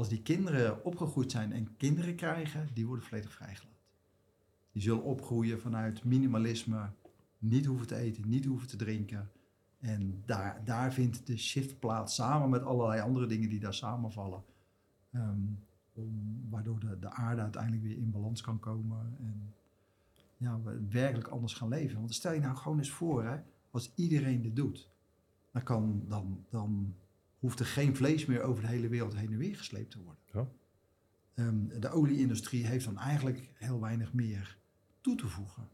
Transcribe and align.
als 0.00 0.08
die 0.08 0.22
kinderen 0.22 0.84
opgegroeid 0.84 1.30
zijn 1.30 1.52
en 1.52 1.76
kinderen 1.76 2.14
krijgen, 2.14 2.68
die 2.72 2.86
worden 2.86 3.04
volledig 3.04 3.32
vrijgelaten. 3.32 3.78
Die 4.72 4.82
zullen 4.82 5.02
opgroeien 5.02 5.60
vanuit 5.60 6.04
minimalisme, 6.04 6.90
niet 7.38 7.66
hoeven 7.66 7.86
te 7.86 7.96
eten, 7.96 8.28
niet 8.28 8.44
hoeven 8.44 8.68
te 8.68 8.76
drinken. 8.76 9.30
En 9.78 10.22
daar, 10.26 10.64
daar 10.64 10.92
vindt 10.92 11.26
de 11.26 11.36
shift 11.36 11.78
plaats, 11.78 12.14
samen 12.14 12.50
met 12.50 12.62
allerlei 12.62 13.00
andere 13.00 13.26
dingen 13.26 13.48
die 13.48 13.60
daar 13.60 13.74
samenvallen. 13.74 14.44
Ehm, 15.10 15.42
waardoor 16.48 16.80
de, 16.80 16.98
de 16.98 17.10
aarde 17.10 17.42
uiteindelijk 17.42 17.82
weer 17.82 17.96
in 17.96 18.10
balans 18.10 18.40
kan 18.40 18.58
komen. 18.58 19.16
En 19.18 19.54
ja, 20.36 20.60
we 20.62 20.86
werkelijk 20.88 21.28
anders 21.28 21.54
gaan 21.54 21.68
leven. 21.68 21.98
Want 21.98 22.14
stel 22.14 22.32
je 22.32 22.40
nou 22.40 22.56
gewoon 22.56 22.78
eens 22.78 22.90
voor, 22.90 23.24
hè, 23.24 23.40
als 23.70 23.92
iedereen 23.94 24.42
dit 24.42 24.56
doet, 24.56 24.90
dan, 25.50 25.62
kan, 25.62 26.04
dan, 26.08 26.44
dan 26.48 26.94
hoeft 27.40 27.60
er 27.60 27.66
geen 27.66 27.96
vlees 27.96 28.26
meer 28.26 28.42
over 28.42 28.62
de 28.62 28.68
hele 28.68 28.88
wereld 28.88 29.14
heen 29.14 29.32
en 29.32 29.38
weer 29.38 29.56
gesleept 29.56 29.90
te 29.90 29.98
worden. 30.02 30.22
Ja. 30.32 30.46
Ehm, 31.34 31.80
de 31.80 31.90
olieindustrie 31.90 32.66
heeft 32.66 32.84
dan 32.84 32.98
eigenlijk 32.98 33.50
heel 33.54 33.80
weinig 33.80 34.12
meer 34.12 34.58
toe 35.00 35.16
te 35.16 35.28
voegen 35.28 35.68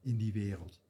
in 0.00 0.16
die 0.16 0.32
wereld. 0.32 0.80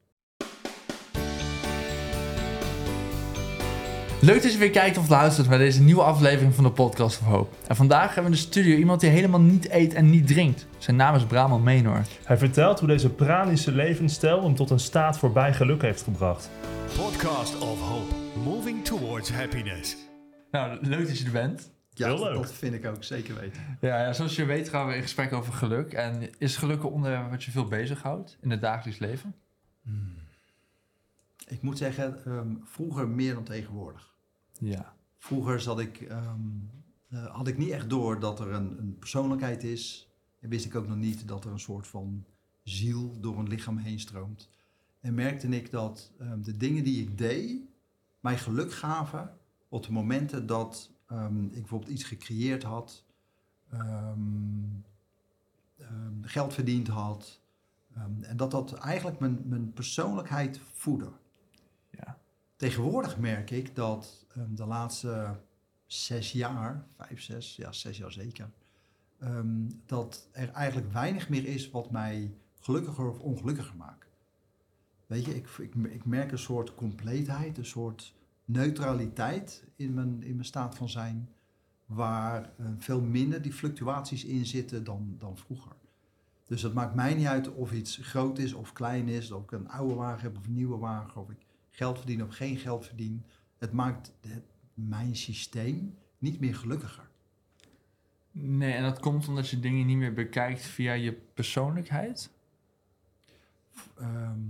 Leuk 4.24 4.43
dat 4.43 4.52
je 4.52 4.59
weer 4.59 4.70
kijkt 4.70 4.98
of 4.98 5.09
luistert 5.09 5.48
naar 5.48 5.59
deze 5.59 5.82
nieuwe 5.82 6.02
aflevering 6.02 6.55
van 6.55 6.65
de 6.65 6.71
Podcast 6.71 7.21
of 7.21 7.27
Hoop. 7.27 7.55
En 7.66 7.77
vandaag 7.77 8.15
hebben 8.15 8.32
we 8.32 8.38
in 8.38 8.43
de 8.43 8.48
studio 8.48 8.77
iemand 8.77 9.01
die 9.01 9.10
helemaal 9.10 9.41
niet 9.41 9.71
eet 9.71 9.95
en 9.95 10.10
niet 10.10 10.27
drinkt. 10.27 10.66
Zijn 10.79 10.96
naam 10.96 11.15
is 11.15 11.24
Braman 11.24 11.62
Menor. 11.62 12.02
Hij 12.24 12.38
vertelt 12.38 12.79
hoe 12.79 12.88
deze 12.88 13.10
pranische 13.10 13.73
levensstijl 13.73 14.43
hem 14.43 14.55
tot 14.55 14.71
een 14.71 14.80
staat 14.80 15.19
voorbij 15.19 15.55
geluk 15.55 15.82
heeft 15.82 16.02
gebracht. 16.02 16.51
Podcast 16.96 17.59
of 17.59 17.80
Hope, 17.80 18.15
moving 18.45 18.84
towards 18.84 19.30
happiness. 19.30 19.96
Nou, 20.51 20.87
leuk 20.87 21.06
dat 21.06 21.19
je 21.19 21.24
er 21.24 21.32
bent. 21.32 21.70
Ja, 21.91 22.06
Heel 22.06 22.16
dat, 22.16 22.27
leuk. 22.27 22.37
dat 22.37 22.52
vind 22.52 22.74
ik 22.74 22.87
ook 22.87 23.05
zeker 23.05 23.34
weten. 23.34 23.78
Ja, 23.80 24.01
ja, 24.02 24.12
zoals 24.12 24.37
je 24.37 24.45
weet 24.45 24.68
gaan 24.68 24.87
we 24.87 24.95
in 24.95 25.02
gesprek 25.02 25.32
over 25.32 25.52
geluk. 25.52 25.93
En 25.93 26.30
is 26.38 26.57
geluk 26.57 26.82
een 26.82 26.88
onderwerp 26.88 27.30
wat 27.30 27.45
je 27.45 27.51
veel 27.51 27.68
bezighoudt 27.68 28.38
in 28.40 28.51
het 28.51 28.60
dagelijks 28.60 29.01
leven? 29.01 29.35
Ik 31.46 31.63
moet 31.63 31.79
zeggen, 31.79 32.24
ehm, 32.24 32.54
vroeger 32.65 33.09
meer 33.09 33.35
dan 33.35 33.45
tegenwoordig. 33.45 34.15
Ja. 34.59 34.95
Vroeger 35.18 35.60
zat 35.60 35.80
ik, 35.80 36.01
ehm, 36.01 36.40
eh, 37.09 37.26
had 37.26 37.48
ik 37.48 37.59
niet 37.59 37.70
echt 37.70 37.90
door 37.90 38.20
dat 38.20 38.40
er 38.40 38.52
een, 38.52 38.79
een 38.79 38.96
persoonlijkheid 38.98 39.65
is. 39.65 40.09
En 40.40 40.48
wist 40.48 40.65
ik 40.65 40.74
ook 40.74 40.88
nog 40.88 40.96
niet 40.96 41.29
dat 41.29 41.45
er 41.45 41.51
een 41.51 41.60
soort 41.60 41.87
van 41.87 42.24
ziel 42.63 43.20
door 43.20 43.38
een 43.38 43.48
lichaam 43.48 43.76
heen 43.76 44.01
stroomt. 44.01 44.48
En 45.01 45.15
merkte 45.15 45.48
ik 45.48 45.70
dat 45.70 46.13
ehm, 46.18 46.43
de 46.43 46.57
dingen 46.57 46.85
die 46.85 47.02
ik 47.02 47.18
deed 47.18 47.60
mij 48.23 48.38
geluk 48.38 48.73
gaven 48.73 49.38
op 49.68 49.82
de 49.82 49.92
momenten 49.92 50.46
dat 50.46 50.90
ehm, 51.06 51.45
ik 51.45 51.52
bijvoorbeeld 51.52 51.90
iets 51.90 52.04
gecreëerd 52.04 52.62
had, 52.62 53.04
ehm, 53.70 54.18
ehm, 55.76 56.23
geld 56.23 56.54
verdiend 56.54 56.88
had. 56.88 57.40
en 58.20 58.37
dat 58.37 58.51
dat 58.51 58.73
eigenlijk 58.73 59.18
mijn, 59.18 59.42
mijn 59.45 59.73
persoonlijkheid 59.73 60.60
voedde. 60.73 61.12
Ja. 61.90 62.18
Tegenwoordig 62.56 63.18
merk 63.18 63.51
ik 63.51 63.74
dat 63.74 64.26
de 64.48 64.66
laatste 64.66 65.41
zes 65.86 66.32
jaar, 66.32 66.86
vijf, 66.97 67.22
zes, 67.22 67.56
ja, 67.56 67.72
zes 67.72 67.98
jaar 67.98 68.12
zeker, 68.12 68.50
dat 69.86 70.28
er 70.32 70.50
eigenlijk 70.50 70.92
weinig 70.92 71.28
meer 71.28 71.44
is 71.47 71.70
wat 71.70 71.91
mij 71.91 72.34
gelukkiger 72.60 73.09
of 73.09 73.19
ongelukkiger 73.19 73.76
maakt. 73.76 74.12
Weet 75.12 75.25
je, 75.25 75.34
ik, 75.34 75.49
ik, 75.59 75.75
ik 75.75 76.05
merk 76.05 76.32
een 76.32 76.38
soort 76.38 76.75
compleetheid, 76.75 77.59
een 77.59 77.66
soort 77.66 78.15
neutraliteit 78.44 79.65
in 79.77 79.94
mijn, 79.94 80.22
in 80.22 80.34
mijn 80.34 80.44
staat 80.44 80.77
van 80.77 80.88
zijn, 80.88 81.28
waar 81.87 82.43
eh, 82.43 82.66
veel 82.78 83.00
minder 83.00 83.43
die 83.43 83.53
fluctuaties 83.53 84.25
in 84.25 84.47
zitten 84.47 84.84
dan, 84.84 85.15
dan 85.19 85.37
vroeger. 85.37 85.72
Dus 86.47 86.62
het 86.62 86.75
maakt 86.75 86.94
mij 86.94 87.15
niet 87.15 87.27
uit 87.27 87.54
of 87.54 87.72
iets 87.72 87.97
groot 88.03 88.38
is 88.38 88.53
of 88.53 88.72
klein 88.72 89.09
is, 89.09 89.31
of 89.31 89.43
ik 89.43 89.53
een 89.53 89.69
oude 89.69 89.94
wagen 89.94 90.22
heb 90.22 90.36
of 90.36 90.47
een 90.47 90.54
nieuwe 90.54 90.76
wagen, 90.76 91.20
of 91.20 91.31
ik 91.31 91.47
geld 91.70 91.98
verdien 91.98 92.22
of 92.22 92.34
geen 92.34 92.56
geld 92.56 92.86
verdien. 92.86 93.25
Het 93.59 93.72
maakt 93.72 94.12
het, 94.20 94.44
mijn 94.75 95.16
systeem 95.16 95.94
niet 96.19 96.41
meer 96.41 96.56
gelukkiger. 96.56 97.09
Nee, 98.31 98.72
en 98.72 98.82
dat 98.82 99.00
komt 99.00 99.28
omdat 99.28 99.48
je 99.48 99.60
dingen 99.60 99.86
niet 99.86 99.97
meer 99.97 100.15
bekijkt 100.15 100.62
via 100.62 100.92
je 100.92 101.12
persoonlijkheid? 101.12 102.31
Ehm, 103.97 104.41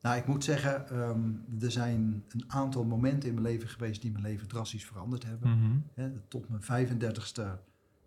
nou, 0.00 0.16
ik 0.16 0.26
moet 0.26 0.44
zeggen, 0.44 0.88
ehm, 0.88 1.32
er 1.60 1.70
zijn 1.70 2.24
een 2.28 2.44
aantal 2.46 2.84
momenten 2.84 3.28
in 3.28 3.34
mijn 3.34 3.46
leven 3.46 3.68
geweest 3.68 4.02
die 4.02 4.10
mijn 4.10 4.24
leven 4.24 4.48
drastisch 4.48 4.86
veranderd 4.86 5.24
hebben. 5.24 5.82
Mhm. 5.94 6.10
Tot 6.28 6.48
mijn 6.48 6.62
35ste 6.62 7.42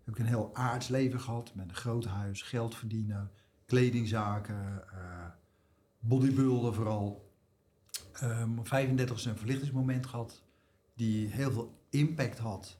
heb 0.04 0.14
ik 0.14 0.18
een 0.18 0.26
heel 0.26 0.50
aards 0.54 0.88
leven 0.88 1.20
gehad. 1.20 1.54
Met 1.54 1.68
een 1.68 1.76
groot 1.76 2.04
huis, 2.04 2.42
geld 2.42 2.74
verdienen, 2.74 3.30
kledingzaken, 3.66 4.88
eh 4.92 5.26
bodybuilden 5.98 6.74
vooral. 6.74 7.32
Ehm 8.12 8.58
op 8.58 8.66
35ste 8.66 9.28
een 9.28 9.36
verlichtingsmoment 9.36 10.06
gehad 10.06 10.42
die 10.94 11.28
heel 11.28 11.52
veel 11.52 11.78
impact 11.90 12.38
had 12.38 12.78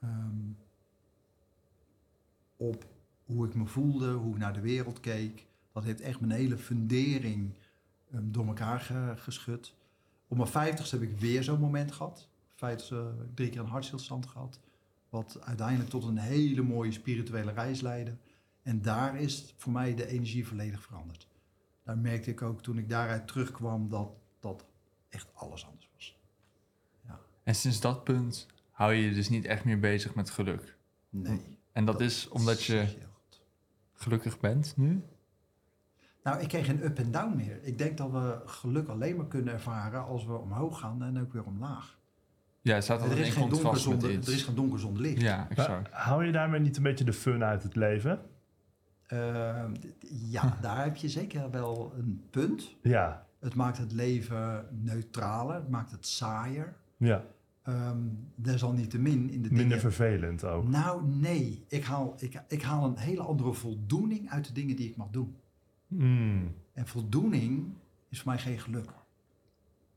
ehm, 0.00 0.50
op 2.56 2.86
hoe 3.24 3.46
ik 3.46 3.54
me 3.54 3.66
voelde, 3.66 4.12
hoe 4.12 4.32
ik 4.32 4.40
naar 4.40 4.52
de 4.52 4.60
wereld 4.60 5.00
keek. 5.00 5.46
Dat 5.72 5.84
heeft 5.84 6.00
echt 6.00 6.20
mijn 6.20 6.32
hele 6.32 6.58
fundering 6.58 7.54
door 8.22 8.46
elkaar 8.46 8.80
ge- 8.80 9.14
geschud. 9.16 9.74
Op 10.28 10.36
mijn 10.36 10.48
50ste 10.76 10.90
heb 10.90 11.02
ik 11.02 11.18
weer 11.18 11.42
zo'n 11.42 11.60
moment 11.60 11.92
gehad. 11.92 12.28
50ste 12.54 12.88
heb 12.88 13.22
ik 13.22 13.34
drie 13.34 13.48
keer 13.50 13.60
een 13.60 13.66
hartstilstand 13.66 14.26
gehad. 14.26 14.60
Wat 15.08 15.38
uiteindelijk 15.40 15.90
tot 15.90 16.04
een 16.04 16.18
hele 16.18 16.62
mooie 16.62 16.92
spirituele 16.92 17.52
reis 17.52 17.80
leidde. 17.80 18.16
En 18.62 18.82
daar 18.82 19.20
is 19.20 19.54
voor 19.56 19.72
mij 19.72 19.94
de 19.94 20.06
energie 20.06 20.46
volledig 20.46 20.82
veranderd. 20.82 21.28
Daar 21.82 21.98
merkte 21.98 22.30
ik 22.30 22.42
ook 22.42 22.62
toen 22.62 22.78
ik 22.78 22.88
daaruit 22.88 23.26
terugkwam 23.28 23.88
dat 23.88 24.10
dat 24.40 24.64
echt 25.08 25.28
alles 25.34 25.66
anders 25.66 25.90
was. 25.94 26.18
En 27.42 27.54
sinds 27.54 27.80
dat 27.80 28.04
punt 28.04 28.46
hou 28.70 28.92
je 28.94 29.02
je 29.02 29.14
dus 29.14 29.28
niet 29.28 29.44
echt 29.44 29.64
meer 29.64 29.80
bezig 29.80 30.14
met 30.14 30.30
geluk. 30.30 30.76
Nee. 31.10 31.58
En 31.72 31.84
dat, 31.84 32.00
is 32.00 32.28
omdat 32.28 32.62
je 32.64 32.96
gelukkig 33.94 34.40
bent 34.40 34.76
nu? 34.76 35.02
Nou, 36.26 36.40
ik 36.40 36.48
kreeg 36.48 36.66
geen 36.66 36.84
up 36.84 36.98
en 36.98 37.10
down 37.10 37.36
meer. 37.36 37.58
Ik 37.62 37.78
denk 37.78 37.96
dat 37.96 38.10
we 38.10 38.38
geluk 38.44 38.88
alleen 38.88 39.16
maar 39.16 39.26
kunnen 39.26 39.54
ervaren 39.54 40.04
als 40.04 40.26
we 40.26 40.32
omhoog 40.32 40.78
gaan 40.80 41.02
en 41.02 41.20
ook 41.20 41.32
weer 41.32 41.44
omlaag. 41.44 41.98
Ja, 42.60 42.74
het 42.74 42.84
staat 42.84 43.02
Er 43.02 43.18
is, 43.18 43.26
in 43.26 43.32
geen 43.32 43.48
donker 43.48 43.78
zonder, 43.78 44.10
er 44.10 44.32
is 44.32 44.42
geen 44.42 44.54
donker 44.54 44.78
zonder 44.78 45.02
licht. 45.02 45.20
Ja, 45.20 45.46
exact. 45.48 45.68
Maar 45.68 46.00
hou 46.00 46.24
je 46.24 46.32
daarmee 46.32 46.60
niet 46.60 46.76
een 46.76 46.82
beetje 46.82 47.04
de 47.04 47.12
fun 47.12 47.44
uit 47.44 47.62
het 47.62 47.76
leven? 47.76 48.20
Ehm, 49.06 49.74
ja, 50.08 50.56
daar 50.60 50.84
heb 50.84 50.96
je 50.96 51.08
zeker 51.08 51.50
wel 51.50 51.92
een 51.98 52.22
punt. 52.30 52.74
Ja, 52.82 53.26
Het 53.38 53.54
maakt 53.54 53.78
het 53.78 53.92
leven 53.92 54.66
neutraler, 54.70 55.54
het 55.54 55.70
maakt 55.70 55.90
het 55.90 56.06
saaier. 56.06 56.76
ja. 56.96 57.24
Ehm 57.62 57.98
desalniettemin 58.34 59.30
in 59.30 59.42
de 59.42 59.48
Minder 59.48 59.58
dingen... 59.58 59.80
vervelend 59.80 60.44
ook. 60.44 60.68
Nou, 60.68 61.06
nee. 61.06 61.64
Ik 61.68 61.84
haal, 61.84 62.14
ik, 62.18 62.42
ik 62.48 62.62
haal 62.62 62.84
een 62.84 62.96
hele 62.96 63.22
andere 63.22 63.52
voldoening 63.52 64.30
uit 64.30 64.46
de 64.46 64.52
dingen 64.52 64.76
die 64.76 64.88
ik 64.88 64.96
mag 64.96 65.10
doen. 65.10 65.36
Mm, 65.96 66.54
En 66.72 66.86
voldoening 66.86 67.74
is 68.08 68.20
voor 68.20 68.32
mij 68.32 68.38
geen 68.40 68.58
geluk. 68.58 68.90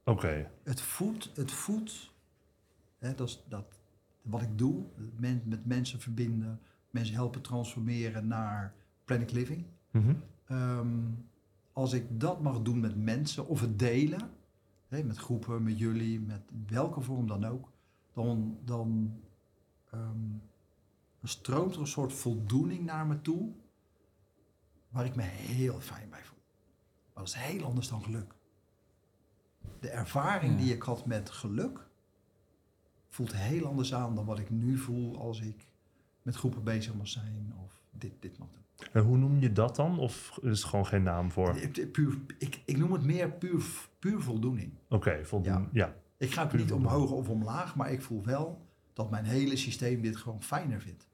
Oké, 0.03 0.51
Het 0.63 0.81
voedt, 0.81 1.31
het 1.35 1.51
voedt, 1.51 2.11
hè, 2.97 3.15
dat 3.15 3.27
is 3.27 3.43
dat, 3.47 3.79
wat 4.21 4.41
ik 4.41 4.57
doe, 4.57 4.83
men, 5.15 5.41
met 5.45 5.65
mensen 5.65 5.99
verbinden, 5.99 6.59
mensen 6.89 7.15
helpen 7.15 7.41
transformeren 7.41 8.27
naar 8.27 8.73
Planet 9.05 9.31
Living. 9.31 9.65
Mhm. 9.91 10.15
Ehm, 10.45 10.97
als 11.73 11.93
ik 11.93 12.19
dat 12.19 12.41
mag 12.41 12.61
doen 12.61 12.79
met 12.79 13.03
mensen 13.03 13.47
of 13.47 13.61
het 13.61 13.79
delen, 13.79 14.29
hè, 14.87 15.03
met 15.03 15.17
groepen, 15.17 15.63
met 15.63 15.79
jullie, 15.79 16.19
met 16.19 16.41
welke 16.67 17.01
vorm 17.01 17.27
dan 17.27 17.45
ook, 17.45 17.71
dan, 18.13 18.57
dan 18.65 19.19
ehm, 19.91 20.37
stroomt 21.23 21.73
er 21.75 21.81
een 21.81 21.87
soort 21.87 22.13
voldoening 22.13 22.85
naar 22.85 23.07
me 23.07 23.21
toe, 23.21 23.51
waar 24.89 25.05
ik 25.05 25.15
me 25.15 25.21
heel 25.23 25.79
fijn 25.79 26.09
bij 26.09 26.23
voel. 26.23 26.37
Maar 27.13 27.23
dat 27.23 27.33
is 27.33 27.39
heel 27.41 27.63
anders 27.65 27.87
dan 27.89 28.03
geluk. 28.03 28.33
De 29.79 29.89
ervaring 29.89 30.51
Ja. 30.51 30.57
die 30.65 30.73
ik 30.73 30.81
had 30.81 31.05
met 31.05 31.29
geluk 31.29 31.87
voelt 33.09 33.33
heel 33.35 33.65
anders 33.65 33.93
aan 33.93 34.15
dan 34.15 34.25
wat 34.25 34.39
ik 34.39 34.49
nu 34.49 34.77
voel 34.77 35.17
als 35.19 35.41
ik 35.41 35.67
met 36.21 36.35
groepen 36.35 36.63
bezig 36.63 36.93
mag 36.93 37.07
zijn 37.07 37.53
of 37.65 37.81
dit, 37.91 38.11
dit 38.19 38.37
mag 38.37 38.47
doen. 38.51 38.87
En 38.93 39.01
hoe 39.03 39.17
noem 39.17 39.39
je 39.39 39.51
dat 39.51 39.75
dan? 39.75 39.99
Of 39.99 40.39
is 40.41 40.61
er 40.61 40.67
gewoon 40.69 40.85
geen 40.85 41.03
naam 41.03 41.31
voor? 41.31 41.49
Oké, 41.49 41.59
Ik- 41.59 41.91
Puur, 41.91 42.17
ik, 42.37 42.61
ik 42.65 42.77
noem 42.77 42.91
het 42.91 43.03
meer 43.03 43.31
puur, 43.31 43.63
puur 43.99 44.21
voldoening. 44.21 44.73
voldoen. 45.23 45.69
Ja. 45.71 45.95
Ik 46.17 46.31
ga 46.33 46.45
Puur 46.45 46.59
niet 46.59 46.69
voldoening. 46.69 47.01
omhoog 47.01 47.11
of 47.11 47.29
omlaag, 47.29 47.75
maar 47.75 47.91
ik 47.91 48.01
voel 48.01 48.23
wel 48.23 48.65
dat 48.93 49.09
mijn 49.09 49.25
hele 49.25 49.55
systeem 49.55 50.01
dit 50.01 50.17
gewoon 50.17 50.43
fijner 50.43 50.81
vindt. 50.81 51.07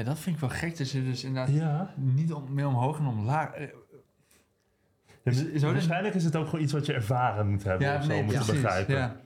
Ja, 0.00 0.06
dat 0.06 0.18
vind 0.18 0.34
ik 0.34 0.40
wel 0.40 0.50
gek 0.50 0.76
dat 0.78 0.90
je 0.90 1.04
dus 1.04 1.24
inderdaad 1.24 1.54
Ja. 1.54 1.94
niet 1.96 2.32
om, 2.32 2.54
meer 2.54 2.66
omhoog 2.66 2.98
en 2.98 3.06
omlaag... 3.06 3.52
eh, 3.52 3.66
Ja, 5.24 5.30
Is- 5.30 5.42
is 5.44 5.62
waarschijnlijk 5.62 6.14
is 6.14 6.24
het 6.24 6.36
ook 6.36 6.44
gewoon 6.48 6.64
iets 6.64 6.72
wat 6.72 6.86
je 6.86 6.92
ervaren 6.92 7.50
moet 7.50 7.62
hebben, 7.64 7.86
Ja, 7.86 7.96
of 7.96 8.02
zo, 8.02 8.08
nee, 8.08 8.20
om 8.20 8.28
het 8.28 8.36
te 8.36 8.42
precies. 8.44 8.62
begrijpen. 8.62 8.94
Ja. 8.94 9.20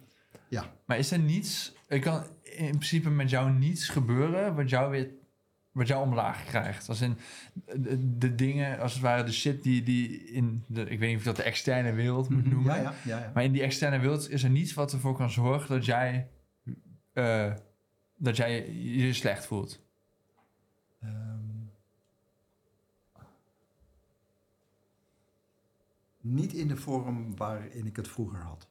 Ja, 0.48 0.64
Maar 0.86 0.98
is 0.98 1.10
er 1.10 1.18
niets, 1.18 1.74
er 1.86 1.98
kan 1.98 2.22
in 2.42 2.66
principe 2.68 3.10
met 3.10 3.30
jou 3.30 3.50
niets 3.52 3.88
gebeuren 3.88 4.54
wat 4.54 4.70
jou 4.70 4.90
weer, 4.90 5.08
wat 5.72 5.86
jou 5.86 6.02
omlaag 6.06 6.44
krijgt? 6.44 6.88
Als 6.88 7.00
in 7.00 7.16
de, 7.76 8.18
de 8.18 8.34
dingen, 8.34 8.78
als 8.78 8.92
het 8.92 9.02
ware 9.02 9.24
de 9.24 9.32
shit 9.32 9.62
die, 9.62 9.82
die 9.82 10.24
in 10.24 10.64
de, 10.66 10.80
ik 10.80 10.98
weet 10.98 11.08
niet 11.08 11.14
of 11.14 11.18
ik 11.18 11.24
dat 11.24 11.36
de 11.36 11.42
externe 11.42 11.92
wereld 11.92 12.28
moet 12.28 12.44
noemen. 12.50 12.74
Mhm. 12.74 12.82
ja, 12.82 12.82
ja, 12.82 12.94
ja, 13.04 13.18
ja. 13.18 13.30
Maar 13.34 13.44
in 13.44 13.52
die 13.52 13.62
externe 13.62 13.98
wereld 13.98 14.30
is 14.30 14.42
er 14.42 14.50
niets 14.50 14.74
wat 14.74 14.92
ervoor 14.92 15.16
kan 15.16 15.30
zorgen 15.30 15.68
dat 15.74 15.84
jij, 15.84 16.28
eh, 17.12 17.52
dat 18.16 18.36
jij 18.36 18.72
je 18.72 19.12
slecht 19.12 19.46
voelt. 19.46 19.82
Ehm, 21.04 21.40
niet 26.20 26.52
in 26.52 26.68
de 26.68 26.76
vorm 26.76 27.36
waarin 27.36 27.86
ik 27.86 27.96
het 27.96 28.08
vroeger 28.08 28.38
had. 28.38 28.68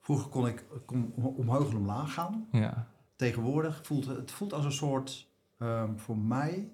Vroeger 0.00 0.28
kon 0.28 0.46
ik 0.46 0.64
kon 0.84 1.12
omhoog 1.14 1.70
en 1.70 1.76
omlaag 1.76 2.12
gaan. 2.12 2.48
Ja. 2.52 2.88
Tegenwoordig 3.16 3.86
voelt 3.86 4.06
het, 4.06 4.30
voelt 4.30 4.52
als 4.52 4.64
een 4.64 4.72
soort, 4.72 5.30
ehm, 5.58 5.96
voor 5.96 6.18
mij, 6.18 6.70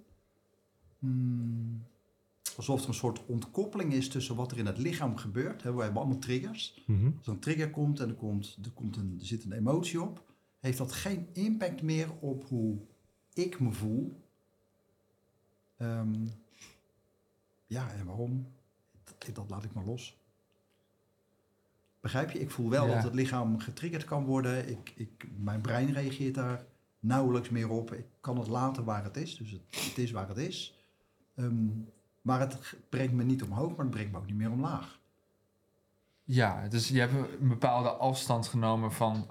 hmm, 0.99 1.85
alsof 2.57 2.83
er 2.83 2.89
een 2.89 2.95
soort 2.95 3.27
ontkoppeling 3.27 3.93
is 3.93 4.09
tussen 4.09 4.37
wat 4.37 4.53
er 4.53 4.59
in 4.59 4.67
het 4.67 4.79
lichaam 4.79 5.17
gebeurt. 5.17 5.63
We 5.63 5.69
hebben 5.69 6.03
allemaal 6.03 6.19
triggers. 6.19 6.83
Mhm. 6.87 7.11
Als 7.17 7.27
er 7.27 7.33
een 7.33 7.39
trigger 7.39 7.71
komt 7.71 8.01
en 8.01 8.09
er, 8.09 8.15
komt, 8.15 8.59
er, 8.65 8.71
komt 8.71 8.97
een, 8.97 9.17
er 9.21 9.27
zit 9.27 9.45
een 9.45 9.53
emotie 9.53 10.03
op, 10.03 10.33
heeft 10.61 10.79
dat 10.79 10.93
geen 10.93 11.29
impact 11.33 11.83
meer 11.83 12.09
op 12.21 12.49
hoe 12.49 12.79
ik 13.33 13.61
me 13.61 13.73
voel. 13.73 14.24
Ehm, 15.77 16.27
ja, 17.67 17.91
en 17.93 18.05
waarom? 18.07 18.47
Dat, 19.05 19.35
dat 19.35 19.51
laat 19.51 19.65
ik 19.65 19.73
maar 19.73 19.85
los. 19.85 20.19
Begrijp 22.01 22.31
je? 22.31 22.41
Ik 22.41 22.51
voel 22.51 22.71
wel 22.71 22.87
Ja. 22.87 22.95
dat 22.95 23.03
het 23.03 23.15
lichaam 23.15 23.59
getriggerd 23.59 24.05
kan 24.05 24.25
worden. 24.25 24.69
Ik, 24.69 24.93
ik, 24.97 25.29
mijn 25.37 25.61
brein 25.61 25.93
reageert 25.93 26.35
daar 26.35 26.65
nauwelijks 27.01 27.49
meer 27.49 27.71
op. 27.71 27.93
Ik 27.93 28.07
kan 28.21 28.39
het 28.39 28.49
laten 28.49 28.85
waar 28.85 29.05
het 29.05 29.17
is. 29.17 29.37
Dus 29.37 29.51
het, 29.51 29.61
het 29.71 29.99
is 29.99 30.11
waar 30.11 30.29
het 30.29 30.37
is. 30.37 30.79
Ehm, 31.35 31.67
maar 32.23 32.41
het 32.41 32.75
brengt 32.89 33.13
me 33.13 33.23
niet 33.25 33.43
omhoog, 33.43 33.71
maar 33.71 33.85
het 33.85 33.91
brengt 33.91 34.13
me 34.13 34.19
ook 34.19 34.27
niet 34.27 34.37
meer 34.37 34.51
omlaag. 34.51 35.01
Ja, 36.25 36.69
dus 36.69 36.89
je 36.89 37.01
hebt 37.01 37.13
een 37.41 37.49
bepaalde 37.49 37.89
afstand 37.91 38.47
genomen 38.47 38.93
van, 38.93 39.31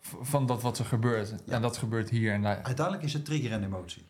van 0.00 0.46
dat 0.46 0.62
wat 0.62 0.78
er 0.78 0.84
gebeurt. 0.84 1.28
Ja. 1.44 1.54
En 1.54 1.62
dat 1.62 1.76
gebeurt 1.76 2.10
hier 2.10 2.32
en 2.32 2.42
daar. 2.42 2.62
Uiteindelijk 2.62 3.04
is 3.06 3.12
het 3.12 3.24
trigger 3.24 3.52
en 3.52 3.64
emotie. 3.64 4.06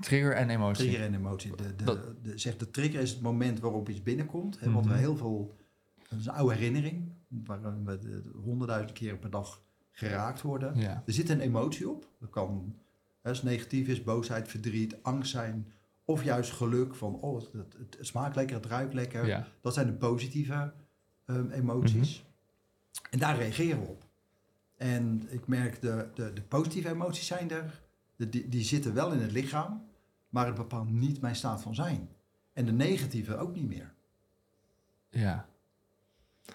Trigger 0.00 0.32
en 0.32 0.50
emotie. 0.50 0.84
Trigger 0.86 1.06
en 1.06 1.14
emotie. 1.14 1.56
De, 1.56 1.74
de, 1.76 1.84
Dat- 1.84 2.24
de, 2.24 2.38
zeg, 2.38 2.56
de 2.56 2.70
trigger 2.70 3.00
is 3.00 3.10
het 3.10 3.20
moment 3.20 3.60
waarop 3.60 3.88
iets 3.88 4.02
binnenkomt. 4.02 4.60
Hè, 4.60 4.70
wat 4.72 4.84
Mhm. 4.84 4.92
we 4.92 4.98
heel 4.98 5.16
veel... 5.16 5.54
Dat 6.08 6.18
is 6.18 6.26
een 6.26 6.32
oude 6.32 6.54
herinnering. 6.54 7.12
Waar 7.28 7.84
we 7.84 7.98
de- 7.98 8.20
de 8.22 8.30
honderdduizend 8.42 8.92
keren 8.98 9.18
per 9.18 9.30
dag 9.30 9.62
geraakt 9.92 10.42
worden. 10.42 10.76
Ja. 10.78 11.02
Er 11.06 11.12
zit 11.12 11.28
een 11.28 11.40
emotie 11.40 11.88
op. 11.90 12.08
Dat 12.20 12.30
kan, 12.30 12.74
als 13.22 13.42
negatief 13.42 13.88
is, 13.88 14.02
boosheid, 14.02 14.48
verdriet, 14.48 15.02
angst 15.02 15.30
zijn. 15.30 15.72
Of 16.04 16.24
juist 16.24 16.50
geluk 16.52 16.94
van, 16.94 17.14
oh, 17.14 17.36
het, 17.40 17.52
het, 17.52 17.76
het 17.78 18.06
smaakt 18.06 18.36
lekker, 18.36 18.56
het 18.56 18.66
ruikt 18.66 18.94
lekker. 18.94 19.26
Ja. 19.26 19.46
Dat 19.60 19.74
zijn 19.74 19.86
de 19.86 19.92
positieve 19.92 20.72
ehm, 21.24 21.50
emoties. 21.50 22.24
En 23.10 23.18
daar 23.18 23.36
reageren 23.36 23.80
we 23.80 23.86
op. 23.86 24.04
En 24.76 25.26
ik 25.30 25.46
merk, 25.46 25.80
de, 25.80 26.08
de, 26.14 26.32
de 26.32 26.42
positieve 26.42 26.88
emoties 26.88 27.26
zijn 27.26 27.50
er. 27.50 27.84
Die, 28.16 28.48
die 28.48 28.64
zitten 28.64 28.94
wel 28.94 29.12
in 29.12 29.20
het 29.20 29.32
lichaam. 29.32 29.84
Maar 30.28 30.46
het 30.46 30.54
bepaalt 30.54 30.90
niet 30.90 31.20
mijn 31.20 31.36
staat 31.36 31.62
van 31.62 31.74
zijn. 31.74 32.08
En 32.52 32.64
de 32.64 32.72
negatieve 32.72 33.36
ook 33.36 33.54
niet 33.54 33.68
meer. 33.68 33.94
ja. 35.10 35.46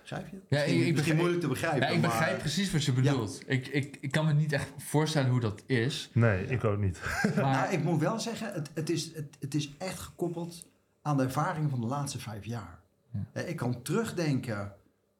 Begrijp 0.02 0.28
je? 0.28 0.36
Ja, 0.36 0.42
misschien, 0.50 0.86
ik- 0.86 0.96
begrijp- 0.96 1.18
moeilijk 1.18 1.42
te 1.42 1.48
begrijpen. 1.48 1.88
Ja, 1.88 1.94
ik 1.94 2.02
begrijp 2.02 2.32
maar, 2.32 2.40
precies 2.40 2.72
wat 2.72 2.84
je 2.84 2.94
bedoelt. 2.94 3.44
Ik, 3.48 3.68
ik, 3.68 3.98
ik 4.02 4.12
kan 4.12 4.26
me 4.26 4.34
niet 4.34 4.52
echt 4.52 4.72
voorstellen 4.78 5.30
hoe 5.30 5.40
dat 5.40 5.64
is. 5.66 6.10
Nee, 6.14 6.46
ik 6.46 6.64
ook 6.64 6.80
niet. 6.80 7.00
Maar 7.24 7.36
Nou, 7.36 7.74
ik 7.74 7.84
moet 7.84 8.00
wel 8.00 8.20
zeggen, 8.20 8.54
het, 8.54 8.70
het, 8.74 8.90
is, 8.90 9.14
het, 9.16 9.38
het 9.40 9.56
is 9.56 9.78
echt 9.78 10.00
gekoppeld 10.00 10.68
aan 11.02 11.18
de 11.18 11.24
ervaring 11.24 11.70
van 11.70 11.82
de 11.82 11.88
laatste 11.88 12.20
vijf 12.20 12.46
jaar. 12.46 12.80
Ja. 13.12 13.20
Eh, 13.32 13.50
Ik 13.50 13.56
kan 13.56 13.82
terugdenken 13.82 14.76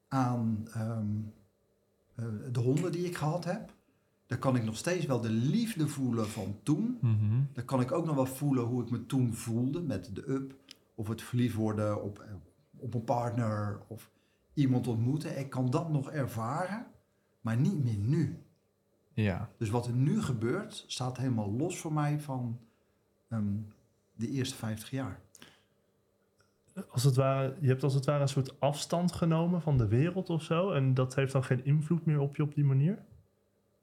aan 0.08 0.68
ehm, 0.74 1.06
eh, 2.16 2.26
de 2.52 2.60
honden 2.60 2.92
die 2.92 3.06
ik 3.06 3.18
gehad 3.18 3.46
heb. 3.46 3.74
Daar 4.32 4.40
kan 4.40 4.56
ik 4.56 4.64
nog 4.64 4.78
steeds 4.78 5.06
wel 5.06 5.22
de 5.22 5.30
liefde 5.30 5.88
voelen 5.88 6.28
van 6.28 6.60
toen. 6.64 6.98
Mhm. 7.02 7.42
Dan 7.54 7.66
kan 7.66 7.82
ik 7.82 7.92
ook 7.92 8.06
nog 8.06 8.16
wel 8.16 8.26
voelen 8.26 8.64
hoe 8.64 8.84
ik 8.84 8.90
me 8.90 9.06
toen 9.06 9.34
voelde 9.34 9.82
met 9.82 10.16
de 10.16 10.30
up. 10.30 10.56
Of 10.96 11.08
het 11.08 11.22
verliefd 11.22 11.56
worden 11.56 12.04
op, 12.04 12.26
op 12.78 12.94
een 12.94 13.04
partner 13.04 13.82
of 13.88 14.12
iemand 14.54 14.88
ontmoeten. 14.88 15.40
Ik 15.40 15.50
kan 15.50 15.70
dat 15.70 15.90
nog 15.90 16.12
ervaren, 16.12 16.86
maar 17.42 17.58
niet 17.58 17.84
meer 17.84 17.98
nu. 17.98 18.44
ja. 19.14 19.50
Dus 19.58 19.70
wat 19.70 19.88
er 19.88 19.94
nu 19.94 20.22
gebeurt, 20.22 20.84
staat 20.88 21.18
helemaal 21.18 21.52
los 21.52 21.80
voor 21.80 21.94
mij 21.94 22.20
van 22.20 22.60
ehm, 23.28 23.56
de 24.14 24.30
eerste 24.30 24.56
50 24.56 24.90
jaar. 24.90 25.20
Als 26.90 27.04
het 27.04 27.16
ware, 27.16 27.56
je 27.62 27.68
hebt 27.68 27.84
als 27.84 27.94
het 27.94 28.06
ware 28.06 28.22
een 28.22 28.28
soort 28.28 28.60
afstand 28.60 29.12
genomen 29.12 29.62
van 29.62 29.78
de 29.78 29.88
wereld 29.88 30.30
of 30.30 30.44
zo. 30.44 30.72
En 30.72 30.94
dat 30.94 31.16
heeft 31.16 31.32
dan 31.34 31.44
geen 31.44 31.66
invloed 31.66 32.06
meer 32.06 32.20
op 32.20 32.36
je 32.36 32.44
op 32.44 32.56
die 32.56 32.66
manier? 32.66 33.10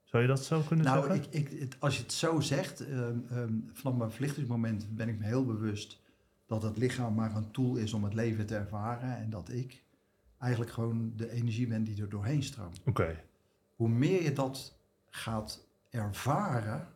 Zou 0.08 0.22
je 0.22 0.28
dat 0.28 0.44
zo 0.44 0.60
kunnen 0.60 0.84
Nou, 0.84 1.06
zeggen? 1.06 1.32
ik, 1.32 1.50
ik, 1.50 1.58
het- 1.60 1.76
als 1.80 1.96
je 1.96 2.02
het 2.02 2.12
zo 2.12 2.40
zegt, 2.40 2.80
ehm, 2.80 3.18
ehm, 3.30 3.52
vanaf 3.72 3.96
mijn 3.98 4.10
verlichtingsmoment 4.10 4.96
ben 4.96 5.08
ik 5.08 5.18
me 5.18 5.24
heel 5.24 5.44
bewust 5.44 6.00
dat 6.46 6.62
het 6.62 6.76
lichaam 6.78 7.14
maar 7.14 7.36
een 7.36 7.50
tool 7.50 7.76
is 7.76 7.92
om 7.92 8.04
het 8.04 8.14
leven 8.14 8.46
te 8.46 8.54
ervaren. 8.56 9.16
En 9.16 9.30
dat 9.30 9.48
ik 9.52 9.84
eigenlijk 10.38 10.72
gewoon 10.72 11.12
de 11.16 11.30
energie 11.30 11.66
ben 11.66 11.84
die 11.84 12.02
er 12.02 12.08
doorheen 12.08 12.42
stroomt. 12.42 12.80
Oké. 12.84 13.20
Hoe 13.76 13.88
meer 13.88 14.22
je 14.22 14.32
dat 14.32 14.78
gaat 15.06 15.66
ervaren, 15.90 16.88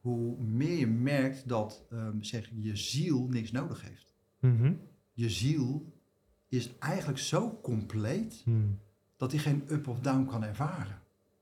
hoe 0.00 0.36
meer 0.42 0.78
je 0.78 0.86
merkt 0.86 1.48
dat 1.48 1.82
ehm, 1.90 2.22
zeg, 2.22 2.50
je 2.54 2.76
ziel 2.76 3.26
niks 3.28 3.50
nodig 3.50 3.82
heeft. 3.82 4.14
Mhm. 4.38 4.72
Je 5.12 5.30
ziel 5.30 5.92
is 6.48 6.78
eigenlijk 6.78 7.18
zo 7.18 7.58
compleet 7.62 8.40
Hmm. 8.44 8.78
dat 9.16 9.30
hij 9.32 9.40
geen 9.40 9.64
up 9.70 9.88
of 9.88 10.00
down 10.00 10.24
kan 10.26 10.44
ervaren. 10.44 10.98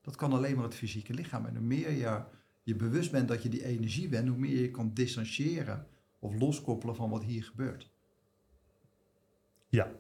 Dat 0.08 0.16
kan 0.16 0.32
alleen 0.32 0.54
maar 0.54 0.64
het 0.64 0.74
fysieke 0.74 1.14
lichaam. 1.14 1.46
En 1.46 1.56
hoe 1.56 1.64
meer 1.66 1.90
je 1.90 2.22
je 2.62 2.74
bewust 2.76 3.10
bent 3.10 3.28
dat 3.28 3.42
je 3.42 3.48
die 3.48 3.64
energie 3.64 4.08
bent, 4.08 4.28
hoe 4.28 4.38
meer 4.38 4.60
je 4.60 4.70
kan 4.70 4.90
distancieren 4.94 5.86
of 6.18 6.34
loskoppelen 6.38 6.96
van 6.96 7.10
wat 7.10 7.22
hier 7.24 7.44
gebeurt. 7.44 7.90
Ja. 9.68 9.90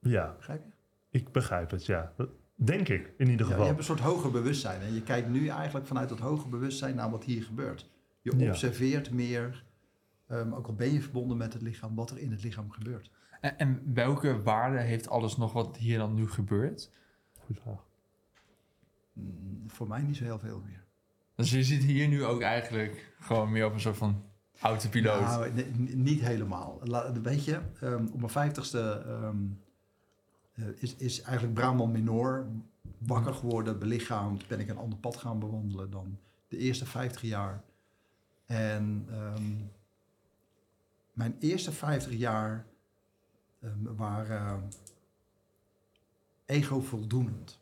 Ja, 0.00 0.34
Begrijp 0.36 0.62
je? 0.64 1.18
ik 1.18 1.32
begrijp 1.32 1.70
het, 1.70 1.86
ja. 1.86 2.12
Denk 2.54 2.88
ik, 2.88 3.12
in 3.16 3.28
ieder 3.28 3.46
Ja, 3.46 3.52
je 3.52 3.52
geval. 3.52 3.66
hebt 3.66 3.78
een 3.78 3.84
soort 3.84 4.00
hoger 4.00 4.30
bewustzijn. 4.30 4.80
En 4.80 4.94
je 4.94 5.02
kijkt 5.02 5.28
nu 5.28 5.48
eigenlijk 5.48 5.86
vanuit 5.86 6.08
dat 6.08 6.18
hoger 6.18 6.48
bewustzijn 6.48 6.94
naar 6.94 7.10
wat 7.10 7.24
hier 7.24 7.42
gebeurt. 7.42 7.90
Je 8.20 8.36
Ja. 8.36 8.48
observeert 8.48 9.10
meer, 9.10 9.64
ehm, 10.26 10.52
ook 10.52 10.66
al 10.66 10.74
ben 10.74 10.92
je 10.92 11.00
verbonden 11.02 11.36
met 11.36 11.52
het 11.52 11.62
lichaam, 11.62 11.94
wat 11.94 12.10
er 12.10 12.18
in 12.18 12.30
het 12.30 12.42
lichaam 12.42 12.70
gebeurt. 12.70 13.10
En, 13.40 13.58
en 13.58 13.82
welke 13.94 14.42
waarde 14.42 14.78
heeft 14.80 15.08
alles 15.08 15.36
nog 15.36 15.52
wat 15.52 15.76
hier 15.76 15.98
dan 15.98 16.14
nu 16.14 16.28
gebeurt? 16.28 16.90
Goeie 17.38 17.60
vraag. 17.62 17.84
Mm, 19.16 19.64
voor 19.70 19.88
mij 19.88 20.02
niet 20.02 20.16
zo 20.16 20.24
heel 20.24 20.38
veel 20.38 20.62
meer. 20.66 20.84
Dus 21.34 21.50
je 21.50 21.64
zit 21.64 21.82
hier 21.82 22.08
nu 22.08 22.24
ook 22.24 22.40
eigenlijk 22.40 23.12
gewoon 23.20 23.52
meer 23.52 23.66
op 23.66 23.72
een 23.72 23.80
soort 23.80 23.96
van 23.96 24.22
autopiloot. 24.60 25.20
Nou, 25.20 25.52
nee, 25.52 25.70
niet 25.94 26.20
helemaal. 26.20 26.80
Weet 27.22 27.44
je, 27.44 27.60
ehm, 27.80 28.06
op 28.06 28.18
mijn 28.18 28.30
vijftigste 28.30 29.04
eh, 30.52 30.64
is, 30.76 30.96
is 30.96 31.20
eigenlijk 31.20 31.54
Brahman 31.54 31.90
Minor 31.90 32.46
wakker 32.98 33.34
geworden, 33.34 33.78
belichaamd. 33.78 34.48
Ben 34.48 34.60
ik 34.60 34.68
een 34.68 34.78
ander 34.78 34.98
pad 34.98 35.16
gaan 35.16 35.38
bewandelen 35.38 35.90
dan 35.90 36.18
de 36.48 36.56
eerste 36.56 36.86
50 36.86 37.22
jaar. 37.22 37.62
En 38.46 39.06
ehm, 39.10 39.52
mijn 41.12 41.36
eerste 41.40 41.72
50 41.72 42.12
jaar 42.12 42.66
waren 43.96 44.68
ego-voldoenend. 46.44 47.60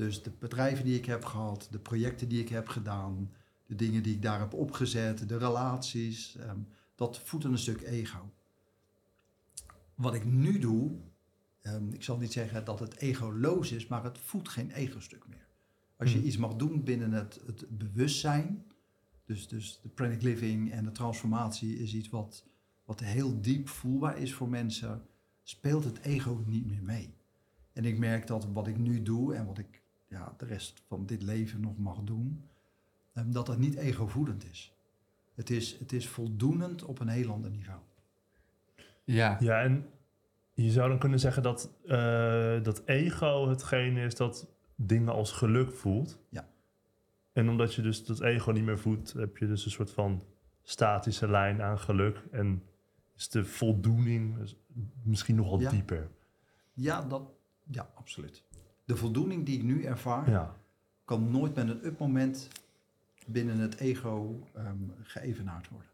Dus 0.00 0.22
de 0.22 0.30
bedrijven 0.38 0.84
die 0.84 0.96
ik 0.96 1.04
heb 1.04 1.24
gehad, 1.24 1.68
de 1.70 1.78
projecten 1.78 2.28
die 2.28 2.40
ik 2.40 2.48
heb 2.48 2.68
gedaan, 2.68 3.30
de 3.66 3.74
dingen 3.74 4.02
die 4.02 4.14
ik 4.14 4.22
daar 4.22 4.40
heb 4.40 4.54
opgezet, 4.54 5.28
de 5.28 5.38
relaties, 5.38 6.36
ehm, 6.36 6.58
dat 6.94 7.18
voedt 7.18 7.44
een 7.44 7.58
stuk 7.58 7.82
ego. 7.82 8.30
Wat 9.94 10.14
ik 10.14 10.24
nu 10.24 10.58
doe, 10.58 10.98
ehm, 11.62 11.92
ik 11.92 12.02
zal 12.02 12.18
niet 12.18 12.32
zeggen 12.32 12.64
dat 12.64 12.80
het 12.80 12.96
egoloos 12.96 13.72
is, 13.72 13.86
maar 13.86 14.04
het 14.04 14.18
voedt 14.18 14.48
geen 14.48 14.70
ego-stuk 14.70 15.28
meer. 15.28 15.46
Als 15.96 16.12
je 16.12 16.18
Hmm. 16.18 16.26
iets 16.26 16.36
mag 16.36 16.54
doen 16.54 16.84
binnen 16.84 17.12
het, 17.12 17.40
het 17.46 17.78
bewustzijn, 17.78 18.64
dus, 19.24 19.48
dus 19.48 19.80
de 19.82 19.88
pranic 19.88 20.22
living 20.22 20.72
en 20.72 20.84
de 20.84 20.92
transformatie 20.92 21.78
is 21.78 21.94
iets 21.94 22.08
wat, 22.08 22.46
wat 22.84 23.00
heel 23.00 23.40
diep 23.40 23.68
voelbaar 23.68 24.18
is 24.18 24.34
voor 24.34 24.48
mensen, 24.48 25.02
speelt 25.42 25.84
het 25.84 25.98
ego 25.98 26.42
niet 26.46 26.66
meer 26.66 26.82
mee. 26.82 27.14
En 27.72 27.84
ik 27.84 27.98
merk 27.98 28.26
dat 28.26 28.46
wat 28.52 28.66
ik 28.66 28.78
nu 28.78 29.02
doe 29.02 29.34
en 29.34 29.46
wat 29.46 29.58
ik 29.58 29.79
ja, 30.10 30.34
de 30.36 30.44
rest 30.44 30.82
van 30.86 31.06
dit 31.06 31.22
leven 31.22 31.60
nog 31.60 31.78
mag 31.78 32.00
doen, 32.04 32.48
ehm, 33.12 33.30
dat 33.30 33.46
dat 33.46 33.58
niet 33.58 33.74
egovoedend 33.74 34.44
is. 34.50 34.74
Het, 35.34 35.50
is. 35.50 35.78
het 35.78 35.92
is 35.92 36.08
voldoenend 36.08 36.82
op 36.84 36.98
een 36.98 37.08
heel 37.08 37.30
ander 37.32 37.50
niveau. 37.50 37.80
Ja. 39.04 39.36
Ja, 39.40 39.62
en 39.62 39.86
je 40.52 40.70
zou 40.70 40.88
dan 40.88 40.98
kunnen 40.98 41.20
zeggen 41.20 41.42
dat, 41.42 41.70
eh, 41.86 42.62
dat 42.62 42.82
ego 42.84 43.48
hetgene 43.48 44.04
is 44.04 44.14
dat 44.14 44.50
dingen 44.74 45.12
als 45.12 45.32
geluk 45.32 45.72
voelt. 45.72 46.18
Ja. 46.28 46.48
En 47.32 47.48
omdat 47.48 47.74
je 47.74 47.82
dus 47.82 48.04
dat 48.04 48.20
ego 48.20 48.50
niet 48.50 48.64
meer 48.64 48.78
voelt, 48.78 49.12
heb 49.12 49.36
je 49.36 49.46
dus 49.46 49.64
een 49.64 49.70
soort 49.70 49.90
van 49.90 50.22
statische 50.62 51.28
lijn 51.30 51.62
aan 51.62 51.78
geluk. 51.78 52.22
En 52.30 52.62
is 53.16 53.28
de 53.28 53.44
voldoening 53.44 54.54
misschien 55.02 55.36
nogal 55.36 55.60
Ja. 55.60 55.70
dieper. 55.70 56.10
Ja, 56.72 57.02
dat, 57.02 57.30
ja, 57.70 57.90
absoluut. 57.94 58.44
De 58.90 58.96
voldoening 58.96 59.46
die 59.46 59.56
ik 59.56 59.62
nu 59.62 59.84
ervaar, 59.84 60.30
Ja. 60.30 60.54
kan 61.04 61.30
nooit 61.30 61.54
met 61.54 61.68
een 61.68 61.84
up-moment 61.86 62.48
binnen 63.26 63.58
het 63.58 63.76
ego 63.80 64.46
ehm 64.54 64.76
geëvenaard 65.02 65.68
worden. 65.68 65.88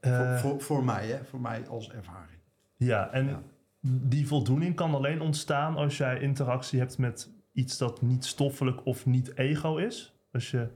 Eh, 0.00 0.40
voor, 0.40 0.50
voor, 0.50 0.60
voor 0.60 0.84
mij, 0.84 1.06
hè? 1.06 1.24
voor 1.24 1.40
mij 1.40 1.68
als 1.68 1.90
ervaring. 1.90 2.38
ja, 2.76 3.10
en 3.10 3.26
Ja. 3.26 3.42
die 3.80 4.26
voldoening 4.26 4.74
kan 4.74 4.94
alleen 4.94 5.20
ontstaan 5.20 5.76
als 5.76 5.96
jij 5.96 6.20
interactie 6.20 6.78
hebt 6.78 6.98
met 6.98 7.30
iets 7.52 7.78
dat 7.78 8.02
niet 8.02 8.24
stoffelijk 8.24 8.86
of 8.86 9.06
niet 9.06 9.36
ego 9.38 9.76
is. 9.76 10.14
Als 10.32 10.50
je, 10.50 10.68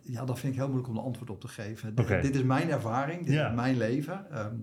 Ja, 0.00 0.24
dat 0.24 0.38
vind 0.38 0.52
ik 0.52 0.58
heel 0.58 0.68
moeilijk 0.68 0.88
om 0.92 0.96
een 0.96 1.04
antwoord 1.04 1.30
op 1.30 1.40
te 1.40 1.48
geven. 1.48 1.94
Dit 1.94 2.34
is 2.34 2.42
mijn 2.42 2.70
ervaring, 2.70 3.24
dit 3.24 3.34
Ja. 3.34 3.48
is 3.48 3.54
mijn 3.54 3.76
leven. 3.76 4.30
Ehm, 4.30 4.54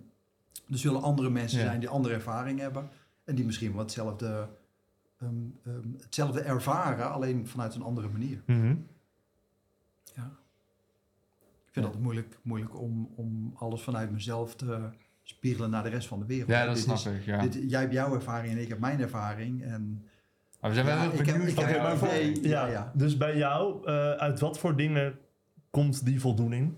er 0.71 0.77
zullen 0.77 1.01
andere 1.01 1.29
mensen 1.29 1.59
zijn 1.59 1.79
die 1.79 1.89
andere 1.89 2.13
ervaring 2.13 2.59
hebben. 2.59 2.89
En 3.23 3.35
die 3.35 3.45
misschien 3.45 3.71
wel 3.71 3.79
hetzelfde, 3.81 4.47
ehm, 5.19 5.33
ehm, 5.65 5.87
hetzelfde 6.01 6.41
ervaren, 6.41 7.11
alleen 7.11 7.47
vanuit 7.47 7.75
een 7.75 7.81
andere 7.81 8.07
manier. 8.09 8.41
Mhm. 8.45 8.75
Ja. 10.15 10.31
Ik 11.65 11.83
vind 11.83 11.85
het 11.85 11.99
moeilijk, 12.01 12.37
moeilijk 12.41 12.79
om, 12.79 13.09
om 13.15 13.53
alles 13.55 13.81
vanuit 13.81 14.11
mezelf 14.11 14.55
te 14.55 14.89
spiegelen 15.23 15.69
naar 15.69 15.83
de 15.83 15.89
rest 15.89 16.07
van 16.07 16.19
de 16.19 16.25
wereld. 16.25 16.49
Ja, 16.49 16.65
dat 16.65 16.75
dit 16.75 16.83
snap 16.83 16.95
is- 16.95 17.05
ik. 17.05 17.25
Ja. 17.25 17.41
Dit, 17.41 17.53
jij 17.69 17.79
hebt 17.81 17.93
jouw 17.93 18.13
ervaring 18.15 18.53
en 18.53 18.61
ik 18.61 18.67
heb 18.67 18.79
mijn 18.79 18.99
ervaring. 18.99 19.63
En 19.63 20.05
Maar 20.61 20.69
we 20.69 20.75
zijn 20.75 20.85
wel 20.85 20.95
Ja, 20.95 21.01
heel 21.01 21.09
benieuwd 21.11 21.51
van 21.51 21.63
heb 21.63 22.43
Ja, 22.43 22.65
ja. 22.67 22.91
dus 22.95 23.17
bij 23.17 23.37
jou, 23.37 23.85
eh, 23.87 24.11
uit 24.11 24.39
wat 24.39 24.59
voor 24.59 24.75
dingen 24.75 25.19
komt 25.69 26.05
die 26.05 26.19
voldoening? 26.19 26.73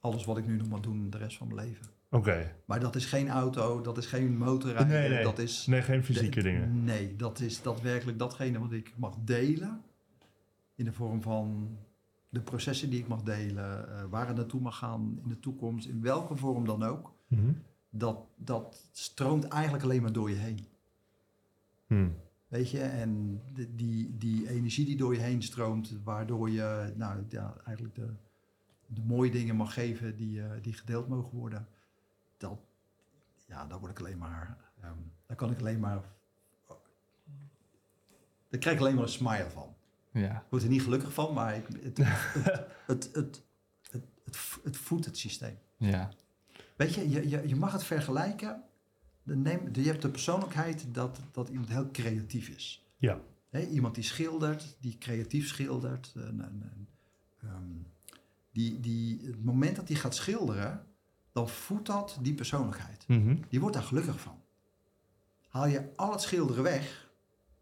alles 0.00 0.24
wat 0.24 0.38
ik 0.38 0.46
nu 0.46 0.56
nog 0.56 0.68
maar 0.68 0.80
doen 0.80 1.10
de 1.10 1.18
rest 1.18 1.36
van 1.36 1.54
mijn 1.54 1.66
leven. 1.68 1.86
Oké, 2.14 2.56
Maar 2.66 2.80
dat 2.80 2.96
is 2.96 3.04
geen 3.06 3.28
auto, 3.28 3.80
dat 3.80 3.98
is 3.98 4.06
geen 4.06 4.36
motorrijden. 4.36 4.88
Nee, 5.00 5.08
nee. 5.08 5.22
Dat 5.22 5.38
is 5.38 5.66
nee, 5.66 5.82
geen 5.82 6.04
fysieke 6.04 6.42
de- 6.42 6.42
dingen. 6.42 6.84
Nee, 6.84 7.16
dat 7.16 7.40
is 7.40 7.62
daadwerkelijk 7.62 8.18
datgene 8.18 8.58
wat 8.58 8.72
ik 8.72 8.92
mag 8.96 9.16
delen. 9.24 9.82
In 10.74 10.84
de 10.84 10.92
vorm 10.92 11.22
van 11.22 11.76
de 12.28 12.40
processen 12.40 12.90
die 12.90 13.00
ik 13.00 13.08
mag 13.08 13.22
delen. 13.22 13.88
eh, 13.98 14.04
waar 14.10 14.26
het 14.26 14.36
naartoe 14.36 14.60
mag 14.60 14.78
gaan 14.78 15.18
in 15.22 15.28
de 15.28 15.40
toekomst. 15.40 15.86
In 15.88 16.02
welke 16.02 16.36
vorm 16.36 16.64
dan 16.64 16.82
ook. 16.82 17.12
Mhm. 17.26 17.52
Dat, 17.90 18.18
dat 18.36 18.88
stroomt 18.92 19.44
eigenlijk 19.48 19.84
alleen 19.84 20.02
maar 20.02 20.12
door 20.12 20.30
je 20.30 20.36
heen. 20.36 20.66
Hm. 21.86 22.08
Weet 22.48 22.70
je, 22.70 22.80
en 22.80 23.40
de- 23.54 23.74
die, 23.74 24.16
die 24.18 24.48
energie 24.48 24.84
die 24.86 24.96
door 24.96 25.14
je 25.14 25.20
heen 25.20 25.42
stroomt, 25.42 25.96
waardoor 26.04 26.50
je 26.50 26.92
nou, 26.96 27.24
ja, 27.28 27.54
eigenlijk 27.64 27.94
de, 27.96 28.06
de 28.86 29.00
mooie 29.06 29.30
dingen 29.30 29.56
mag 29.56 29.72
geven 29.74 30.16
die, 30.16 30.42
eh, 30.42 30.50
die 30.62 30.72
gedeeld 30.72 31.08
mogen 31.08 31.38
worden, 31.38 31.66
ja, 33.46 33.66
daar 33.66 33.78
word 33.78 33.90
ik 33.90 33.98
alleen 33.98 34.18
maar, 34.18 34.58
um, 34.84 35.12
daar 35.26 35.36
kan 35.36 35.50
ik 35.50 35.58
alleen 35.58 35.80
maar, 35.80 36.02
daar 38.48 38.60
krijg 38.60 38.76
ik 38.76 38.80
alleen 38.80 38.94
maar 38.94 39.04
een 39.04 39.08
smile 39.08 39.50
van. 39.50 39.74
Ja. 40.12 40.36
Ik 40.36 40.50
word 40.50 40.62
er 40.62 40.68
niet 40.68 40.82
gelukkig 40.82 41.12
van, 41.12 41.34
maar 41.34 41.56
ik, 41.56 41.66
het, 41.82 41.96
het, 41.96 42.04
het, 42.86 43.14
het, 43.14 43.42
het, 43.90 44.60
het, 44.62 44.76
voedt 44.76 45.04
het 45.04 45.18
systeem. 45.18 45.58
Ja. 45.76 46.10
Weet 46.76 46.94
je, 46.94 47.10
je, 47.10 47.28
je, 47.28 47.48
je 47.48 47.56
mag 47.56 47.72
het 47.72 47.84
vergelijken. 47.84 48.62
De 49.22 49.36
neem, 49.36 49.68
je 49.72 49.82
hebt 49.82 50.02
de 50.02 50.10
persoonlijkheid 50.10 50.94
dat, 50.94 51.20
dat 51.32 51.48
iemand 51.48 51.68
heel 51.68 51.90
creatief 51.90 52.48
is. 52.48 52.86
Ja. 52.96 53.20
Iemand 53.70 53.94
die 53.94 54.04
schildert, 54.04 54.76
die 54.80 54.98
creatief 54.98 55.48
schildert. 55.48 56.12
Eh, 56.16 56.22
en, 56.22 56.88
ehm, 57.42 57.72
die, 58.52 58.80
die, 58.80 59.20
het 59.26 59.44
moment 59.44 59.76
dat 59.76 59.88
hij 59.88 59.96
gaat 59.96 60.14
schilderen, 60.14 60.86
dan 61.32 61.48
voedt 61.48 61.86
dat 61.86 62.18
die 62.20 62.34
persoonlijkheid. 62.34 63.04
Mhm. 63.08 63.36
Die 63.48 63.60
wordt 63.60 63.74
daar 63.74 63.84
gelukkig 63.84 64.20
van. 64.20 64.40
Haal 65.48 65.66
je 65.66 65.90
al 65.96 66.12
het 66.12 66.20
schilderen 66.20 66.62
weg, 66.62 67.10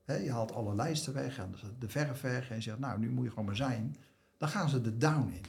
hè, 0.04 0.14
je 0.14 0.32
haalt 0.32 0.52
alle 0.52 0.74
lijsten 0.74 1.14
weg 1.14 1.38
en 1.38 1.54
de 1.78 1.88
verf 1.88 2.20
weg 2.20 2.50
en 2.50 2.56
je 2.56 2.62
zegt, 2.62 2.78
nou, 2.78 2.98
nu 2.98 3.10
moet 3.10 3.24
je 3.24 3.30
gewoon 3.30 3.44
maar 3.44 3.56
zijn, 3.56 3.96
dan 4.36 4.48
gaan 4.48 4.68
ze 4.68 4.80
de 4.80 4.96
down 4.96 5.32
in. 5.32 5.44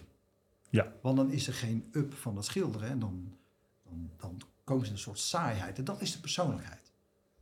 Ja. 0.70 0.94
Want 1.02 1.18
dan 1.18 1.32
is 1.32 1.48
er 1.48 1.54
geen 1.54 1.90
up 1.92 2.14
van 2.14 2.36
dat 2.36 2.46
schilderen 2.46 2.90
en 2.90 3.00
dan, 3.00 3.38
dan, 3.84 4.10
dan 4.18 4.42
komen 4.64 4.86
ze 4.86 4.92
in 4.92 4.98
een 4.98 5.04
soort 5.04 5.20
saaiheid. 5.20 5.78
En 5.78 5.84
dat 5.84 6.02
is 6.02 6.12
de 6.12 6.20
persoonlijkheid. 6.20 6.92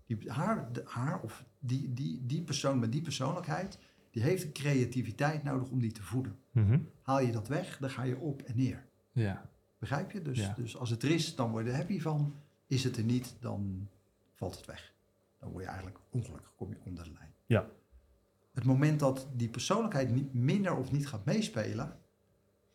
Die, 0.05 0.31
haar, 0.31 0.73
de, 0.73 0.83
haar 0.85 1.21
of 1.21 1.45
die, 1.59 1.93
die, 1.93 2.25
die 2.25 2.41
persoon 2.41 2.79
met 2.79 2.91
die 2.91 3.01
persoonlijkheid, 3.01 3.77
die 4.11 4.23
heeft 4.23 4.41
de 4.41 4.51
creativiteit 4.51 5.43
nodig 5.43 5.69
om 5.69 5.79
die 5.79 5.91
te 5.91 6.03
voeden. 6.03 6.39
Mhm. 6.51 6.79
Haal 7.01 7.21
je 7.21 7.31
dat 7.31 7.47
weg, 7.47 7.77
dan 7.77 7.89
ga 7.89 8.03
je 8.03 8.17
op 8.17 8.41
en 8.41 8.55
neer. 8.55 8.85
Ja. 9.11 9.49
Begrijp 9.79 10.11
je? 10.11 10.21
Dus, 10.21 10.37
Ja. 10.37 10.53
dus 10.57 10.77
als 10.77 10.89
het 10.89 11.03
er 11.03 11.09
is, 11.11 11.35
dan 11.35 11.51
word 11.51 11.65
je 11.65 11.71
er 11.71 11.77
happy 11.77 11.99
van. 11.99 12.35
Is 12.67 12.83
het 12.83 12.97
er 12.97 13.03
niet, 13.03 13.35
dan 13.39 13.87
valt 14.33 14.55
het 14.55 14.65
weg. 14.65 14.93
Dan 15.39 15.49
word 15.51 15.63
je 15.63 15.69
eigenlijk 15.69 15.99
ongelukkig, 16.09 16.51
kom 16.55 16.69
je 16.69 16.77
onder 16.85 17.03
de 17.03 17.11
lijn. 17.11 17.33
Ja. 17.45 17.67
Het 18.53 18.63
moment 18.63 18.99
dat 18.99 19.27
die 19.33 19.49
persoonlijkheid 19.49 20.09
niet 20.09 20.33
minder 20.33 20.75
of 20.75 20.91
niet 20.91 21.07
gaat 21.07 21.25
meespelen, 21.25 21.97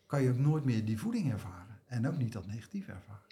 kan 0.05 0.21
je 0.21 0.29
ook 0.29 0.37
nooit 0.37 0.63
meer 0.65 0.85
die 0.85 0.99
voeding 0.99 1.31
ervaren. 1.31 1.79
En 1.85 2.07
ook 2.07 2.17
niet 2.17 2.33
dat 2.33 2.47
negatief 2.47 2.87
ervaren. 2.87 3.23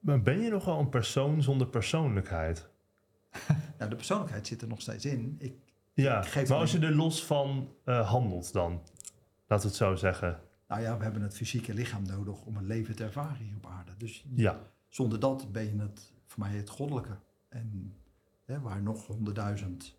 Maar 0.00 0.22
ben 0.22 0.40
je 0.40 0.50
nogal 0.50 0.80
een 0.80 0.88
persoon 0.88 1.42
zonder 1.42 1.66
persoonlijkheid? 1.66 2.68
Nou, 3.78 3.90
de 3.90 3.96
persoonlijkheid 3.96 4.46
zit 4.46 4.62
er 4.62 4.68
nog 4.68 4.80
steeds 4.80 5.04
in. 5.04 5.36
Ik, 5.38 5.54
Ja, 5.92 6.18
Ik 6.18 6.24
geef 6.28 6.48
maar 6.48 6.58
als 6.58 6.72
je 6.72 6.78
er 6.78 6.94
los 6.94 7.24
van 7.24 7.74
eh, 7.84 8.10
handelt 8.10 8.52
dan, 8.52 8.72
laten 9.46 9.66
we 9.66 9.72
het 9.72 9.74
zo 9.76 9.94
zeggen. 9.94 10.40
Nou 10.68 10.82
ja, 10.82 10.96
we 10.96 11.02
hebben 11.02 11.22
het 11.22 11.36
fysieke 11.36 11.74
lichaam 11.74 12.02
nodig 12.06 12.42
om 12.44 12.56
een 12.56 12.66
leven 12.66 12.96
te 12.96 13.04
ervaren 13.04 13.46
hier 13.46 13.56
op 13.56 13.66
aarde. 13.66 13.92
Dus 13.96 14.24
Ja, 14.34 14.60
Zonder 14.88 15.20
dat 15.20 15.52
ben 15.52 15.64
je 15.64 15.80
het, 15.82 16.12
voor 16.26 16.42
mij 16.42 16.56
het 16.56 16.68
goddelijke. 16.68 17.16
En 17.48 17.94
hè, 18.44 18.60
waar 18.60 18.82
nog 18.82 19.06
honderdduizend, 19.06 19.96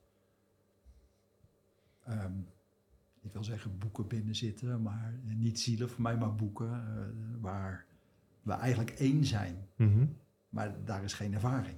ehm, 2.06 2.34
ik 3.22 3.34
wil 3.34 3.44
zeggen 3.44 3.78
boeken 3.78 4.08
binnen 4.08 4.36
zitten, 4.36 4.82
maar 4.82 5.20
niet 5.24 5.60
zielen 5.60 5.90
voor 5.90 6.02
mij, 6.02 6.18
maar 6.18 6.36
boeken, 6.36 6.72
eh, 6.72 7.42
waar 7.42 7.86
we 8.42 8.52
eigenlijk 8.54 8.90
één 8.92 9.26
zijn. 9.26 9.68
Mhm. 9.76 10.06
Maar 10.50 10.84
daar 10.86 11.04
is 11.04 11.14
geen 11.14 11.34
ervaring. 11.34 11.78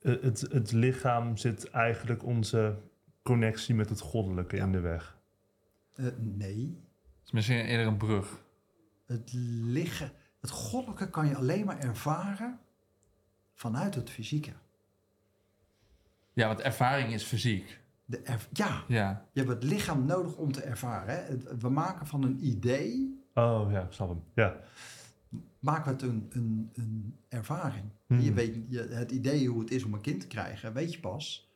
Eh, 0.00 0.22
het, 0.22 0.40
het 0.40 0.72
lichaam 0.72 1.36
zit 1.36 1.70
eigenlijk 1.70 2.24
onze 2.24 2.78
connectie 3.22 3.74
met 3.74 3.88
het 3.88 4.00
goddelijke 4.00 4.56
Ja. 4.56 4.64
in 4.64 4.72
de 4.72 4.80
weg. 4.80 5.18
Eh, 5.94 6.06
nee, 6.18 6.82
is 7.24 7.30
misschien 7.30 7.64
eerder 7.64 7.86
een 7.86 7.96
brug. 7.96 8.42
het, 9.06 9.30
liggen, 9.62 10.12
het 10.40 10.50
goddelijke 10.50 11.10
kan 11.10 11.26
je 11.28 11.36
alleen 11.36 11.64
maar 11.64 11.78
ervaren 11.78 12.58
vanuit 13.54 13.94
het 13.94 14.10
fysieke. 14.10 14.52
Ja, 16.32 16.46
want 16.46 16.60
ervaring 16.60 17.12
is 17.12 17.22
fysiek. 17.24 17.80
De 18.04 18.18
erv- 18.18 18.46
ja, 18.52 18.84
Ja. 18.88 19.26
je 19.32 19.40
hebt 19.40 19.52
het 19.52 19.62
lichaam 19.62 20.04
nodig 20.04 20.36
om 20.36 20.52
te 20.52 20.62
ervaren. 20.62 21.14
Hè? 21.14 21.38
We 21.58 21.68
maken 21.68 22.06
van 22.06 22.22
een 22.22 22.46
idee 22.46 23.22
Oh 23.34 23.68
ja, 23.70 23.82
ik 23.82 23.92
snap 23.92 24.08
hem. 24.08 24.22
Ja. 24.34 24.56
maken 25.58 25.84
we 25.84 25.90
het 25.90 26.02
een, 26.02 26.26
een, 26.30 26.70
een 26.72 27.16
ervaring. 27.28 27.84
Hmm. 28.06 28.20
Je 28.20 28.32
weet, 28.32 28.58
je, 28.68 28.78
het 28.80 29.10
idee 29.10 29.48
hoe 29.48 29.60
het 29.60 29.70
is 29.70 29.84
om 29.84 29.94
een 29.94 30.00
kind 30.00 30.20
te 30.20 30.26
krijgen, 30.26 30.72
weet 30.72 30.92
je 30.92 31.00
pas. 31.00 31.52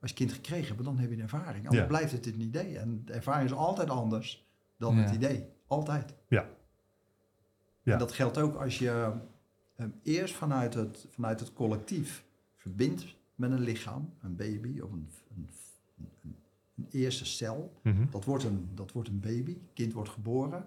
Als 0.00 0.10
je 0.10 0.16
kind 0.16 0.32
gekregen 0.32 0.68
hebt, 0.74 0.84
dan 0.84 0.98
heb 0.98 1.08
je 1.10 1.16
een 1.16 1.22
ervaring. 1.22 1.64
Anders 1.64 1.76
Ja. 1.82 1.86
blijft 1.86 2.12
het 2.12 2.26
een 2.26 2.40
idee. 2.40 2.78
En 2.78 3.02
de 3.04 3.12
ervaring 3.12 3.50
is 3.50 3.56
altijd 3.56 3.90
anders 3.90 4.49
dan 4.80 4.96
het 4.96 5.14
idee. 5.14 5.48
Altijd. 5.66 6.14
Ja. 6.28 6.48
Ja. 7.82 7.92
En 7.92 7.98
dat 7.98 8.12
geldt 8.12 8.38
ook 8.38 8.54
als 8.54 8.78
je 8.78 9.12
hem 9.76 9.94
eerst 10.02 10.34
vanuit 10.34 10.74
het, 10.74 11.06
vanuit 11.10 11.40
het 11.40 11.52
collectief 11.52 12.24
verbindt 12.56 13.16
met 13.34 13.50
een 13.50 13.60
lichaam, 13.60 14.12
een 14.22 14.36
baby 14.36 14.80
of 14.80 14.92
een, 14.92 15.08
een, 15.36 15.48
een, 15.96 16.36
een 16.76 16.86
eerste 16.90 17.24
cel. 17.24 17.72
Mhm. 17.82 18.10
Dat 18.10 18.24
wordt 18.24 18.44
een, 18.44 18.68
dat 18.74 18.92
wordt 18.92 19.08
een 19.08 19.20
baby, 19.20 19.56
kind 19.74 19.92
wordt 19.92 20.10
geboren. 20.10 20.64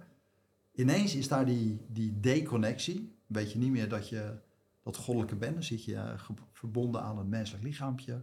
Ineens 0.71 1.15
is 1.15 1.27
daar 1.27 1.45
die, 1.45 1.79
die 1.87 2.19
deconnectie. 2.19 3.15
Weet 3.25 3.51
je 3.51 3.59
niet 3.59 3.71
meer 3.71 3.89
dat 3.89 4.09
je 4.09 4.37
dat 4.83 4.97
goddelijke 4.97 5.35
bent. 5.35 5.53
Dan 5.53 5.63
zit 5.63 5.83
je 5.83 5.95
eh, 5.95 6.19
verbonden 6.51 7.01
aan 7.01 7.17
een 7.17 7.29
menselijk 7.29 7.63
lichaampje. 7.63 8.21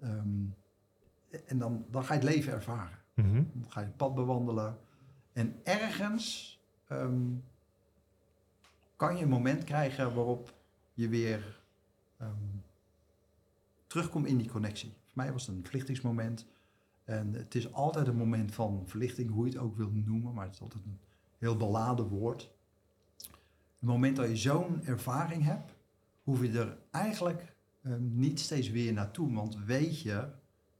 Ehm, 0.00 0.44
en 1.46 1.58
dan, 1.58 1.84
dan 1.90 2.04
ga 2.04 2.14
je 2.14 2.20
het 2.20 2.28
leven 2.28 2.52
ervaren. 2.52 2.98
Mhm. 3.14 3.42
Dan 3.52 3.70
ga 3.70 3.80
je 3.80 3.86
het 3.86 3.96
pad 3.96 4.14
bewandelen. 4.14 4.78
En 5.38 5.60
ergens 5.62 6.58
ehm, 6.86 7.34
kan 8.96 9.16
je 9.16 9.22
een 9.22 9.28
moment 9.28 9.64
krijgen 9.64 10.14
waarop 10.14 10.54
je 10.94 11.08
weer 11.08 11.60
ehm, 12.16 12.32
terugkomt 13.86 14.26
in 14.26 14.36
die 14.38 14.50
connectie. 14.50 14.92
Voor 15.04 15.16
mij 15.16 15.32
was 15.32 15.46
het 15.46 15.56
een 15.56 15.64
verlichtingsmoment. 15.64 16.46
En 17.04 17.32
het 17.32 17.54
is 17.54 17.72
altijd 17.72 18.06
een 18.06 18.16
moment 18.16 18.54
van 18.54 18.82
verlichting, 18.86 19.30
hoe 19.30 19.46
je 19.46 19.52
het 19.52 19.60
ook 19.60 19.76
wil 19.76 19.90
noemen, 19.90 20.34
maar 20.34 20.44
het 20.44 20.54
is 20.54 20.60
altijd 20.60 20.84
een 20.84 20.98
heel 21.38 21.56
beladen 21.56 22.08
woord. 22.08 22.50
Het 23.78 23.88
moment 23.88 24.16
dat 24.16 24.28
je 24.28 24.36
zo'n 24.36 24.84
ervaring 24.84 25.44
hebt, 25.44 25.74
hoef 26.22 26.42
je 26.42 26.58
er 26.58 26.78
eigenlijk 26.90 27.54
ehm, 27.82 28.18
niet 28.18 28.40
steeds 28.40 28.70
weer 28.70 28.92
naartoe. 28.92 29.32
Want 29.32 29.64
weet 29.64 30.00
je 30.00 30.28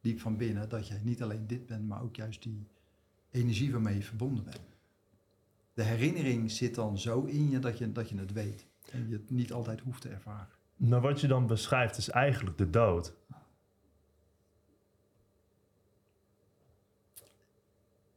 diep 0.01 0.21
van 0.21 0.37
binnen 0.37 0.69
dat 0.69 0.89
jij 0.89 1.01
niet 1.03 1.23
alleen 1.23 1.47
dit 1.47 1.67
bent, 1.67 1.89
maar 1.89 2.03
ook 2.03 2.17
juist 2.17 2.43
die 2.43 2.67
energie 3.31 3.73
waarmee 3.73 3.95
je 3.97 4.03
verbonden 4.03 4.45
bent. 4.45 4.61
De 5.75 5.83
herinnering 5.83 6.51
zit 6.51 6.75
dan 6.75 6.99
zo 6.99 7.23
in 7.25 7.51
je 7.51 7.59
dat 7.59 7.79
je, 7.79 7.93
dat 7.93 8.09
je 8.09 8.19
het 8.19 8.33
weet. 8.33 8.67
En 8.93 9.09
je 9.09 9.13
het 9.15 9.31
niet 9.31 9.53
altijd 9.53 9.81
hoeft 9.81 10.01
te 10.03 10.09
ervaren. 10.09 10.49
Maar 10.77 11.01
wat 11.01 11.21
je 11.21 11.27
dan 11.27 11.47
beschrijft 11.47 11.97
is 11.97 12.09
eigenlijk 12.11 12.59
de 12.59 12.71
dood. 12.71 13.15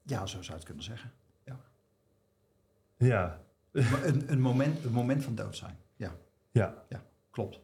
Ja, 0.03 0.25
zo 0.25 0.35
zou 0.41 0.45
je 0.45 0.53
het 0.53 0.63
kunnen 0.63 0.83
zeggen. 0.83 1.11
Ja, 2.97 3.41
Maar 3.71 4.03
een, 4.05 4.31
een, 4.31 4.41
moment, 4.41 4.83
een 4.83 4.91
moment 4.91 5.23
van 5.23 5.35
dood 5.35 5.55
zijn. 5.55 5.77
Ja, 5.95 6.15
ja. 6.89 7.03
klopt. 7.29 7.59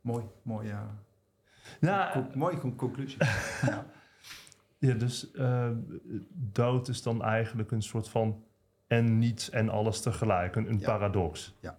Mooi, 0.00 0.24
mooi, 0.42 0.74
Ja, 1.80 2.28
mooie 2.34 2.58
con- 2.58 2.76
conclusie. 2.76 3.18
ja. 3.66 3.86
Ja 4.80 4.94
dus 4.94 5.30
eh, 5.32 5.70
dood 6.32 6.88
is 6.88 7.02
dan 7.02 7.22
eigenlijk 7.22 7.70
een 7.70 7.82
soort 7.82 8.08
van 8.08 8.44
en 8.86 9.18
niets 9.18 9.50
en 9.50 9.68
alles 9.68 10.00
tegelijk. 10.00 10.56
Een, 10.56 10.68
een 10.70 10.78
Ja. 10.78 10.86
paradox. 10.86 11.56
Ja. 11.60 11.78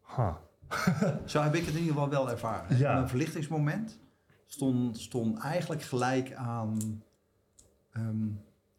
Ha. 0.00 0.40
Zo 1.24 1.42
heb 1.42 1.54
ik 1.54 1.64
het 1.64 1.74
in 1.74 1.80
ieder 1.80 1.92
geval 1.94 2.08
wel 2.08 2.30
ervaren. 2.30 2.76
Ja. 2.76 2.94
Mijn 2.94 3.08
verlichtingsmoment 3.08 3.98
stond, 4.46 4.98
stond 4.98 5.38
eigenlijk 5.38 5.82
gelijk 5.82 6.32
aan 6.34 7.02
ehm, 7.92 8.22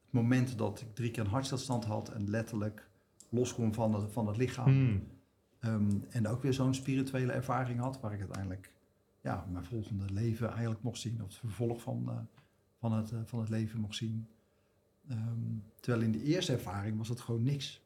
het 0.03 0.11
moment 0.11 0.57
dat 0.57 0.81
ik 0.81 0.95
drie 0.95 1.11
keer 1.11 1.23
een 1.23 1.29
hartstilstand 1.29 1.85
had 1.85 2.09
en 2.09 2.29
letterlijk 2.29 2.89
los 3.29 3.53
kon 3.53 3.73
van 3.73 3.93
het, 3.93 4.11
van 4.11 4.27
het 4.27 4.37
lichaam. 4.37 4.65
Hmm. 4.65 5.07
Ehm, 5.59 5.91
en 6.09 6.27
ook 6.27 6.41
weer 6.41 6.53
zo'n 6.53 6.73
spirituele 6.73 7.31
ervaring 7.31 7.79
had, 7.79 7.99
waar 7.99 8.13
ik 8.13 8.19
uiteindelijk 8.19 8.71
ja, 9.21 9.45
mijn 9.51 9.65
volgende 9.65 10.05
leven 10.13 10.49
eigenlijk 10.49 10.81
mocht 10.81 10.99
zien, 10.99 11.21
of 11.21 11.27
het 11.27 11.37
vervolg 11.37 11.81
van, 11.81 12.03
eh, 12.09 12.15
van, 12.83 12.93
het, 12.93 13.11
eh, 13.11 13.19
van 13.25 13.39
het 13.39 13.49
leven 13.49 13.79
mocht 13.79 13.95
zien. 13.95 14.27
Ehm, 15.09 15.39
terwijl 15.79 16.03
in 16.03 16.11
de 16.11 16.23
eerste 16.23 16.51
ervaring 16.53 16.97
was 16.97 17.09
het 17.09 17.19
gewoon 17.21 17.43
niks. 17.43 17.81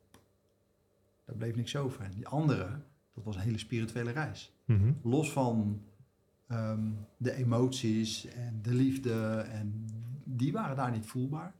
Daar 1.25 1.35
bleef 1.35 1.55
niks 1.55 1.75
over. 1.75 2.03
En 2.03 2.11
die 2.11 2.27
andere, 2.27 2.69
dat 3.13 3.23
was 3.23 3.35
een 3.35 3.41
hele 3.41 3.57
spirituele 3.57 4.11
reis. 4.11 4.53
Mhm. 4.65 4.91
Los 5.01 5.31
van 5.31 5.81
ehm, 6.47 6.91
de 7.17 7.33
emoties 7.33 8.25
en 8.25 8.59
de 8.61 8.73
liefde, 8.73 9.35
en 9.49 9.85
die 10.23 10.51
waren 10.51 10.75
daar 10.75 10.91
niet 10.91 11.05
voelbaar. 11.05 11.53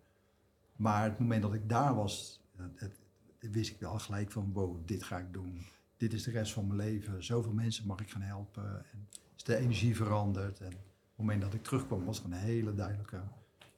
Maar 0.76 1.04
het 1.04 1.20
moment 1.20 1.42
dat 1.42 1.54
ik 1.54 1.70
daar 1.70 1.96
was, 1.96 2.42
het, 2.56 2.80
het- 2.80 3.00
het 3.40 3.52
wist 3.52 3.72
ik 3.72 3.80
wel 3.80 4.00
gelijk 4.00 4.32
van, 4.32 4.52
wow, 4.54 4.88
dit 4.88 5.04
ga 5.04 5.18
ik 5.18 5.34
doen. 5.34 5.62
Dit 5.98 6.14
is 6.14 6.24
de 6.24 6.32
rest 6.32 6.54
van 6.54 6.68
mijn 6.68 6.80
leven. 6.80 7.24
Zoveel 7.24 7.54
mensen 7.54 7.86
mag 7.88 8.00
ik 8.00 8.10
gaan 8.10 8.22
helpen. 8.22 8.86
En 8.92 9.08
is 9.36 9.44
de 9.44 9.56
energie 9.56 9.96
veranderd. 9.96 10.60
En 10.60 10.74
het 11.18 11.26
moment 11.26 11.42
dat 11.42 11.54
ik 11.54 11.64
terugkwam, 11.64 12.06
was 12.06 12.20
er 12.20 12.26
een 12.26 12.32
hele 12.32 12.74
duidelijke 12.74 13.22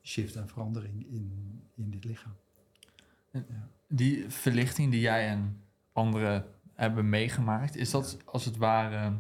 shift 0.03 0.36
en 0.36 0.48
verandering 0.48 1.05
in, 1.10 1.60
in 1.75 1.89
dit 1.91 2.03
lichaam. 2.03 2.34
Die 3.88 4.29
verlichting 4.29 4.91
die 4.91 5.00
jij 5.01 5.27
en 5.27 5.62
anderen 5.93 6.46
hebben 6.74 7.10
meegemaakt, 7.10 7.75
is 7.75 7.91
dat 7.91 8.17
als 8.25 8.46
het 8.46 8.58
ware 8.58 9.13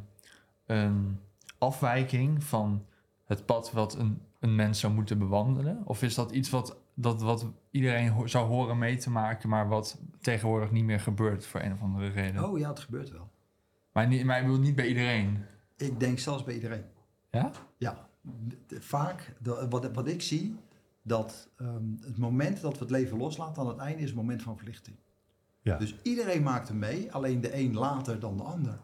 een 0.65 1.19
afwijking 1.57 2.43
van 2.43 2.85
het 3.25 3.45
pad 3.45 3.71
wat 3.71 3.95
een, 3.97 4.21
een 4.39 4.55
mens 4.55 4.79
zou 4.79 4.93
moeten 4.93 5.17
bewandelen? 5.17 5.81
Of 5.85 6.01
is 6.01 6.15
dat 6.15 6.31
iets 6.31 6.49
wat, 6.49 6.77
dat, 6.93 7.21
wat 7.21 7.45
iedereen 7.71 8.09
ho- 8.09 8.27
zou 8.27 8.47
horen 8.47 8.77
mee 8.77 8.97
te 8.97 9.09
maken, 9.09 9.49
maar 9.49 9.67
wat 9.67 10.01
tegenwoordig 10.21 10.71
niet 10.71 10.83
meer 10.83 10.99
gebeurt 10.99 11.45
voor 11.45 11.61
een 11.61 11.73
of 11.73 11.81
andere 11.81 12.07
reden? 12.07 12.49
Oh 12.49 12.59
ja, 12.59 12.69
het 12.69 12.79
gebeurt 12.79 13.09
wel. 13.11 13.29
Maar, 13.91 14.07
niet, 14.07 14.25
maar 14.25 14.39
ik 14.39 14.45
bedoel 14.45 14.59
niet 14.59 14.75
bij 14.75 14.87
iedereen. 14.87 15.45
Ik 15.77 15.99
denk 15.99 16.19
zelfs 16.19 16.43
bij 16.43 16.53
iedereen. 16.53 16.83
Ja? 17.31 17.51
Ja, 17.77 18.08
vaak, 18.79 19.33
de- 19.41 19.65
wat, 19.69 19.91
wat 19.93 20.07
ik 20.07 20.21
zie, 20.21 20.55
dat 21.01 21.49
ehm, 21.57 21.83
het 22.01 22.17
moment 22.17 22.61
dat 22.61 22.73
we 22.73 22.79
het 22.79 22.89
leven 22.91 23.17
loslaten 23.17 23.61
aan 23.61 23.67
het 23.67 23.77
einde 23.77 24.01
is 24.01 24.07
het 24.07 24.15
moment 24.17 24.41
van 24.41 24.57
verlichting. 24.57 24.95
Ja. 25.61 25.77
Dus 25.77 25.95
iedereen 26.03 26.43
maakt 26.43 26.69
er 26.69 26.75
mee, 26.75 27.11
alleen 27.13 27.41
de 27.41 27.55
een 27.55 27.73
later 27.73 28.19
dan 28.19 28.37
de 28.37 28.43
ander. 28.43 28.79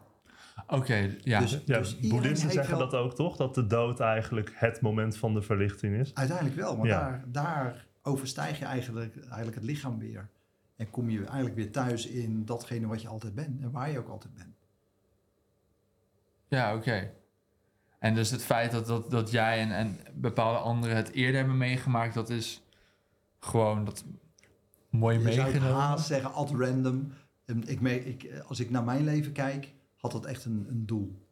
Oké, 0.66 1.16
ja. 1.22 1.40
Dus, 1.40 1.62
Ja, 1.64 1.78
dus 1.78 1.98
boeddhisten 1.98 2.50
zeggen 2.50 2.78
wel- 2.78 2.88
dat 2.90 3.00
ook 3.00 3.14
toch? 3.14 3.36
Dat 3.36 3.54
de 3.54 3.66
dood 3.66 4.00
eigenlijk 4.00 4.52
het 4.54 4.80
moment 4.80 5.16
van 5.16 5.34
de 5.34 5.42
verlichting 5.42 5.94
is. 5.96 6.14
Uiteindelijk 6.14 6.56
wel, 6.56 6.76
maar 6.76 6.86
Ja. 6.86 7.00
daar, 7.00 7.24
daar 7.28 7.86
overstijg 8.02 8.58
je 8.58 8.64
eigenlijk, 8.64 9.16
eigenlijk 9.24 9.54
het 9.54 9.64
lichaam 9.64 9.98
weer. 9.98 10.28
En 10.76 10.90
kom 10.90 11.10
je 11.10 11.24
eigenlijk 11.24 11.54
weer 11.56 11.72
thuis 11.72 12.06
in 12.06 12.44
datgene 12.44 12.86
wat 12.86 13.02
je 13.02 13.08
altijd 13.08 13.34
bent 13.34 13.60
en 13.62 13.70
waar 13.70 13.90
je 13.90 13.98
ook 13.98 14.08
altijd 14.08 14.34
bent. 14.34 14.54
Ja, 16.48 16.74
oké. 16.76 17.10
En 18.06 18.14
dus 18.14 18.30
het 18.30 18.42
feit 18.42 18.70
dat, 18.70 18.86
dat, 18.86 19.10
dat 19.10 19.30
jij 19.30 19.60
en, 19.60 19.70
en 19.72 19.98
bepaalde 20.14 20.58
anderen 20.58 20.96
het 20.96 21.10
eerder 21.10 21.36
hebben 21.36 21.56
meegemaakt, 21.56 22.14
dat 22.14 22.30
is 22.30 22.62
gewoon 23.38 23.84
dat 23.84 24.04
mooi 24.90 25.18
Je 25.18 25.32
zou 25.32 25.44
meegenomen. 25.50 25.76
haast 25.82 26.06
zeggen, 26.06 26.32
at 26.32 26.50
random. 26.50 27.12
En 27.44 27.68
Ik, 27.68 27.80
me- 27.80 28.04
ik, 28.04 28.42
als 28.46 28.60
ik 28.60 28.70
naar 28.70 28.84
mijn 28.84 29.04
leven 29.04 29.32
kijk, 29.32 29.72
had 29.96 30.12
dat 30.12 30.24
echt 30.26 30.44
een, 30.44 30.66
een 30.68 30.86
doel. 30.86 31.24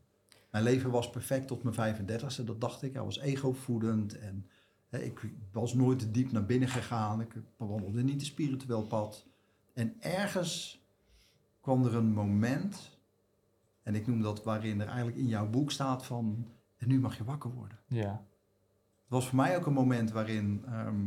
Mijn 0.50 0.64
leven 0.64 0.90
was 0.90 1.10
perfect 1.10 1.46
tot 1.46 1.62
mijn 1.62 1.96
35ste, 1.96 2.44
dat 2.44 2.60
dacht 2.60 2.82
ik. 2.82 2.92
Hij 2.92 3.02
was 3.02 3.18
egovoedend 3.18 4.18
en 4.18 4.46
hè, 4.88 4.98
ik 4.98 5.20
was 5.52 5.74
nooit 5.74 5.98
te 5.98 6.10
diep 6.10 6.32
naar 6.32 6.44
binnen 6.46 6.68
gegaan. 6.68 7.20
Ik 7.20 7.34
bewandelde 7.58 8.02
niet 8.02 8.20
een 8.20 8.26
spiritueel 8.26 8.82
pad. 8.82 9.26
En 9.74 9.94
ergens 10.00 10.82
kwam 11.60 11.84
er 11.84 11.94
een 11.94 12.12
moment, 12.12 12.98
en 13.82 13.94
ik 13.94 14.06
noem 14.06 14.22
dat 14.22 14.44
waarin 14.44 14.80
er 14.80 14.86
eigenlijk 14.86 15.16
in 15.16 15.26
jouw 15.28 15.48
boek 15.50 15.70
staat 15.70 16.04
van, 16.06 16.48
en 16.84 16.90
nu 16.90 17.00
mag 17.00 17.16
je 17.16 17.24
wakker 17.24 17.50
worden. 17.50 17.78
Ja. 17.86 18.26
Het 19.02 19.12
was 19.12 19.26
voor 19.28 19.36
mij 19.36 19.56
ook 19.56 19.66
een 19.66 19.72
moment 19.72 20.10
waarin, 20.10 20.64
ehm, 20.66 21.06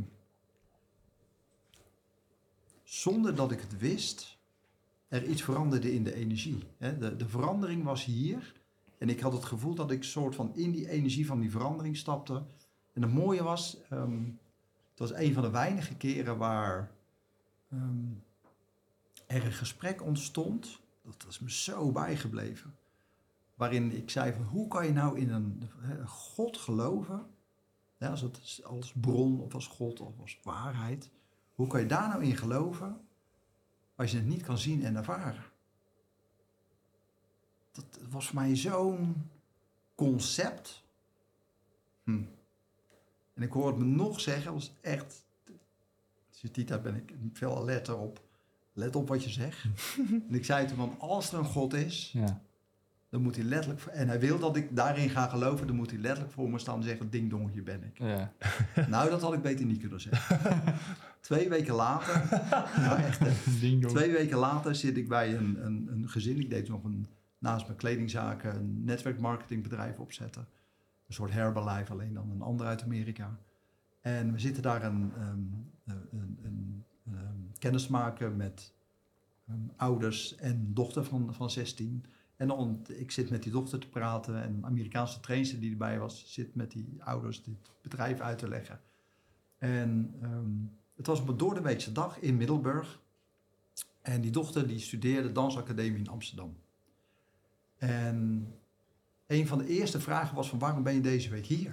zonder 2.84 3.36
dat 3.36 3.52
ik 3.52 3.62
het 3.62 3.78
wist, 3.78 4.38
er 5.08 5.26
iets 5.26 5.44
veranderde 5.44 5.94
in 5.94 6.04
de 6.04 6.14
energie. 6.14 6.64
De, 6.78 7.16
de 7.16 7.28
verandering 7.28 7.84
was 7.84 8.06
hier 8.06 8.54
en 8.98 9.10
ik 9.10 9.20
had 9.20 9.34
het 9.34 9.46
gevoel 9.46 9.76
dat 9.76 9.92
ik 9.92 10.04
soort 10.04 10.36
van 10.36 10.56
in 10.56 10.72
die 10.72 10.90
energie 10.90 11.26
van 11.26 11.40
die 11.40 11.52
verandering 11.52 11.98
stapte. 11.98 12.44
En 12.94 13.02
het 13.02 13.14
mooie 13.14 13.44
was, 13.44 13.78
ehm, 13.90 14.24
het 14.90 15.00
was 15.00 15.14
een 15.14 15.34
van 15.34 15.44
de 15.44 15.50
weinige 15.50 15.96
keren 15.96 16.38
waar 16.38 16.92
ehm, 17.72 18.12
er 19.26 19.46
een 19.46 19.52
gesprek 19.52 20.04
ontstond. 20.04 20.80
Dat 21.02 21.26
is 21.30 21.40
me 21.40 21.52
zo 21.52 21.92
bijgebleven. 21.92 22.76
Waarin 23.58 23.92
ik 23.92 24.10
zei 24.10 24.34
van, 24.34 24.44
hoe 24.44 24.68
kan 24.68 24.86
je 24.86 24.94
nou 24.94 25.20
in 25.20 25.30
een 25.30 25.70
God 26.06 26.58
geloven 26.58 27.26
ja, 27.98 28.10
als, 28.10 28.22
het, 28.22 28.62
als 28.64 28.94
bron 28.94 29.42
of 29.42 29.54
als 29.54 29.68
God 29.68 30.00
of 30.00 30.20
als 30.20 30.40
waarheid. 30.44 31.10
Hoe 31.56 31.68
kan 31.68 31.80
je 31.80 31.86
daar 31.86 32.08
nou 32.08 32.24
in 32.24 32.38
geloven 32.38 33.08
als 33.96 34.12
je 34.12 34.18
het 34.18 34.26
niet 34.26 34.44
kan 34.44 34.58
zien 34.58 34.84
en 34.84 34.96
ervaren? 34.96 35.44
Dat 37.72 38.00
was 38.10 38.28
voor 38.28 38.36
mij 38.36 38.56
zo'n 38.56 39.30
concept. 39.96 40.84
Hm. 42.04 42.24
En 43.34 43.44
ik 43.44 43.52
hoor 43.52 43.68
het 43.68 43.78
me 43.78 43.86
nog 43.86 44.20
zeggen, 44.20 44.54
was 44.54 44.74
echt. 44.82 45.26
Tita 46.52 46.78
ben 46.78 46.96
ik 46.96 47.14
veel 47.34 47.58
alerter 47.58 47.98
op. 47.98 48.22
Let 48.74 48.96
op 48.96 49.08
wat 49.08 49.24
je 49.24 49.30
zegt. 49.30 49.64
en 50.30 50.34
ik 50.36 50.46
zei 50.46 50.68
toen, 50.68 50.78
want 50.78 51.00
als 51.00 51.32
er 51.32 51.40
een 51.40 51.46
God 51.46 51.74
is, 51.74 52.12
ja. 52.14 52.42
Dan 53.10 53.22
moet 53.22 53.36
hij 53.36 53.46
letterlijk. 53.46 53.86
En 53.86 54.08
hij 54.08 54.20
wil 54.20 54.40
dat 54.40 54.56
ik 54.56 54.76
daarin 54.76 55.10
ga 55.10 55.28
geloven, 55.28 55.68
dan 55.68 55.76
moet 55.76 55.90
hij 55.90 56.00
letterlijk 56.00 56.34
voor 56.34 56.50
me 56.50 56.60
staan 56.60 56.78
en 56.78 56.84
zeggen: 56.84 57.10
Ding 57.10 57.30
dong, 57.30 57.52
hier 57.52 57.64
ben 57.64 57.84
ik. 57.84 57.98
ja. 57.98 58.34
Nou, 58.90 59.10
dat 59.10 59.22
had 59.22 59.34
ik 59.34 59.42
beter 59.42 59.66
niet 59.66 59.80
kunnen 59.80 60.02
zeggen. 60.02 60.74
Twee 61.22 61.50
weken 61.50 61.74
later, 61.74 62.24
nou 62.86 63.00
echt. 63.00 63.20
Ding 63.60 63.82
dong. 63.82 63.94
twee 63.94 64.12
weken 64.12 64.38
later 64.38 64.76
zit 64.76 64.98
ik 64.98 65.08
bij 65.08 65.36
een, 65.36 65.66
een, 65.66 65.88
een 65.92 66.10
gezin. 66.10 66.40
Ik 66.40 66.50
deed 66.50 66.68
nog 66.68 66.84
een, 66.84 67.08
naast 67.38 67.66
mijn 67.66 67.78
kledingzaken 67.78 68.56
een 68.56 68.84
netwerkmarketingbedrijf 68.84 70.00
opzetten. 70.00 70.48
Een 71.08 71.14
soort 71.14 71.32
Herbalife, 71.32 71.92
alleen 71.92 72.14
dan 72.14 72.32
een 72.32 72.42
ander 72.42 72.68
uit 72.68 72.84
Amerika. 72.84 73.38
En 74.02 74.32
we 74.32 74.40
zitten 74.40 74.64
daar 74.64 74.84
een, 74.84 75.12
ehm, 75.16 75.30
een, 75.86 76.08
een, 76.12 76.40
een, 76.44 76.84
ehm, 77.06 77.60
kennis 77.60 77.88
maken 77.88 78.36
met 78.36 78.74
ehm, 79.48 79.58
ouders 79.76 80.36
en 80.36 80.74
dochter 80.74 81.04
van, 81.04 81.34
van 81.34 81.50
16. 81.50 82.06
En 82.38 82.48
dan, 82.48 82.86
ik 82.88 83.12
zit 83.12 83.30
met 83.30 83.44
die 83.44 83.52
dochter 83.52 83.80
te 83.80 83.90
praten 83.90 84.42
en 84.44 84.54
een 84.54 84.66
Amerikaanse 84.66 85.20
trainster 85.20 85.60
die 85.60 85.72
erbij 85.72 86.00
was, 86.00 86.34
zit 86.34 86.56
met 86.56 86.72
die 86.72 87.04
ouders 87.04 87.44
dit 87.44 87.72
bedrijf 87.82 88.20
uit 88.20 88.38
te 88.38 88.48
leggen. 88.48 88.82
En 89.58 90.16
ehm, 90.22 90.52
het 90.96 91.08
was 91.08 91.20
op 91.20 91.28
een 91.28 91.38
doordeweekse 91.38 91.92
dag 91.92 92.20
in 92.20 92.38
Middelburg. 92.38 93.02
En 94.02 94.22
die 94.22 94.32
dochter 94.32 94.68
die 94.68 94.80
studeerde 94.80 95.32
dansacademie 95.32 96.00
in 96.00 96.10
Amsterdam. 96.10 96.58
En 97.78 98.48
een 99.28 99.48
van 99.48 99.58
de 99.58 99.68
eerste 99.68 100.00
vragen 100.00 100.36
was 100.36 100.50
van 100.50 100.60
waarom 100.60 100.84
ben 100.84 100.94
je 100.94 101.02
deze 101.02 101.30
week 101.30 101.46
hier? 101.46 101.72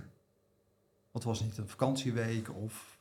Want 1.10 1.24
het 1.24 1.24
was 1.24 1.40
niet 1.40 1.58
een 1.58 1.68
vakantieweek 1.68 2.54
of... 2.54 2.98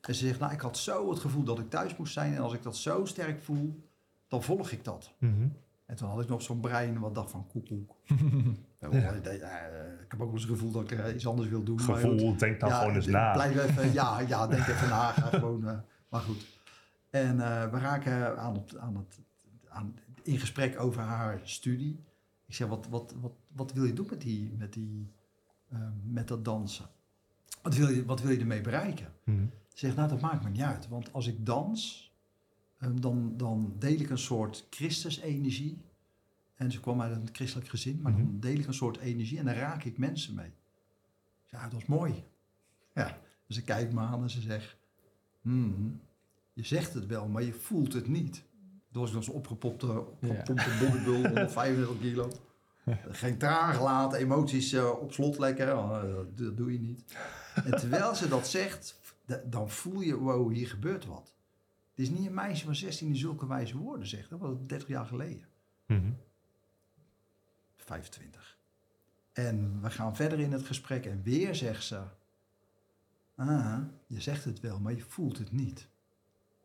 En 0.00 0.14
ze 0.14 0.26
zegt, 0.26 0.40
nou 0.40 0.52
ik 0.52 0.60
had 0.60 0.78
zo 0.78 1.10
het 1.10 1.18
gevoel 1.18 1.44
dat 1.44 1.58
ik 1.58 1.70
thuis 1.70 1.96
moest 1.96 2.12
zijn 2.12 2.34
en 2.34 2.40
als 2.40 2.52
ik 2.52 2.62
dat 2.62 2.76
zo 2.76 3.04
sterk 3.04 3.42
voel, 3.42 3.88
dan 4.28 4.42
volg 4.42 4.70
ik 4.70 4.84
dat. 4.84 5.12
Mhm. 5.18 5.48
En 5.86 5.96
toen 5.96 6.08
had 6.08 6.22
ik 6.22 6.28
nog 6.28 6.42
zo'n 6.42 6.60
brein 6.60 6.98
wat 6.98 7.14
dacht 7.14 7.30
van 7.30 7.46
koekoek. 7.46 7.96
Ja, 8.90 9.10
ik 9.10 9.26
eh, 9.26 10.02
ik 10.02 10.10
heb 10.10 10.20
ook 10.20 10.26
wel 10.26 10.32
eens 10.32 10.42
het 10.42 10.50
gevoel 10.50 10.70
dat 10.70 10.90
ik 10.90 10.98
eh, 10.98 11.14
iets 11.14 11.26
anders 11.26 11.48
wil 11.48 11.62
doen. 11.62 11.76
maar 11.76 11.84
goed. 11.84 12.00
Gevoel, 12.00 12.36
denk 12.36 12.60
dan 12.60 12.68
Ja, 12.68 12.78
gewoon 12.78 12.94
eens 12.94 13.06
na. 13.06 13.32
Blijf 13.32 13.56
even, 13.68 13.92
ja, 14.00 14.20
ja, 14.20 14.46
denk 14.46 14.66
even 14.66 14.88
na. 14.88 15.10
Ga 15.10 15.28
gewoon, 15.28 15.68
eh, 15.68 15.78
maar 16.08 16.20
goed. 16.20 16.46
En 17.10 17.36
we 17.70 17.78
raken 17.78 18.38
aan 18.38 18.54
het, 18.54 18.76
aan 18.76 18.96
het, 18.96 19.20
aan, 19.68 19.94
in 20.22 20.38
gesprek 20.38 20.80
over 20.80 21.02
haar 21.02 21.40
studie. 21.42 22.04
Ik 22.46 22.54
zeg, 22.54 22.68
wat, 22.68 22.86
wat, 22.88 23.14
wat, 23.20 23.32
wat 23.52 23.72
wil 23.72 23.84
je 23.84 23.92
doen 23.92 24.06
met, 24.10 24.20
die, 24.20 24.54
met, 24.58 24.72
die, 24.72 25.12
met 26.02 26.28
dat 26.28 26.44
dansen? 26.44 26.86
Wat 27.62 27.74
wil, 27.74 27.88
je, 27.88 28.04
wat 28.04 28.20
wil 28.20 28.30
je 28.30 28.38
ermee 28.38 28.60
bereiken? 28.60 29.12
Ze 29.24 29.50
zegt, 29.68 29.96
nou 29.96 30.08
dat 30.08 30.20
maakt 30.20 30.44
me 30.44 30.50
niet 30.50 30.62
uit. 30.62 30.88
Want 30.88 31.12
als 31.12 31.26
ik 31.26 31.46
dans, 31.46 32.03
dan, 32.78 33.36
dan 33.36 33.74
deel 33.78 34.00
ik 34.00 34.10
een 34.10 34.18
soort 34.18 34.66
Christusenergie. 34.70 35.82
En 36.54 36.72
ze 36.72 36.80
kwam 36.80 37.00
uit 37.00 37.16
een 37.16 37.28
christelijk 37.32 37.68
gezin, 37.68 38.00
maar 38.02 38.12
Mhm. 38.12 38.22
dan 38.24 38.40
deel 38.40 38.58
ik 38.58 38.66
een 38.66 38.74
soort 38.74 38.96
energie 38.98 39.38
en 39.38 39.44
dan 39.44 39.54
raak 39.54 39.84
ik 39.84 39.98
mensen 39.98 40.34
mee. 40.34 40.50
Ja, 41.46 41.68
dat 41.68 41.80
is 41.80 41.86
mooi. 41.86 42.24
Ja, 42.94 43.18
dus 43.46 43.56
ze 43.56 43.62
kijkt 43.62 43.92
me 43.92 44.00
aan 44.00 44.22
en 44.22 44.30
ze 44.30 44.40
zegt, 44.40 44.76
"Hmm, 45.42 46.00
je 46.52 46.64
zegt 46.64 46.94
het 46.94 47.06
wel, 47.06 47.28
maar 47.28 47.42
je 47.42 47.52
voelt 47.52 47.92
het 47.92 48.08
niet. 48.08 48.42
Dat 48.92 49.02
was 49.02 49.12
nog 49.12 49.24
zo'n 49.24 49.34
opgepopte, 49.34 50.06
opgepompte 50.20 51.10
135 51.10 51.98
kilo. 52.00 52.30
Geen 53.08 53.38
traan 53.38 53.74
gelaten, 53.74 54.18
emoties 54.18 54.72
eh, 54.72 54.90
op 55.00 55.12
slot 55.12 55.38
lekker. 55.38 55.76
Oh, 55.76 56.02
dat, 56.02 56.38
dat 56.38 56.56
doe 56.56 56.72
je 56.72 56.80
niet. 56.80 57.16
En 57.54 57.70
terwijl 57.78 58.14
ze 58.14 58.28
dat 58.28 58.48
zegt, 58.48 59.00
dan 59.44 59.70
voel 59.70 60.00
je, 60.00 60.16
wow, 60.16 60.52
hier 60.52 60.68
gebeurt 60.68 61.06
wat. 61.06 61.33
Het 61.94 62.04
is 62.04 62.10
niet 62.10 62.26
een 62.26 62.34
meisje 62.34 62.64
van 62.64 62.74
16 62.74 63.08
die 63.08 63.16
zulke 63.16 63.46
wijze 63.46 63.78
woorden 63.78 64.06
zegt. 64.06 64.30
Dat 64.30 64.38
was 64.38 64.56
30 64.66 64.88
jaar 64.88 65.06
geleden. 65.06 65.48
Mhm. 65.86 66.12
25. 67.76 68.58
En 69.32 69.82
we 69.82 69.90
gaan 69.90 70.16
verder 70.16 70.40
in 70.40 70.52
het 70.52 70.62
gesprek 70.62 71.06
en 71.06 71.22
weer 71.22 71.54
zegt 71.54 71.84
ze... 71.84 72.02
Ah, 73.34 73.78
je 74.06 74.20
zegt 74.20 74.44
het 74.44 74.60
wel, 74.60 74.80
maar 74.80 74.94
je 74.94 75.02
voelt 75.02 75.38
het 75.38 75.52
niet. 75.52 75.88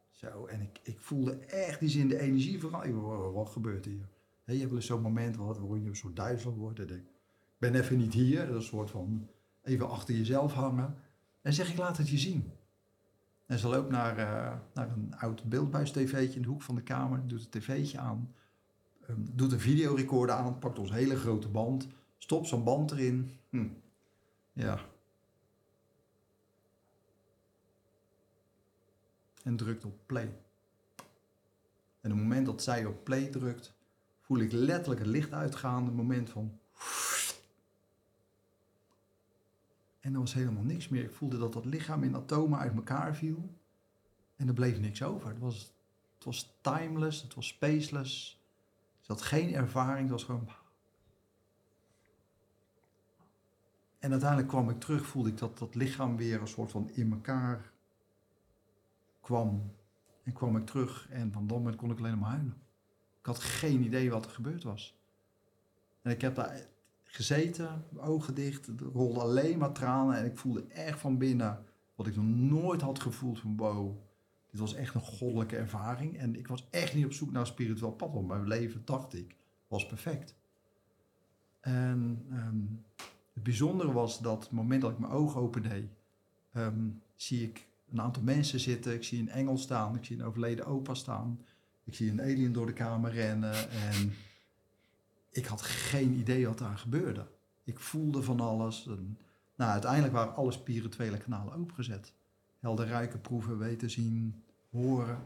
Zo, 0.10 0.46
en 0.46 0.62
ik, 0.62 0.80
ik 0.84 1.00
voelde 1.00 1.38
echt 1.46 1.80
die 1.80 1.89
zin 1.89 2.08
de 2.08 2.20
energie 2.20 2.62
wow, 2.62 3.36
wat 3.36 3.50
gebeurt 3.50 3.86
hier? 3.86 4.10
Hè, 4.44 4.54
je 4.54 4.60
hebt 4.60 4.70
wel 4.70 4.80
eens 4.80 4.88
zo'n 4.88 5.02
moment 5.02 5.36
waarin 5.36 5.84
je 5.84 5.89
een 5.89 5.96
soort 5.96 6.15
duizel 6.15 6.54
wordt. 6.54 6.80
En 6.80 6.88
denk, 6.88 7.02
ik 7.02 7.58
ben 7.58 7.76
even 7.76 7.98
niet 7.98 8.13
hier. 8.13 8.39
Dat 8.39 8.50
is 8.50 8.56
een 8.56 8.62
soort 8.62 8.89
van 8.89 9.30
even 9.63 9.89
achter 9.89 10.15
jezelf 10.15 10.54
hangen. 10.54 10.96
En 11.42 11.54
zeg 11.54 11.70
ik, 11.70 11.78
laat 11.78 11.98
het 11.98 12.10
je 12.10 12.18
zien. 12.18 12.52
En 13.49 13.59
ze 13.59 13.67
loopt 13.67 13.89
naar, 13.89 14.17
eh, 14.17 14.57
naar 14.73 14.89
een 14.89 15.13
oud 15.17 15.43
beeldbuis-tv'tje 15.43 16.35
in 16.35 16.41
de 16.41 16.47
hoek 16.47 16.62
van 16.62 16.75
de 16.75 16.81
kamer. 16.81 17.27
Doet 17.27 17.41
het 17.41 17.51
tv'tje 17.51 17.99
aan. 17.99 18.33
Ehm, 19.07 19.19
doet 19.19 19.51
een 19.51 19.59
videorecorder 19.59 20.35
aan, 20.35 20.59
pakt 20.59 20.79
ons 20.79 20.91
hele 20.91 21.15
grote 21.15 21.47
band, 21.47 21.88
stopt 22.17 22.47
zo'n 22.47 22.63
band 22.63 22.91
erin. 22.91 23.38
Hm. 23.49 23.67
Ja. 24.53 24.79
En 29.43 29.55
drukt 29.55 29.85
op 29.85 29.99
play. 30.05 30.38
En 32.01 32.12
op 32.12 32.17
het 32.17 32.27
moment 32.27 32.45
dat 32.45 32.63
zij 32.63 32.85
op 32.85 33.03
play 33.03 33.27
drukt, 33.27 33.73
voel 34.19 34.39
ik 34.39 34.51
letterlijk 34.51 34.99
het 34.99 35.09
licht 35.09 35.31
uitgaan. 35.31 35.93
Moment 35.93 36.29
van. 36.29 36.59
En 40.10 40.15
er 40.15 40.22
was 40.22 40.34
helemaal 40.34 40.63
niks 40.63 40.88
meer. 40.88 41.04
Ik 41.04 41.12
voelde 41.12 41.38
dat 41.38 41.54
dat 41.54 41.65
lichaam 41.65 42.04
in 42.04 42.15
atomen 42.15 42.60
uit 42.60 42.76
elkaar 42.76 43.15
viel. 43.15 43.50
En 44.36 44.48
er 44.48 44.54
bleef 44.54 44.80
niks 44.80 45.04
over. 45.04 45.30
Het 45.30 45.39
was, 45.39 45.74
het 46.15 46.24
was 46.24 46.58
timeless, 46.62 47.22
het 47.22 47.34
was 47.34 47.48
spaceless. 47.48 48.43
Ze 49.00 49.12
had 49.12 49.22
geen 49.22 49.54
ervaring, 49.54 50.02
het 50.02 50.10
was 50.10 50.24
gewoon. 50.24 50.50
En 54.00 54.12
uiteindelijk 54.12 54.50
kwam 54.50 54.69
ik 54.69 54.80
terug, 54.80 55.06
voelde 55.06 55.30
ik 55.30 55.38
dat 55.38 55.58
dat 55.58 55.76
lichaam 55.76 56.17
weer 56.17 56.41
een 56.41 56.48
soort 56.48 56.72
van 56.72 56.89
in 56.89 57.12
elkaar 57.12 57.72
kwam. 59.22 59.74
En 60.24 60.34
kwam 60.34 60.58
ik 60.58 60.65
terug 60.65 61.10
en 61.10 61.32
van 61.32 61.48
dat 61.48 61.58
moment 61.58 61.76
kon 61.76 61.91
ik 61.91 61.98
alleen 61.98 62.19
maar 62.19 62.30
huilen. 62.30 62.62
Ik 63.19 63.26
had 63.26 63.39
geen 63.39 63.84
idee 63.84 64.12
wat 64.12 64.26
er 64.26 64.32
gebeurd 64.32 64.63
was. 64.63 65.00
En 66.02 66.12
ik 66.12 66.22
heb 66.22 66.36
daar 66.36 66.67
gezeten, 67.12 67.86
ogen 67.98 68.36
dicht, 68.36 68.67
er 68.67 68.86
rolde 68.93 69.19
alleen 69.19 69.58
maar 69.58 69.72
tranen. 69.72 70.17
En 70.17 70.26
ik 70.26 70.38
voelde 70.38 70.65
echt 70.67 71.00
van 71.00 71.17
binnen 71.17 71.65
wat 71.95 72.08
ik 72.08 72.15
nog 72.15 72.26
nooit 72.26 72.82
had 72.82 73.00
gevoeld 73.00 73.39
van 73.39 73.58
wow. 73.58 73.98
Dit 74.52 74.60
was 74.60 74.74
echt 74.74 74.93
een 74.93 75.02
goddelijke 75.02 75.56
ervaring. 75.56 76.17
En 76.17 76.36
ik 76.36 76.48
was 76.48 76.67
echt 76.69 76.95
niet 76.95 77.06
op 77.06 77.13
zoek 77.13 77.32
naar 77.32 77.41
een 77.41 77.48
spiritueel 77.48 77.91
pad. 77.91 78.13
Want 78.13 78.28
mijn 78.28 78.48
leven, 78.48 78.82
dacht 78.86 79.13
ik, 79.13 79.36
was 79.67 79.86
perfect. 79.86 80.36
En 81.60 82.26
ehm, 82.32 83.06
het 83.34 83.43
bijzondere 83.43 83.91
was 83.91 84.19
dat 84.19 84.43
het 84.43 84.52
moment 84.52 84.82
dat 84.82 84.91
ik 84.91 85.00
mijn 85.00 85.12
ogen 85.12 85.41
opende, 85.41 85.88
ehm, 86.52 86.89
zie 87.15 87.43
ik 87.43 87.67
een 87.91 88.02
aantal 88.02 88.24
mensen 88.24 88.60
zitten. 88.60 88.93
Ik 88.93 89.04
zie 89.04 89.19
een 89.19 89.30
engel 89.30 89.58
staan. 89.58 89.95
Ik 89.95 90.06
zie 90.06 90.17
een 90.17 90.26
overleden 90.26 90.65
opa 90.65 90.93
staan. 90.93 91.45
Ik 91.84 91.95
zie 91.95 92.12
een 92.12 92.22
alien 92.22 92.54
door 92.54 92.65
de 92.65 92.74
kamer 92.74 93.12
rennen. 93.12 93.69
En 93.72 94.13
ik 95.30 95.46
had 95.46 95.62
geen 95.62 96.13
idee 96.13 96.48
wat 96.48 96.58
daar 96.58 96.78
gebeurde. 96.78 97.28
Ik 97.63 97.80
voelde 97.80 98.24
van 98.24 98.39
alles. 98.39 98.86
Nou, 99.56 99.72
uiteindelijk 99.72 100.13
waren 100.13 100.36
alle 100.36 100.52
spirituele 100.52 101.18
kanalen 101.18 101.54
opengezet. 101.54 102.13
Helder 102.60 102.88
ruiken, 102.88 103.22
proeven, 103.22 103.58
weten, 103.58 103.89
zien, 103.89 104.44
horen. 104.70 105.26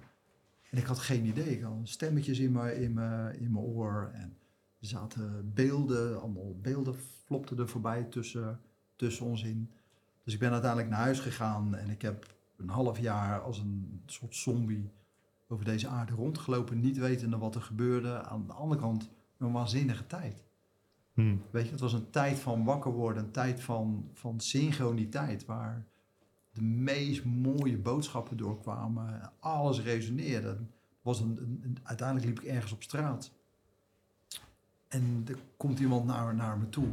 En 0.70 0.78
ik 0.78 0.86
had 0.86 1.00
geen 1.00 1.26
idee. 1.26 1.58
Ik 1.58 1.62
had 1.62 1.74
stemmetjes 1.84 2.40
in 2.40 2.52
mijn, 2.52 2.82
in 2.82 2.94
mijn, 2.94 3.40
in 3.40 3.52
mijn 3.52 3.66
oor. 3.66 4.12
En 4.14 4.38
er 4.80 4.88
zaten 4.88 5.52
beelden, 5.54 6.22
allemaal 6.22 6.60
beelden 6.62 6.96
flopten 7.26 7.58
er 7.58 7.70
voorbij 7.70 8.04
tussen, 8.04 8.60
tussen 8.96 9.26
ons 9.26 9.44
in. 9.44 9.72
Dus 10.24 10.34
ik 10.34 10.40
ben 10.40 10.52
uiteindelijk 10.52 10.90
naar 10.90 11.00
huis 11.00 11.20
gegaan 11.20 11.76
en 11.76 11.90
ik 11.90 12.02
heb 12.02 12.36
een 12.58 12.70
half 12.70 13.00
jaar 13.00 13.42
als 13.42 13.58
een 13.58 14.02
soort 14.06 14.36
zombie 14.36 14.92
over 15.48 15.66
deze 15.66 15.88
aarde 15.88 16.14
rondgelopen, 16.14 16.80
niet 16.80 16.98
wetende 16.98 17.38
wat 17.38 17.56
er 17.56 17.62
gebeurde. 17.62 18.22
Aan 18.22 18.48
de 18.48 18.54
andere 18.54 18.82
kant 18.82 19.10
een 19.44 19.52
waanzinnige 19.52 20.08
tijd. 20.08 20.44
Mhm. 21.14 21.36
Weet 21.52 21.66
je, 21.66 21.72
het 21.72 21.80
was 21.80 21.94
een 21.94 22.10
tijd 22.10 22.40
van 22.40 22.64
wakker 22.64 22.92
worden, 22.92 23.24
een 23.24 23.32
tijd 23.32 23.62
van, 23.62 24.10
van 24.14 24.40
synchroniteit, 24.40 25.46
waar 25.46 25.86
de 26.52 26.62
meest 26.62 27.26
mooie 27.26 27.78
boodschappen 27.78 28.38
doorkwamen. 28.38 29.32
Alles 29.40 29.82
resoneerde. 29.82 30.58
Was 31.02 31.20
een- 31.20 31.78
uiteindelijk 31.84 32.28
liep 32.28 32.40
ik 32.40 32.46
ergens 32.50 32.72
op 32.72 32.84
straat. 32.84 33.32
En 34.88 35.24
er 35.28 35.38
komt 35.58 35.80
iemand 35.80 36.06
naar, 36.06 36.36
naar 36.36 36.58
me 36.58 36.70
toe. 36.70 36.88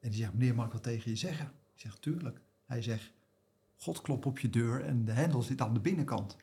En 0.00 0.10
die 0.10 0.18
zegt, 0.18 0.32
meneer, 0.32 0.54
mag 0.54 0.66
ik 0.66 0.72
wat 0.72 0.82
tegen 0.82 1.10
je 1.10 1.16
zeggen? 1.16 1.46
Ik 1.74 1.80
zeg, 1.80 1.96
tuurlijk. 1.98 2.40
Hij 2.66 2.82
zegt, 2.82 3.12
God 3.76 4.00
klopt 4.00 4.26
op 4.26 4.38
je 4.38 4.50
deur 4.50 4.84
en 4.84 5.04
de 5.04 5.12
hendel 5.12 5.42
zit 5.42 5.60
aan 5.60 5.74
de 5.74 5.80
binnenkant. 5.80 6.36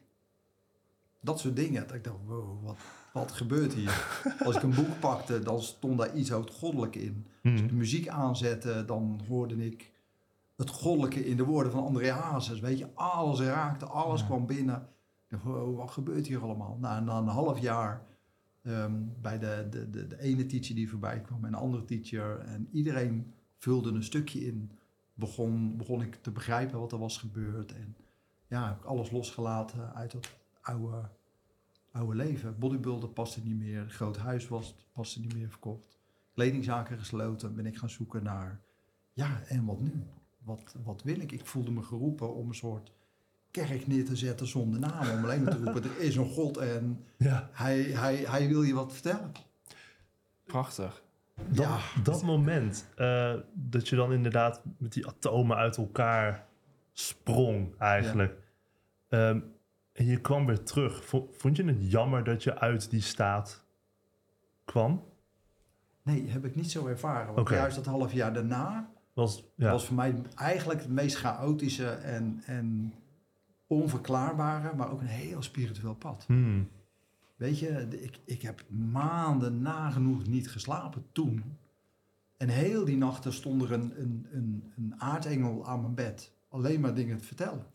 Dat 1.22 1.40
soort 1.40 1.56
dingen. 1.56 1.88
Dat 1.88 1.96
ik 1.96 2.04
dacht, 2.04 2.18
wow, 2.26 2.64
wat, 2.64 2.78
wat 3.18 3.32
gebeurt 3.32 3.74
hier? 3.74 4.22
Als 4.46 4.56
ik 4.56 4.64
een 4.64 4.74
boek 4.76 5.00
pakte, 5.00 5.40
dan 5.40 5.62
stond 5.62 5.98
daar 5.98 6.16
iets 6.16 6.30
goddelijk 6.32 6.96
in. 6.96 7.26
Als 7.44 7.54
ik 7.54 7.60
Mhm. 7.60 7.68
de 7.68 7.74
muziek 7.74 8.08
aanzette, 8.08 8.84
dan 8.86 9.22
hoorde 9.28 9.66
ik 9.66 9.92
het 10.56 10.70
goddelijke 10.70 11.26
in 11.26 11.38
de 11.38 11.44
woorden 11.46 11.72
van 11.72 11.84
André 11.84 12.12
Hazes. 12.12 12.60
Weet 12.60 12.78
je, 12.78 12.88
alles 12.94 13.40
raakte, 13.40 13.86
alles 13.86 14.20
Ja. 14.22 14.26
kwam 14.26 14.46
binnen. 14.46 14.88
Ik 15.30 15.38
dacht, 15.44 15.44
wat 15.76 15.92
gebeurt 15.92 16.28
hier 16.28 16.42
allemaal? 16.42 16.78
Nou, 16.82 17.04
na 17.04 17.18
een 17.18 17.28
half 17.28 17.60
jaar 17.60 18.06
ehm, 18.64 18.94
bij 19.22 19.40
de, 19.40 19.68
de, 19.70 19.90
de, 19.90 20.08
de 20.08 20.22
ene 20.22 20.46
teacher 20.46 20.76
die 20.76 20.90
voorbij 20.90 21.22
kwam 21.22 21.46
en 21.46 21.54
een 21.54 21.60
andere 21.60 21.86
teacher. 21.86 22.40
En 22.40 22.68
iedereen 22.72 23.34
vulde 23.58 23.90
een 23.92 24.04
stukje 24.04 24.46
in. 24.46 24.72
Begon, 25.14 25.78
begon 25.78 26.02
ik 26.02 26.16
te 26.22 26.32
begrijpen 26.32 26.80
wat 26.80 26.92
er 26.92 26.98
was 27.00 27.18
gebeurd. 27.18 27.74
En 27.74 27.96
ja, 28.48 28.68
heb 28.68 28.78
ik 28.78 28.84
alles 28.86 29.12
losgelaten 29.12 29.94
uit 29.96 30.12
dat 30.12 30.30
oude, 30.62 31.10
oude 31.98 32.16
leven. 32.16 32.60
Bodybuilder 32.60 33.10
paste 33.10 33.42
niet 33.44 33.58
meer. 33.60 33.86
Groot 33.90 34.18
huis 34.18 34.48
was, 34.48 34.76
paste 34.92 35.20
niet 35.20 35.34
meer 35.36 35.50
verkocht. 35.50 35.98
Kledingzaken 36.34 36.98
gesloten. 36.98 37.56
Ben 37.56 37.66
ik 37.66 37.78
gaan 37.78 37.90
zoeken 37.90 38.24
naar, 38.24 38.60
ja, 39.14 39.42
en 39.48 39.66
wat 39.66 39.80
nu? 39.82 40.04
Wat, 40.44 40.76
wat 40.84 41.04
wil 41.04 41.20
ik? 41.20 41.32
Ik 41.32 41.46
voelde 41.46 41.72
me 41.72 41.84
geroepen 41.84 42.36
om 42.36 42.48
een 42.48 42.56
soort 42.56 42.92
kerk 43.52 43.88
neer 43.88 44.06
te 44.06 44.16
zetten 44.16 44.48
zonder 44.48 44.80
naam. 44.80 45.10
Om 45.18 45.24
alleen 45.24 45.44
maar 45.44 45.56
te 45.58 45.64
roepen, 45.64 45.84
er 45.92 46.00
is 46.00 46.16
een 46.16 46.30
God 46.30 46.58
en 46.58 47.06
Ja, 47.18 47.50
hij, 47.54 47.82
hij, 47.82 48.16
hij 48.16 48.48
wil 48.48 48.62
je 48.64 48.74
wat 48.74 48.94
vertellen. 48.94 49.32
Prachtig. 50.46 51.04
dat, 51.50 51.66
Ja. 51.66 51.80
dat 52.04 52.24
moment 52.24 52.86
eh, 52.96 53.34
dat 53.54 53.88
je 53.90 53.96
dan 53.96 54.14
inderdaad 54.14 54.62
met 54.78 54.94
die 54.94 55.08
atomen 55.08 55.58
uit 55.58 55.78
elkaar 55.78 56.46
sprong 56.94 57.78
eigenlijk. 57.78 58.38
Ehm, 59.10 59.40
en 59.98 60.06
je 60.06 60.22
kwam 60.22 60.46
weer 60.46 60.64
terug. 60.64 61.06
Vo- 61.06 61.30
Vond 61.32 61.56
je 61.58 61.64
het 61.66 61.92
jammer 61.92 62.24
dat 62.24 62.44
je 62.44 62.60
uit 62.60 62.90
die 62.90 63.02
staat 63.02 63.64
kwam? 64.66 65.04
Nee, 66.04 66.28
heb 66.28 66.46
ik 66.46 66.56
niet 66.56 66.72
zo 66.72 66.88
ervaren. 66.88 67.34
Want 67.34 67.50
juist 67.50 67.76
dat 67.76 67.86
half 67.86 68.14
jaar 68.14 68.34
daarna 68.34 68.90
Was, 69.14 69.44
ja. 69.56 69.72
was 69.72 69.86
voor 69.86 69.96
mij 69.96 70.22
eigenlijk 70.36 70.80
het 70.82 70.90
meest 70.90 71.16
chaotische 71.16 71.88
en, 71.90 72.42
en 72.46 72.94
onverklaarbare, 73.68 74.76
maar 74.76 74.92
ook 74.92 75.02
een 75.02 75.08
heel 75.08 75.42
spiritueel 75.42 75.96
pad. 75.96 76.24
Hmm. 76.28 76.70
Weet 77.36 77.60
je, 77.60 77.88
ik, 78.02 78.20
ik 78.26 78.42
heb 78.42 78.64
maanden 78.70 79.62
nagenoeg 79.62 80.28
niet 80.28 80.50
geslapen 80.52 81.06
toen. 81.12 81.44
En 82.38 82.50
heel 82.50 82.86
die 82.86 82.98
nachten 82.98 83.34
stond 83.34 83.62
er 83.62 83.72
een, 83.72 84.02
een, 84.02 84.28
een, 84.32 84.74
een 84.78 84.94
aardengel 84.98 85.68
aan 85.68 85.82
mijn 85.82 85.94
bed. 85.96 86.36
Alleen 86.50 86.80
maar 86.80 86.94
dingen 86.94 87.18
te 87.18 87.24
vertellen. 87.24 87.66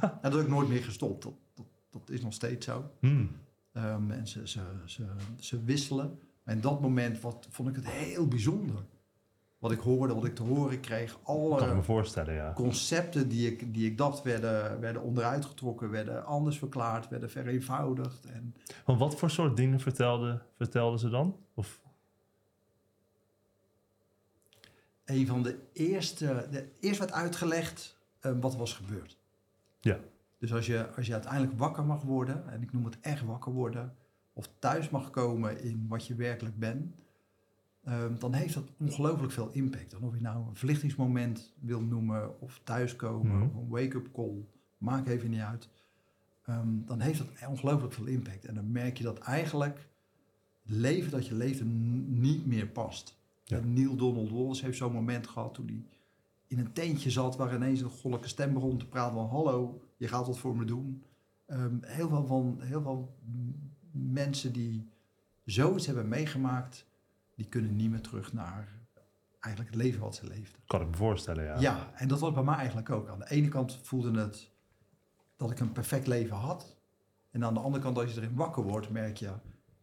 en 0.00 0.18
dat 0.22 0.32
heb 0.32 0.42
ik 0.42 0.48
nooit 0.48 0.68
meer 0.68 0.82
gestopt. 0.84 1.26
Dat, 1.98 2.14
is 2.14 2.22
nog 2.22 2.32
steeds 2.32 2.66
zo. 2.66 2.90
Hmm. 3.00 3.30
Um, 3.72 4.10
en 4.10 4.26
ze, 4.26 4.48
ze, 4.48 4.60
ze, 5.36 5.64
wisselen. 5.64 6.18
En 6.44 6.54
in 6.54 6.60
dat 6.60 6.80
moment 6.80 7.20
wat, 7.20 7.46
vond 7.50 7.68
ik 7.68 7.74
het 7.74 7.88
heel 7.88 8.28
bijzonder. 8.28 8.84
Wat 9.58 9.72
ik 9.72 9.78
hoorde, 9.78 10.14
wat 10.14 10.24
ik 10.24 10.34
te 10.34 10.42
horen 10.42 10.80
kreeg. 10.80 11.18
Kan 11.22 11.34
ik 11.34 11.60
me 11.60 11.66
Alle 11.66 11.82
voorstellen, 11.82 12.34
ja. 12.34 12.52
concepten 12.52 13.28
die 13.28 13.50
ik, 13.50 13.74
die 13.74 13.90
ik 13.90 13.98
dacht 13.98 14.22
werden, 14.22 14.80
werden 14.80 15.02
onderuit 15.02 15.44
getrokken, 15.44 15.90
werden 15.90 16.24
anders 16.24 16.58
verklaard, 16.58 17.08
werden 17.08 17.30
vereenvoudigd. 17.30 18.24
En 18.24 18.54
Want 18.84 18.98
wat 18.98 19.16
voor 19.16 19.30
soort 19.30 19.56
dingen 19.56 19.80
vertelden 19.80 20.42
vertelden 20.56 20.98
ze 20.98 21.08
dan? 21.08 21.36
Of, 21.54 21.80
een 25.06 25.26
van 25.26 25.42
de 25.42 25.58
eerste, 25.72 26.46
de, 26.50 26.68
eerst 26.80 26.98
werd 26.98 27.12
uitgelegd 27.12 27.96
um, 28.20 28.40
wat 28.40 28.56
was 28.56 28.74
gebeurd. 28.74 29.16
Ja. 29.80 29.98
Dus 30.46 30.54
als 30.54 30.66
je, 30.66 30.94
als 30.96 31.06
je 31.06 31.12
uiteindelijk 31.12 31.58
wakker 31.58 31.84
mag 31.84 32.02
worden, 32.02 32.48
en 32.52 32.62
ik 32.62 32.72
noem 32.72 32.84
het 32.84 33.00
echt 33.00 33.24
wakker 33.24 33.52
worden, 33.52 33.94
of 34.32 34.50
thuis 34.58 34.90
mag 34.90 35.10
komen 35.10 35.62
in 35.62 35.86
wat 35.88 36.06
je 36.06 36.14
werkelijk 36.14 36.58
bent, 36.58 36.94
um, 37.88 38.18
dan 38.18 38.32
heeft 38.32 38.54
dat 38.54 38.64
ongelooflijk 38.78 39.32
veel 39.32 39.50
impact. 39.52 39.92
En 39.92 40.02
of 40.02 40.14
je 40.14 40.20
nou 40.20 40.48
een 40.48 40.56
verlichtingsmoment 40.56 41.52
wil 41.60 41.80
noemen, 41.80 42.40
of 42.40 42.60
thuiskomen, 42.64 43.36
Mhm. 43.36 43.42
of 43.42 43.54
een 43.54 43.68
wake-up 43.68 44.12
call, 44.12 44.44
maakt 44.78 45.08
even 45.08 45.30
niet 45.30 45.40
uit. 45.40 45.68
Um, 46.48 46.82
dan 46.86 47.00
heeft 47.00 47.18
dat 47.18 47.48
ongelooflijk 47.48 47.92
veel 47.92 48.06
impact. 48.06 48.44
En 48.44 48.54
dan 48.54 48.72
merk 48.72 48.98
je 48.98 49.04
dat 49.04 49.18
eigenlijk 49.18 49.88
het 50.62 50.76
leven 50.76 51.10
dat 51.10 51.26
je 51.26 51.34
leeft 51.34 51.64
niet 52.06 52.46
meer 52.46 52.66
past. 52.66 53.18
Ja. 53.44 53.60
Neil 53.64 53.96
Donald 53.96 54.30
Wallis 54.30 54.60
heeft 54.62 54.76
zo'n 54.78 54.92
moment 54.92 55.26
gehad 55.26 55.54
toen 55.54 55.66
hij 55.66 55.84
in 56.46 56.58
een 56.58 56.72
tentje 56.72 57.10
zat 57.10 57.36
waar 57.36 57.54
ineens 57.54 57.80
een 57.80 57.88
goddelijke 57.90 58.28
stem 58.28 58.52
begon 58.52 58.78
te 58.78 58.86
praten 58.88 59.14
van 59.14 59.28
hallo, 59.28 59.80
je 59.96 60.08
gaat 60.08 60.26
wat 60.26 60.38
voor 60.38 60.56
me 60.56 60.64
doen. 60.64 61.04
Um, 61.46 61.78
heel 61.82 62.08
veel 62.08 62.26
van 62.26 62.60
heel 62.60 62.82
veel 62.82 63.16
mensen 63.90 64.52
die 64.52 64.88
zoiets 65.44 65.86
hebben 65.86 66.08
meegemaakt, 66.08 66.86
die 67.34 67.46
kunnen 67.46 67.76
niet 67.76 67.90
meer 67.90 68.00
terug 68.00 68.32
naar 68.32 68.76
eigenlijk 69.40 69.74
het 69.74 69.84
leven 69.84 70.00
wat 70.00 70.14
ze 70.14 70.26
leefden. 70.26 70.60
kan 70.66 70.80
ik 70.80 70.88
me 70.88 70.96
voorstellen, 70.96 71.44
ja. 71.44 71.60
Ja, 71.60 71.92
en 71.94 72.08
dat 72.08 72.20
was 72.20 72.32
bij 72.32 72.42
mij 72.42 72.56
eigenlijk 72.56 72.90
ook. 72.90 73.08
Aan 73.08 73.18
de 73.18 73.30
ene 73.30 73.48
kant 73.48 73.78
voelde 73.82 74.20
het 74.20 74.50
dat 75.36 75.50
ik 75.50 75.60
een 75.60 75.72
perfect 75.72 76.06
leven 76.06 76.36
had. 76.36 76.76
En 77.30 77.44
aan 77.44 77.54
de 77.54 77.60
andere 77.60 77.82
kant, 77.82 77.98
als 77.98 78.14
je 78.14 78.20
erin 78.20 78.34
wakker 78.34 78.62
wordt, 78.62 78.90
merk 78.90 79.16
je... 79.16 79.32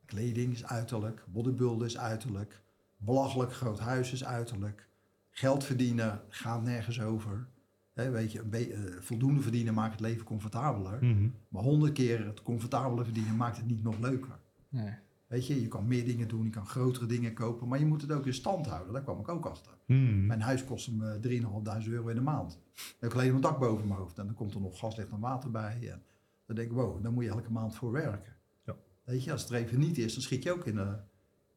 kleding 0.05 0.53
is 0.53 0.65
uiterlijk, 0.65 1.25
bodybuilden 1.27 1.87
is 1.87 1.97
uiterlijk... 1.97 2.61
belachelijk 2.97 3.53
groot 3.53 3.79
huis 3.79 4.11
is 4.11 4.23
uiterlijk... 4.23 4.89
geld 5.29 5.63
verdienen 5.63 6.21
gaat 6.29 6.63
nergens 6.63 7.01
over. 7.01 7.47
Hè, 7.93 8.09
weet 8.09 8.31
je, 8.31 8.41
eh, 8.41 8.79
voldoende 8.99 9.41
verdienen 9.41 9.73
maakt 9.73 9.91
het 9.91 10.01
leven 10.01 10.25
comfortabeler. 10.25 11.03
Mhm. 11.05 11.27
Maar 11.47 11.63
honderd 11.63 11.93
keer 11.93 12.25
het 12.25 12.41
comfortabele 12.41 13.03
verdienen 13.03 13.35
maakt 13.35 13.57
het 13.57 13.65
niet 13.65 13.83
nog 13.83 13.99
leuker. 13.99 14.39
Nee. 14.69 14.93
Weet 15.27 15.47
je, 15.47 15.61
je 15.61 15.67
kan 15.67 15.87
meer 15.87 16.05
dingen 16.05 16.27
doen, 16.27 16.43
je 16.43 16.49
kan 16.49 16.65
grotere 16.65 17.05
dingen 17.05 17.33
kopen... 17.33 17.67
maar 17.67 17.79
je 17.79 17.85
moet 17.85 18.01
het 18.01 18.11
ook 18.11 18.25
in 18.25 18.33
stand 18.33 18.65
houden. 18.65 18.93
Daar 18.93 19.01
kwam 19.01 19.19
ik 19.19 19.27
ook 19.27 19.45
achter. 19.45 19.71
Hmm. 19.85 20.25
Mijn 20.25 20.41
huis 20.41 20.65
kostte 20.65 20.95
me 20.95 21.19
3.500 21.19 21.89
euro 21.89 22.07
in 22.07 22.15
de 22.15 22.21
maand. 22.21 22.51
Dan 22.51 22.83
heb 22.99 23.09
ik 23.09 23.15
alleen 23.15 23.35
een 23.35 23.41
dak 23.41 23.59
boven 23.59 23.87
mijn 23.87 23.99
hoofd. 23.99 24.17
En 24.17 24.25
dan 24.25 24.35
komt 24.35 24.53
er 24.53 24.61
nog 24.61 24.79
gaslicht 24.79 25.11
en 25.11 25.19
water 25.19 25.51
bij. 25.51 25.89
En 25.91 26.03
dan 26.45 26.55
denk 26.55 26.69
ik, 26.69 26.75
wow, 26.75 27.03
daar 27.03 27.11
moet 27.11 27.23
je 27.23 27.29
elke 27.29 27.51
maand 27.51 27.75
voor 27.75 27.91
werken. 27.91 28.33
Ja. 28.65 28.75
Weet 29.03 29.23
je, 29.23 29.31
als 29.31 29.41
het 29.41 29.51
er 29.51 29.57
even 29.57 29.79
niet 29.79 29.97
is, 29.97 30.13
dan 30.13 30.21
schiet 30.21 30.43
je 30.43 30.51
ook 30.51 30.65
in, 30.65 30.77
een, 30.77 30.97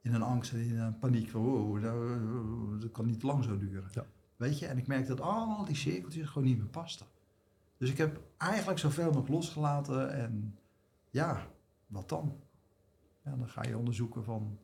in 0.02 0.14
een 0.14 0.22
angst 0.22 0.52
en 0.52 0.58
in 0.58 0.78
een 0.78 0.98
paniek 0.98 1.30
van, 1.30 1.42
wow, 1.42 1.82
dat, 1.82 2.80
dat 2.80 2.90
kan 2.90 3.06
niet 3.06 3.22
lang 3.22 3.44
zo 3.44 3.58
duren. 3.58 3.90
Ja. 3.92 4.06
Weet 4.36 4.58
je, 4.58 4.66
en 4.66 4.78
ik 4.78 4.86
merk 4.86 5.06
dat 5.06 5.20
al 5.20 5.64
die 5.64 5.76
cirkeltjes 5.76 6.28
gewoon 6.28 6.48
niet 6.48 6.58
meer 6.58 6.66
pasten. 6.66 7.06
Dus 7.76 7.90
ik 7.90 7.98
heb 7.98 8.20
eigenlijk 8.36 8.78
zoveel 8.78 9.04
mogelijk 9.04 9.28
losgelaten 9.28 10.12
en 10.12 10.58
ja, 11.10 11.46
wat 11.86 12.08
dan? 12.08 12.40
Ja, 13.24 13.36
dan 13.36 13.48
ga 13.48 13.62
je 13.62 13.78
onderzoeken 13.78 14.24
van, 14.24 14.58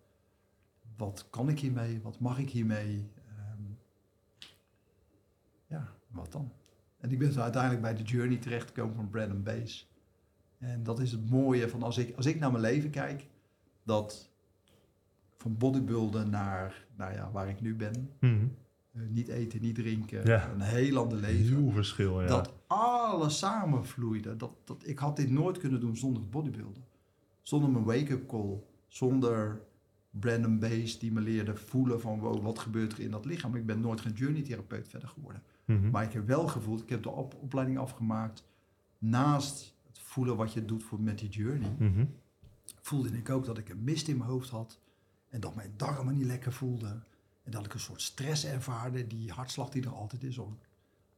wat 0.97 1.27
kan 1.31 1.49
ik 1.49 1.61
hiermee? 1.61 2.01
Wat 2.03 2.19
mag 2.19 2.39
ik 2.39 2.51
hiermee? 2.51 3.11
Ehm, 3.29 3.63
ja, 5.67 5.89
wat 6.09 6.33
dan? 6.33 6.53
En 6.99 7.11
ik 7.11 7.19
ben 7.19 7.41
uiteindelijk 7.41 7.83
bij 7.83 7.95
de 7.95 8.03
journey 8.03 8.37
terechtgekomen 8.39 8.95
van 8.95 9.11
Brandon 9.11 9.43
Base. 9.43 9.85
En 10.59 10.83
dat 10.83 11.01
is 11.01 11.13
het 11.13 11.31
mooie 11.31 11.69
van 11.69 11.83
als 11.83 11.99
ik, 11.99 12.17
als 12.17 12.27
ik 12.27 12.39
naar 12.39 12.51
mijn 12.51 12.63
leven 12.63 12.91
kijk, 12.91 13.27
dat 13.83 14.31
van 15.37 15.57
bodybuilden 15.57 16.31
naar, 16.31 16.87
nou 16.97 17.13
ja, 17.13 17.31
waar 17.31 17.49
ik 17.49 17.61
nu 17.61 17.75
ben, 17.75 18.11
Mhm. 18.21 18.47
Niet 18.93 19.29
eten, 19.29 19.61
niet 19.61 19.75
drinken, 19.75 20.27
Ja. 20.27 20.51
een 20.51 20.61
heel 20.61 20.97
ander 20.97 21.19
leven. 21.19 21.57
Heel 21.57 21.71
verschil, 21.71 22.21
ja. 22.21 22.27
Dat 22.27 22.53
alles 22.67 23.39
samenvloeide. 23.39 24.37
Dat, 24.37 24.53
dat, 24.65 24.83
ik 24.87 24.99
had 24.99 25.17
dit 25.17 25.31
nooit 25.31 25.59
kunnen 25.59 25.81
doen 25.81 25.97
zonder 25.97 26.23
het 26.23 26.31
bodybuilden. 26.31 26.85
Zonder 27.43 27.71
mijn 27.71 27.85
wake-up 27.85 28.29
call. 28.29 28.63
Zonder 28.89 29.61
Brandon 30.11 30.59
Base 30.59 30.99
die 30.99 31.13
me 31.13 31.21
leerde 31.21 31.57
voelen 31.57 32.01
van 32.01 32.19
wow, 32.19 32.43
wat 32.43 32.59
gebeurt 32.59 32.93
er 32.93 33.01
in 33.01 33.11
dat 33.11 33.25
lichaam. 33.25 33.55
Ik 33.55 33.67
ben 33.67 33.81
nooit 33.81 34.01
geen 34.01 34.13
journey 34.13 34.43
therapeut 34.43 34.89
verder 34.89 35.09
geworden. 35.09 35.43
Mhm. 35.65 35.91
Maar 35.91 36.03
ik 36.05 36.13
heb 36.13 36.27
wel 36.27 36.47
gevoeld, 36.49 36.83
ik 36.83 36.89
heb 36.89 37.03
de 37.03 37.11
op- 37.11 37.37
opleiding 37.43 37.79
afgemaakt. 37.79 38.45
Naast 38.99 39.75
het 39.87 39.99
voelen 39.99 40.37
wat 40.37 40.53
je 40.53 40.65
doet 40.65 40.83
voor, 40.83 41.01
met 41.01 41.19
die 41.19 41.29
journey, 41.29 41.75
Mhm. 41.79 42.05
voelde 42.81 43.09
ik 43.17 43.31
ook 43.31 43.45
dat 43.45 43.59
ik 43.59 43.69
een 43.69 43.85
mist 43.85 44.09
in 44.09 44.17
mijn 44.17 44.31
hoofd 44.31 44.49
had. 44.51 44.79
En 45.29 45.41
dat 45.41 45.55
mijn 45.55 45.71
darmen 45.77 46.15
niet 46.17 46.27
lekker 46.27 46.53
voelden. 46.53 47.05
En 47.43 47.51
dat 47.51 47.67
ik 47.67 47.75
een 47.75 47.81
soort 47.81 48.03
stress 48.03 48.45
ervaarde, 48.45 49.07
die 49.07 49.31
hartslag 49.31 49.69
die 49.69 49.83
er 49.83 49.95
altijd 49.95 50.23
is. 50.23 50.39
Of 50.39 50.53
ik 50.53 50.69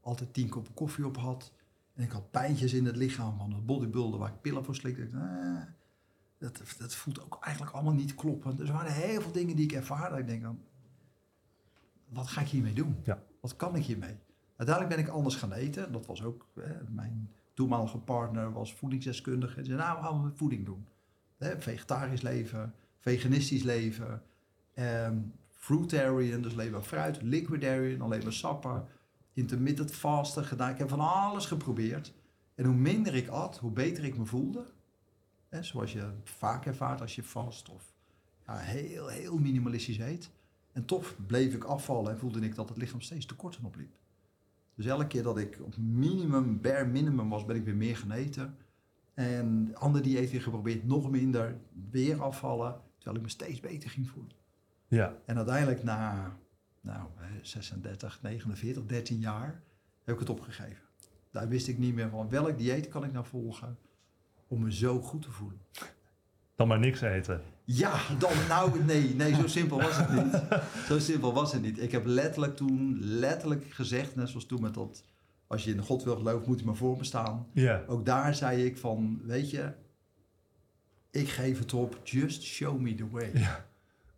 altijd 0.00 0.34
tien 0.34 0.48
koppen 0.48 0.74
koffie 0.74 1.06
op 1.06 1.16
had. 1.16 1.52
En 1.94 2.02
ik 2.02 2.10
had 2.10 2.30
pijntjes 2.30 2.72
in 2.72 2.84
het 2.84 2.96
lichaam 2.96 3.36
van 3.36 3.52
het 3.52 3.66
bodybuilden 3.66 4.20
waar 4.20 4.30
ik 4.30 4.40
pillen 4.40 4.64
voor 4.64 4.74
slikte. 4.74 5.08
Ah, 5.14 5.62
dat, 6.38 6.62
dat 6.78 6.94
voelt 6.94 7.22
ook 7.22 7.38
eigenlijk 7.40 7.74
allemaal 7.74 7.94
niet 7.94 8.14
kloppend. 8.14 8.58
Dus 8.58 8.68
er 8.68 8.74
waren 8.74 8.92
heel 8.92 9.20
veel 9.20 9.32
dingen 9.32 9.56
die 9.56 9.64
ik 9.64 9.72
ervaarde. 9.72 10.18
Ik 10.18 10.26
denk 10.26 10.42
dan, 10.42 10.60
wat 12.08 12.26
ga 12.26 12.40
ik 12.40 12.48
hiermee 12.48 12.74
doen? 12.74 12.96
Ja. 13.04 13.22
Wat 13.40 13.56
kan 13.56 13.76
ik 13.76 13.84
hiermee? 13.84 14.16
Uiteindelijk 14.56 14.96
ben 14.96 15.06
ik 15.06 15.12
anders 15.12 15.34
gaan 15.34 15.52
eten. 15.52 15.92
Dat 15.92 16.06
was 16.06 16.22
ook, 16.22 16.46
hè, 16.54 16.74
mijn 16.88 17.30
toenmalige 17.54 17.98
partner 17.98 18.52
was 18.52 18.74
voedingsdeskundige. 18.74 19.58
En 19.58 19.64
zei, 19.64 19.78
nou, 19.78 19.98
we 19.98 20.04
gaan 20.04 20.24
met 20.24 20.36
voeding 20.36 20.64
doen. 20.64 20.86
Hè, 21.36 21.60
vegetarisch 21.60 22.20
leven, 22.20 22.74
veganistisch 22.98 23.62
leven, 23.62 24.22
ehm, 24.74 25.18
fruitarian, 25.64 26.42
dus 26.42 26.52
alleen 26.52 26.70
maar 26.70 26.82
fruit, 26.82 27.22
liquidarian, 27.22 28.00
alleen 28.00 28.22
maar 28.22 28.32
sappen, 28.32 28.86
intermittent 29.32 29.90
fasten 29.92 30.44
gedaan. 30.44 30.70
Ik 30.70 30.78
heb 30.78 30.88
van 30.88 31.00
alles 31.00 31.46
geprobeerd. 31.46 32.12
En 32.54 32.64
hoe 32.64 32.74
minder 32.74 33.14
ik 33.14 33.28
at, 33.28 33.58
hoe 33.58 33.70
beter 33.70 34.04
ik 34.04 34.18
me 34.18 34.24
voelde. 34.24 34.72
Zoals 35.60 35.92
je 35.92 36.10
vaak 36.24 36.66
ervaart 36.66 37.00
als 37.00 37.14
je 37.14 37.22
vast 37.22 37.68
of 37.68 37.92
heel, 38.46 39.08
heel 39.08 39.38
minimalistisch 39.38 39.98
eet. 39.98 40.30
En 40.72 40.84
toch 40.84 41.14
bleef 41.26 41.54
ik 41.54 41.64
afvallen 41.64 42.12
en 42.12 42.18
voelde 42.18 42.40
ik 42.40 42.54
dat 42.54 42.68
het 42.68 42.78
lichaam 42.78 43.00
steeds 43.00 43.26
tekorten 43.26 43.64
opliep. 43.64 43.96
Dus 44.74 44.86
elke 44.86 45.06
keer 45.06 45.22
dat 45.22 45.38
ik 45.38 45.58
op 45.62 45.76
minimum, 45.76 46.60
bare 46.60 46.86
minimum 46.86 47.28
was, 47.28 47.44
ben 47.44 47.56
ik 47.56 47.64
weer 47.64 47.76
meer 47.76 47.96
gaan 47.96 48.12
eten. 48.12 48.56
En 49.14 49.70
andere 49.74 50.04
dieet 50.04 50.30
weer 50.30 50.42
geprobeerd, 50.42 50.86
nog 50.86 51.10
minder, 51.10 51.56
weer 51.90 52.22
afvallen, 52.22 52.80
terwijl 52.96 53.16
ik 53.16 53.22
me 53.22 53.28
steeds 53.28 53.60
beter 53.60 53.90
ging 53.90 54.10
voelen. 54.10 54.43
Ja. 54.88 55.14
En 55.24 55.36
uiteindelijk 55.36 55.82
na 55.82 56.32
nou, 56.80 57.08
eh, 57.18 57.26
36, 57.42 58.18
49, 58.22 58.86
13 58.86 59.18
jaar 59.18 59.62
heb 60.04 60.14
ik 60.14 60.20
het 60.20 60.30
opgegeven. 60.30 60.82
Daar 61.30 61.48
wist 61.48 61.68
ik 61.68 61.78
niet 61.78 61.94
meer 61.94 62.08
van 62.08 62.28
welk 62.28 62.58
dieet 62.58 62.88
kan 62.88 63.04
ik 63.04 63.12
nou 63.12 63.26
volgen 63.26 63.78
om 64.48 64.62
me 64.62 64.72
zo 64.72 65.00
goed 65.00 65.22
te 65.22 65.30
voelen. 65.30 65.60
Dan 66.54 66.68
maar 66.68 66.78
niks 66.78 67.00
eten. 67.00 67.42
Ja, 67.64 68.00
dan 68.18 68.32
nou, 68.48 68.84
nee, 68.84 69.14
nee, 69.14 69.34
zo 69.34 69.46
simpel 69.46 69.80
was 69.80 69.96
het 69.96 70.12
niet. 70.12 70.42
Zo 70.88 70.98
simpel 70.98 71.32
was 71.32 71.52
het 71.52 71.62
niet. 71.62 71.78
Ik 71.80 71.92
heb 71.92 72.04
letterlijk 72.06 72.56
toen, 72.56 72.98
letterlijk 73.00 73.64
gezegd, 73.70 74.16
net 74.16 74.28
zoals 74.28 74.46
toen 74.46 74.60
met 74.60 74.74
dat, 74.74 75.04
als 75.46 75.64
je 75.64 75.70
in 75.70 75.80
God 75.80 76.02
wil 76.02 76.16
geloven, 76.16 76.48
moet 76.48 76.58
je 76.58 76.64
maar 76.64 76.76
voor 76.76 76.96
me 76.96 77.04
staan. 77.04 77.46
Ja. 77.52 77.84
Ook 77.86 78.06
daar 78.06 78.34
zei 78.34 78.64
ik 78.64 78.78
van, 78.78 79.20
weet 79.24 79.50
je, 79.50 79.72
ik 81.10 81.28
geef 81.28 81.58
het 81.58 81.72
op, 81.72 82.00
just 82.02 82.42
show 82.42 82.80
me 82.80 82.94
the 82.94 83.08
way. 83.10 83.32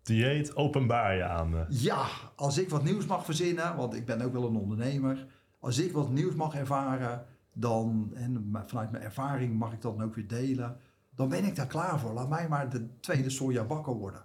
Dieet 0.06 0.56
openbaar 0.56 1.16
je 1.16 1.24
aan 1.24 1.50
me. 1.50 1.64
Ja, 1.68 2.06
als 2.36 2.58
ik 2.58 2.70
wat 2.70 2.84
nieuws 2.84 3.06
mag 3.06 3.24
verzinnen, 3.24 3.76
want 3.76 3.94
ik 3.94 4.06
ben 4.06 4.20
ook 4.20 4.32
wel 4.32 4.46
een 4.46 4.56
ondernemer. 4.56 5.26
Als 5.60 5.78
ik 5.78 5.92
wat 5.92 6.10
nieuws 6.10 6.34
mag 6.34 6.54
ervaren, 6.54 7.26
dan, 7.52 8.10
en 8.14 8.52
vanuit 8.66 8.90
mijn 8.90 9.04
ervaring 9.04 9.58
mag 9.58 9.72
ik 9.72 9.82
dat 9.82 9.96
dan 9.96 10.06
ook 10.06 10.14
weer 10.14 10.28
delen. 10.28 10.76
Dan 11.14 11.28
ben 11.28 11.44
ik 11.44 11.56
daar 11.56 11.66
klaar 11.66 12.00
voor. 12.00 12.12
Laat 12.12 12.28
mij 12.28 12.48
maar 12.48 12.70
de 12.70 12.86
tweede 13.00 13.30
soja 13.30 13.64
bakker 13.64 13.94
worden. 13.94 14.24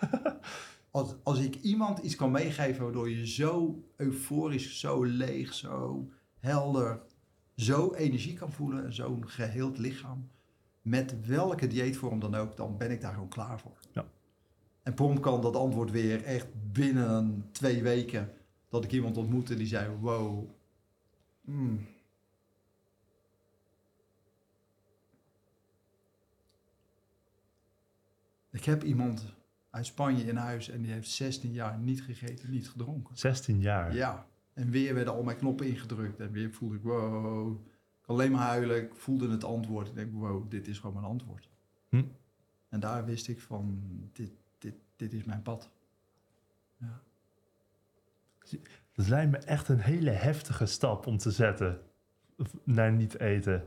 als, 0.90 1.14
als 1.22 1.38
ik 1.38 1.54
iemand 1.54 1.98
iets 1.98 2.16
kan 2.16 2.30
meegeven 2.30 2.82
waardoor 2.82 3.10
je 3.10 3.26
zo 3.26 3.82
euforisch, 3.96 4.80
zo 4.80 5.04
leeg, 5.04 5.54
zo 5.54 6.08
helder, 6.38 7.00
zo 7.56 7.92
energie 7.92 8.34
kan 8.34 8.52
voelen 8.52 8.84
en 8.84 8.94
zo'n 8.94 9.28
geheeld 9.28 9.78
lichaam. 9.78 10.28
Met 10.82 11.26
welke 11.26 11.66
dieetvorm 11.66 12.20
dan 12.20 12.34
ook, 12.34 12.56
dan 12.56 12.76
ben 12.76 12.90
ik 12.90 13.00
daar 13.00 13.12
gewoon 13.12 13.28
klaar 13.28 13.60
voor. 13.60 13.83
En 14.84 14.94
prom 14.94 15.20
kan 15.20 15.40
dat 15.40 15.56
antwoord 15.56 15.90
weer 15.90 16.24
echt 16.24 16.46
binnen 16.72 17.10
een 17.10 17.44
twee 17.52 17.82
weken 17.82 18.32
dat 18.68 18.84
ik 18.84 18.92
iemand 18.92 19.16
ontmoette 19.16 19.56
die 19.56 19.66
zei, 19.66 19.96
wow, 20.00 20.50
hmm, 21.44 21.86
Ik 28.54 28.64
heb 28.64 28.82
iemand 28.82 29.34
uit 29.70 29.86
Spanje 29.86 30.24
in 30.24 30.36
huis 30.36 30.68
en 30.68 30.82
die 30.82 30.92
heeft 30.92 31.10
16 31.10 31.52
jaar 31.52 31.78
niet 31.78 32.02
gegeten, 32.02 32.50
niet 32.50 32.68
gedronken. 32.68 33.16
16 33.16 33.60
jaar. 33.60 33.94
Ja, 33.94 34.26
en 34.52 34.70
weer 34.70 34.94
werden 34.94 35.14
al 35.14 35.22
mijn 35.22 35.36
knoppen 35.36 35.66
ingedrukt 35.66 36.20
en 36.20 36.32
weer 36.32 36.52
voelde 36.52 36.76
ik, 36.76 36.82
wow, 36.82 37.50
ik 37.50 38.02
kon 38.02 38.14
alleen 38.14 38.30
maar 38.30 38.46
huilen. 38.46 38.82
Ik 38.82 38.94
voelde 38.94 39.30
het 39.30 39.44
antwoord. 39.44 39.88
Ik 39.88 39.94
denk, 39.94 40.12
wow, 40.12 40.50
dit 40.50 40.68
is 40.68 40.78
gewoon 40.78 40.94
mijn 40.94 41.06
antwoord. 41.06 41.48
Hm. 41.88 42.04
En 42.68 42.80
daar 42.80 43.04
wist 43.04 43.28
ik 43.28 43.40
van, 43.40 43.82
dit, 44.12 44.32
dit, 44.96 45.12
is 45.12 45.24
mijn 45.24 45.42
pad. 45.42 45.68
Ja. 46.76 47.00
Dat 48.92 49.08
lijkt 49.08 49.30
me 49.30 49.38
echt 49.38 49.68
een 49.68 49.80
hele 49.80 50.10
heftige 50.10 50.66
stap 50.66 51.06
om 51.06 51.18
te 51.18 51.30
zetten 51.30 51.80
naar 52.64 52.92
niet 52.92 53.20
eten. 53.20 53.64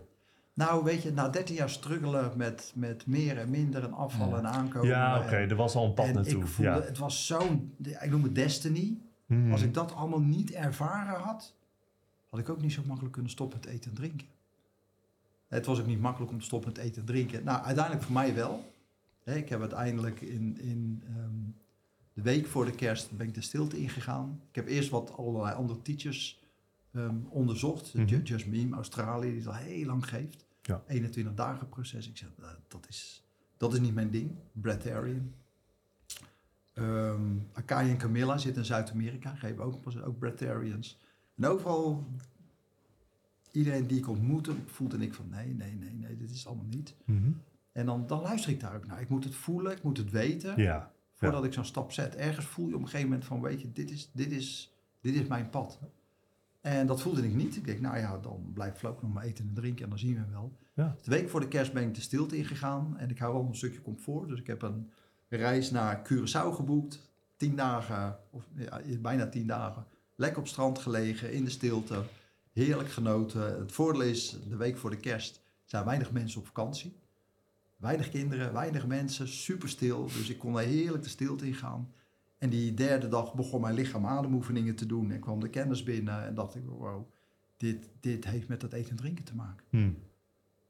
Nou, 0.54 0.84
weet 0.84 1.02
je, 1.02 1.12
na 1.12 1.30
13 1.30 1.56
jaar 1.56 1.70
struggelen 1.70 2.38
met, 2.38 2.72
met 2.76 3.06
meer 3.06 3.38
en 3.38 3.50
minder 3.50 3.84
en 3.84 3.94
afvallen 3.94 4.42
Ja. 4.42 4.48
en 4.48 4.54
aankomen. 4.54 4.88
Ja, 4.88 5.20
oké, 5.20 5.36
er 5.36 5.56
was 5.56 5.76
al 5.76 5.86
een 5.86 5.94
pad 5.94 6.14
naartoe. 6.14 6.42
ik 6.42 6.48
voelde, 6.48 6.72
ja. 6.72 6.82
het 6.82 6.98
was 6.98 7.26
zo'n, 7.26 7.76
ik 7.84 8.10
noem 8.10 8.24
het 8.24 8.36
destiny. 8.36 8.98
Hmm. 9.26 9.52
Als 9.52 9.62
ik 9.62 9.74
dat 9.74 9.94
allemaal 9.94 10.22
niet 10.22 10.52
ervaren 10.52 11.20
had, 11.22 11.56
had 12.30 12.40
ik 12.40 12.50
ook 12.50 12.62
niet 12.62 12.74
zo 12.74 12.82
makkelijk 12.86 13.14
kunnen 13.14 13.32
stoppen 13.32 13.60
met 13.60 13.70
eten 13.70 13.90
en 13.90 13.96
drinken. 13.98 14.28
Het 15.48 15.66
was 15.66 15.80
ook 15.80 15.86
niet 15.86 16.02
makkelijk 16.02 16.32
om 16.32 16.40
te 16.40 16.46
stoppen 16.46 16.72
met 16.74 16.82
eten 16.82 17.00
en 17.00 17.08
drinken. 17.08 17.44
Nou, 17.44 17.64
uiteindelijk 17.64 18.06
voor 18.06 18.14
mij 18.14 18.36
wel. 18.36 18.74
Hè, 19.28 19.36
Ik 19.36 19.50
heb 19.50 19.60
uiteindelijk 19.60 20.22
in, 20.22 20.58
in 20.60 21.04
ehm, 21.08 21.36
de 22.14 22.22
week 22.22 22.48
voor 22.48 22.66
de 22.66 22.72
kerst 22.76 23.18
ben 23.18 23.28
ik 23.28 23.34
de 23.34 23.42
stilte 23.42 23.78
ingegaan. 23.78 24.42
Ik 24.50 24.56
heb 24.56 24.68
eerst 24.68 24.90
wat 24.90 25.12
allerlei 25.18 25.56
andere 25.56 25.82
teachers 25.82 26.44
ehm, 26.92 27.16
onderzocht. 27.30 27.94
Mhm. 27.94 28.06
Ju- 28.08 28.22
Just 28.24 28.48
Meme, 28.48 28.76
Australië, 28.76 29.28
die 29.30 29.38
het 29.38 29.48
al 29.48 29.54
heel 29.54 29.86
lang 29.86 30.08
geeft. 30.10 30.46
Ja. 30.62 30.84
21 30.88 31.34
dagen 31.34 31.70
proces. 31.70 32.08
Ik 32.10 32.18
zeg, 32.18 32.30
"Nou, 32.38 32.56
dat, 32.68 32.86
is, 32.90 33.24
dat 33.58 33.74
is 33.74 33.80
niet 33.80 33.94
mijn 33.94 34.12
ding. 34.12 34.32
Breatharian. 34.52 35.34
Ehm 36.74 37.38
Akai 37.54 37.90
en 37.90 37.98
Camilla 37.98 38.38
zitten 38.38 38.62
in 38.62 38.68
Zuid-Amerika, 38.68 39.36
geven 39.36 39.64
ook, 39.64 39.76
ook 40.06 40.20
breatharians. 40.20 41.00
En 41.36 41.46
overal, 41.46 42.08
iedereen 43.52 43.88
die 43.88 43.98
ik 43.98 44.08
ontmoette, 44.10 44.56
voelde 44.66 44.98
ik 44.98 45.14
van 45.14 45.30
nee, 45.30 45.54
nee, 45.54 45.76
nee, 45.76 45.94
nee, 45.94 46.18
dit 46.18 46.32
is 46.32 46.48
allemaal 46.48 46.66
niet. 46.66 46.96
Mhm. 47.06 47.32
En 47.78 47.86
dan, 47.86 48.08
dan 48.08 48.22
luister 48.22 48.52
ik 48.52 48.60
daar 48.60 48.76
ook 48.76 48.88
naar. 48.88 49.02
Ik 49.02 49.10
moet 49.10 49.24
het 49.24 49.36
voelen, 49.36 49.72
ik 49.72 49.84
moet 49.84 49.98
het 49.98 50.12
weten, 50.12 50.62
Ja. 50.62 50.92
voordat 51.14 51.44
ik 51.44 51.54
zo'n 51.54 51.66
stap 51.66 51.92
zet. 51.92 52.16
Ergens 52.16 52.46
voel 52.46 52.68
je 52.68 52.76
op 52.76 52.82
een 52.82 52.86
gegeven 52.88 53.10
moment 53.10 53.26
van, 53.28 53.42
weet 53.42 53.62
je, 53.62 53.72
dit 53.72 53.92
is, 53.92 54.10
dit 54.14 54.32
is, 54.32 54.74
dit 55.02 55.16
is 55.16 55.28
mijn 55.28 55.50
pad. 55.50 55.80
En 56.62 56.88
dat 56.88 57.02
voelde 57.02 57.24
ik 57.24 57.34
niet. 57.34 57.56
Ik 57.56 57.66
denk, 57.66 57.80
nou 57.80 57.98
ja, 57.98 58.18
dan 58.18 58.52
blijf 58.54 58.84
ik 58.84 59.02
nog 59.02 59.14
maar 59.14 59.24
eten 59.24 59.48
en 59.48 59.54
drinken 59.54 59.84
en 59.84 59.90
dan 59.90 60.00
zien 60.00 60.16
we 60.16 60.32
wel. 60.32 60.58
Ja. 60.74 60.96
De 61.04 61.10
week 61.12 61.30
voor 61.30 61.40
de 61.40 61.48
kerst 61.48 61.74
ben 61.74 61.84
ik 61.84 61.96
de 61.96 62.02
stilte 62.02 62.38
ingegaan 62.38 62.98
en 62.98 63.10
ik 63.10 63.20
hou 63.20 63.34
wel 63.34 63.46
een 63.46 63.56
stukje 63.56 63.82
comfort. 63.82 64.30
Dus 64.30 64.40
ik 64.40 64.48
heb 64.48 64.62
een 64.62 64.92
reis 65.30 65.72
naar 65.72 66.02
Curaçao 66.14 66.52
geboekt. 66.52 67.10
Tien 67.36 67.56
dagen, 67.56 68.20
of 68.30 68.44
ja, 68.56 68.82
bijna 69.02 69.30
tien 69.30 69.48
dagen. 69.48 69.86
Lekker 70.16 70.40
op 70.40 70.48
strand 70.48 70.80
gelegen, 70.80 71.34
in 71.34 71.44
de 71.44 71.50
stilte. 71.50 72.04
Heerlijk 72.54 72.90
genoten. 72.90 73.60
Het 73.60 73.72
voordeel 73.72 74.02
is, 74.02 74.38
de 74.50 74.56
week 74.56 74.78
voor 74.78 74.90
de 74.90 74.98
kerst 75.00 75.42
zijn 75.66 75.86
weinig 75.86 76.12
mensen 76.12 76.40
op 76.40 76.46
vakantie. 76.46 76.96
Weinig 77.78 78.10
kinderen, 78.10 78.54
weinig 78.54 78.88
mensen, 78.88 79.28
super 79.28 79.70
stil. 79.70 80.06
Dus 80.06 80.30
ik 80.30 80.38
kon 80.38 80.54
daar 80.54 80.64
heerlijk 80.64 81.04
de 81.04 81.10
stilte 81.10 81.48
in 81.48 81.54
gaan. 81.54 81.94
En 82.38 82.50
die 82.50 82.74
derde 82.74 83.08
dag 83.08 83.36
begon 83.36 83.62
mijn 83.62 83.74
lichaam 83.74 84.06
ademoefeningen 84.06 84.76
te 84.76 84.86
doen. 84.86 85.12
En 85.12 85.20
kwam 85.20 85.40
de 85.40 85.50
kennis 85.50 85.84
binnen 85.84 86.26
en 86.26 86.36
dacht 86.36 86.56
ik, 86.56 86.66
wow, 86.66 87.10
dit, 87.58 87.90
dit 88.00 88.26
heeft 88.26 88.48
met 88.48 88.62
dat 88.62 88.74
eten 88.74 88.90
en 88.90 88.96
drinken 88.96 89.24
te 89.24 89.36
maken. 89.36 89.66
Hmm. 89.70 89.98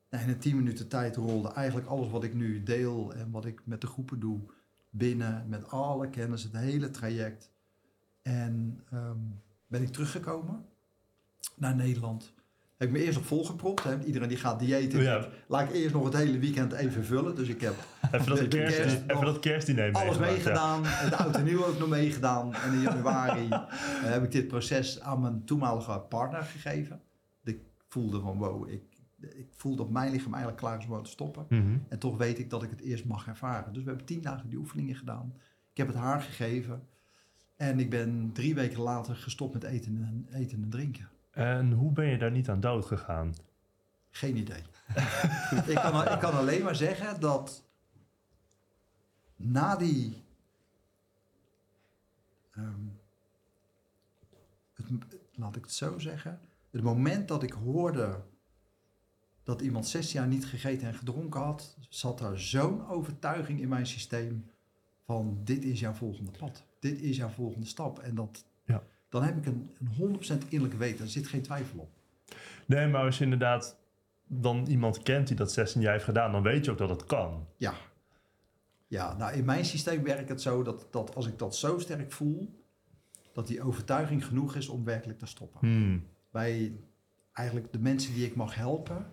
En 0.10 0.30
in 0.30 0.40
tien 0.40 0.56
minuten 0.56 0.88
tijd 0.88 1.16
rolde 1.16 1.52
eigenlijk 1.52 1.88
alles 1.88 2.10
wat 2.10 2.24
ik 2.24 2.34
nu 2.34 2.64
deel 2.64 3.14
en 3.14 3.32
wat 3.32 3.46
ik 3.46 3.62
met 3.66 3.82
de 3.82 3.88
groepen 3.88 4.20
doe 4.20 4.40
binnen, 4.90 5.50
met 5.50 5.70
alle 5.70 6.10
kennis, 6.10 6.44
het 6.44 6.58
hele 6.58 6.92
traject. 6.92 7.52
En 8.22 8.84
ehm, 8.92 9.20
ben 9.68 9.82
ik 9.82 9.90
teruggekomen 9.90 10.66
naar 11.56 11.76
Nederland. 11.76 12.34
Heb 12.78 12.88
ik 12.88 12.94
me 12.94 13.04
eerst 13.04 13.18
op 13.18 13.26
volgepropt. 13.26 13.84
Hè. 13.84 14.04
Iedereen 14.04 14.28
die 14.28 14.38
gaat 14.38 14.60
diëten, 14.60 15.02
Ja. 15.02 15.28
laat 15.48 15.70
ik 15.70 15.76
eerst 15.76 15.94
nog 15.94 16.04
het 16.04 16.14
hele 16.14 16.40
weekend 16.40 16.74
even 16.74 17.06
vullen. 17.06 17.36
Dus 17.36 17.48
ik 17.48 17.62
heb 17.62 17.74
Even, 18.12 18.30
dat 18.30 18.38
De 18.38 18.48
kerst, 18.48 18.78
kerst 18.78 18.96
even 18.96 19.08
nog 19.08 19.24
dat 19.24 19.40
kerstdiner 19.40 19.92
alles 19.92 20.18
meegedaan. 20.18 20.86
En 20.86 21.10
de 21.10 21.16
oud 21.16 21.36
en 21.36 21.44
nieuw 21.44 21.66
ook 21.66 21.80
nog 21.80 21.90
meegedaan. 21.90 22.54
En 22.54 22.74
in 22.74 22.82
januari 22.82 23.48
eh, 23.52 23.68
heb 24.02 24.24
ik 24.24 24.32
dit 24.32 24.48
proces 24.48 25.02
aan 25.02 25.22
mijn 25.22 25.44
toenmalige 25.46 26.00
partner 26.10 26.44
gegeven. 26.44 27.02
Ik 27.44 27.60
voelde 27.88 28.20
van 28.20 28.38
wow, 28.38 28.70
ik, 28.70 28.84
ik 29.22 29.48
voelde 29.52 29.82
op 29.82 29.92
mijn 29.92 30.12
lichaam 30.12 30.34
eigenlijk 30.34 30.62
klaar 30.64 30.78
is 30.80 30.88
om 30.88 31.04
te 31.04 31.10
stoppen. 31.10 31.46
Ja. 31.50 31.58
Mhm. 31.58 31.78
En 31.90 32.00
toch 32.00 32.18
weet 32.18 32.40
ik 32.40 32.50
dat 32.50 32.64
ik 32.64 32.70
het 32.70 32.82
eerst 32.82 33.06
mag 33.06 33.28
ervaren. 33.28 33.74
Dus 33.74 33.84
we 33.84 33.88
hebben 33.90 34.06
tien 34.08 34.22
dagen 34.22 34.50
die 34.50 34.58
oefeningen 34.58 34.96
gedaan. 34.96 35.34
Ik 35.72 35.78
heb 35.78 35.88
het 35.88 35.96
haar 35.96 36.22
gegeven. 36.22 36.88
En 37.56 37.80
ik 37.80 37.90
ben 37.90 38.30
drie 38.34 38.56
weken 38.56 38.82
later 38.82 39.16
gestopt 39.16 39.54
met 39.54 39.64
eten 39.64 40.04
en, 40.04 40.40
eten 40.40 40.64
en 40.64 40.70
drinken. 40.70 41.10
En 41.38 41.72
hoe 41.72 41.92
ben 41.92 42.06
je 42.06 42.18
daar 42.18 42.32
niet 42.32 42.50
aan 42.50 42.60
dood 42.60 42.86
gegaan? 42.86 43.36
Geen 44.10 44.38
idee. 44.38 44.62
ik, 45.68 45.76
kan, 45.76 46.12
ik 46.12 46.20
kan 46.20 46.34
alleen 46.34 46.64
maar 46.64 46.76
zeggen 46.76 47.20
dat 47.20 47.64
na 49.36 49.76
die. 49.76 50.24
ehm, 52.52 52.86
laat 55.36 55.56
ik 55.56 55.64
het 55.64 55.74
zo 55.74 56.00
zeggen. 56.00 56.40
Het 56.72 56.82
moment 56.82 57.28
dat 57.28 57.44
ik 57.44 57.52
hoorde 57.52 58.24
dat 59.44 59.62
iemand 59.62 59.88
zes 59.88 60.12
jaar 60.12 60.28
niet 60.28 60.46
gegeten 60.46 60.88
en 60.88 60.94
gedronken 60.94 61.42
had, 61.42 61.78
zat 61.90 62.20
daar 62.20 62.40
zo'n 62.40 62.88
overtuiging 62.88 63.60
in 63.60 63.70
mijn 63.70 63.88
systeem 63.88 64.52
van 65.06 65.42
dit 65.44 65.64
is 65.64 65.80
jouw 65.80 65.94
volgende 65.94 66.32
pad. 66.32 66.64
Dit 66.80 67.02
is 67.02 67.18
jouw 67.18 67.30
volgende 67.30 67.68
stap. 67.68 68.00
En 68.00 68.16
dat. 68.16 68.46
Dan 69.10 69.24
heb 69.24 69.38
ik 69.38 69.46
een, 69.46 69.70
een 69.80 70.20
100% 70.20 70.48
innerlijke 70.48 70.78
weten. 70.78 70.98
Daar 70.98 71.08
zit 71.08 71.28
geen 71.28 71.42
twijfel 71.42 71.80
op. 71.80 71.90
Nee, 72.66 72.88
maar 72.88 73.04
als 73.04 73.18
je 73.18 73.24
inderdaad 73.24 73.78
dan 74.28 74.66
iemand 74.66 75.04
kent 75.04 75.28
die 75.28 75.36
dat 75.36 75.52
16 75.52 75.82
jaar 75.82 75.94
heeft 75.94 76.04
gedaan, 76.06 76.32
dan 76.32 76.44
weet 76.44 76.66
je 76.66 76.72
ook 76.72 76.78
dat 76.78 76.90
het 76.90 77.06
kan. 77.06 77.48
Ja. 77.58 77.74
Ja, 78.88 79.18
nou 79.18 79.34
in 79.34 79.46
mijn 79.46 79.66
systeem 79.66 80.04
werkt 80.04 80.30
het 80.30 80.42
zo 80.42 80.64
dat, 80.64 80.88
dat 80.92 81.16
als 81.16 81.28
ik 81.28 81.40
dat 81.40 81.56
zo 81.56 81.80
sterk 81.80 82.12
voel, 82.12 82.64
dat 83.34 83.48
die 83.48 83.62
overtuiging 83.62 84.26
genoeg 84.26 84.56
is 84.56 84.68
om 84.68 84.84
werkelijk 84.84 85.20
te 85.20 85.26
stoppen. 85.26 85.60
Hmm. 85.60 86.06
Bij 86.32 86.80
eigenlijk 87.34 87.72
de 87.72 87.80
mensen 87.80 88.14
die 88.14 88.26
ik 88.26 88.36
mag 88.36 88.56
helpen, 88.56 89.06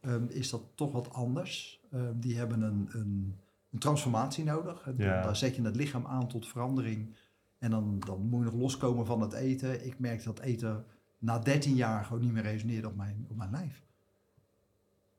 ehm, 0.00 0.24
is 0.28 0.50
dat 0.50 0.62
toch 0.74 0.92
wat 0.92 1.12
anders. 1.12 1.80
Ehm, 1.92 2.12
die 2.14 2.36
hebben 2.36 2.62
een, 2.62 2.88
een, 2.92 3.36
een 3.70 3.78
transformatie 3.78 4.44
nodig. 4.44 4.86
En 4.86 4.94
Ja. 4.96 5.22
Daar 5.22 5.36
zet 5.36 5.56
je 5.56 5.62
het 5.62 5.76
lichaam 5.76 6.06
aan 6.06 6.28
tot 6.28 6.48
verandering. 6.48 7.16
En 7.58 7.70
dan, 7.70 7.98
dan 7.98 8.20
moet 8.20 8.38
je 8.44 8.50
nog 8.50 8.60
loskomen 8.60 9.06
van 9.06 9.20
het 9.20 9.32
eten. 9.32 9.86
Ik 9.86 9.98
merk 9.98 10.24
dat 10.24 10.38
eten 10.40 10.84
na 11.18 11.38
13 11.38 11.74
jaar 11.74 12.04
gewoon 12.04 12.22
niet 12.22 12.32
meer 12.32 12.42
resoneerde 12.42 12.86
op 12.88 12.96
mijn, 12.96 13.26
op 13.28 13.36
mijn 13.36 13.50
lijf. 13.50 13.82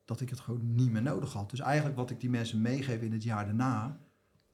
Dat 0.06 0.22
ik 0.22 0.30
het 0.30 0.40
gewoon 0.40 0.76
niet 0.76 0.92
meer 0.92 1.02
nodig 1.02 1.34
had. 1.34 1.50
Dus 1.50 1.60
eigenlijk 1.60 1.96
wat 1.96 2.10
ik 2.10 2.20
die 2.20 2.30
mensen 2.30 2.62
meegeef 2.62 3.02
in 3.02 3.12
het 3.12 3.24
jaar 3.24 3.46
daarna, 3.46 4.00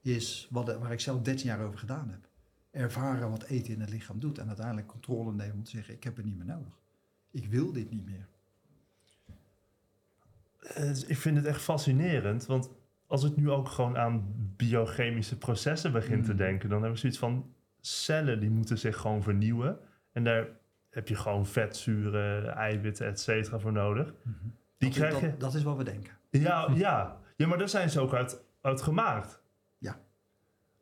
is 0.02 0.48
wat, 0.52 0.78
waar 0.78 0.92
ik 0.92 1.00
zelf 1.00 1.22
13 1.22 1.46
jaar 1.48 1.62
over 1.62 1.80
gedaan 1.80 2.10
heb. 2.10 2.30
Ervaren 2.72 3.30
wat 3.30 3.44
eten 3.44 3.74
in 3.74 3.80
het 3.82 3.90
lichaam 3.90 4.20
doet. 4.20 4.38
En 4.38 4.48
uiteindelijk 4.48 4.88
controle 4.88 5.34
nemen 5.34 5.56
om 5.56 5.64
te 5.64 5.70
zeggen, 5.70 5.94
ik 5.94 6.04
heb 6.04 6.16
het 6.16 6.26
niet 6.26 6.38
meer 6.38 6.46
nodig. 6.46 6.80
Ik 7.32 7.46
wil 7.46 7.72
dit 7.72 7.90
niet 7.90 8.06
meer. 8.06 8.28
Eh, 10.60 11.10
Ik 11.10 11.18
vind 11.18 11.38
het 11.38 11.46
echt 11.46 11.62
fascinerend, 11.62 12.46
want 12.46 12.70
als 13.08 13.24
ik 13.24 13.36
nu 13.36 13.50
ook 13.50 13.68
gewoon 13.70 13.98
aan 13.98 14.34
biochemische 14.56 15.38
processen 15.38 15.92
begin 15.92 16.24
te 16.24 16.32
Mm. 16.32 16.38
denken, 16.38 16.70
dan 16.70 16.84
heb 16.84 16.92
ik 16.92 16.98
zoiets 16.98 17.18
van 17.20 17.54
cellen 17.86 18.40
die 18.40 18.50
moeten 18.50 18.78
zich 18.78 18.98
gewoon 18.98 19.24
vernieuwen. 19.24 19.80
En 20.12 20.24
daar 20.24 20.48
heb 20.90 21.08
je 21.08 21.16
gewoon 21.16 21.46
vetzuren, 21.46 22.54
eiwitten, 22.54 23.08
et 23.08 23.20
cetera 23.20 23.60
voor 23.60 23.72
nodig. 23.72 24.14
Die 24.78 24.90
dat, 24.90 24.98
krijg 24.98 25.20
je. 25.20 25.30
dat, 25.30 25.40
dat 25.40 25.54
is 25.54 25.64
wat 25.64 25.78
we 25.78 25.84
denken. 25.84 26.14
Ja, 26.30 26.70
ja. 26.76 27.18
ja, 27.36 27.48
maar 27.48 27.58
daar 27.58 27.70
zijn 27.70 27.90
ze 27.90 28.00
ook 28.00 28.14
uit, 28.14 28.42
uit 28.62 28.82
gemaakt. 28.82 29.42
Ja. 29.78 30.00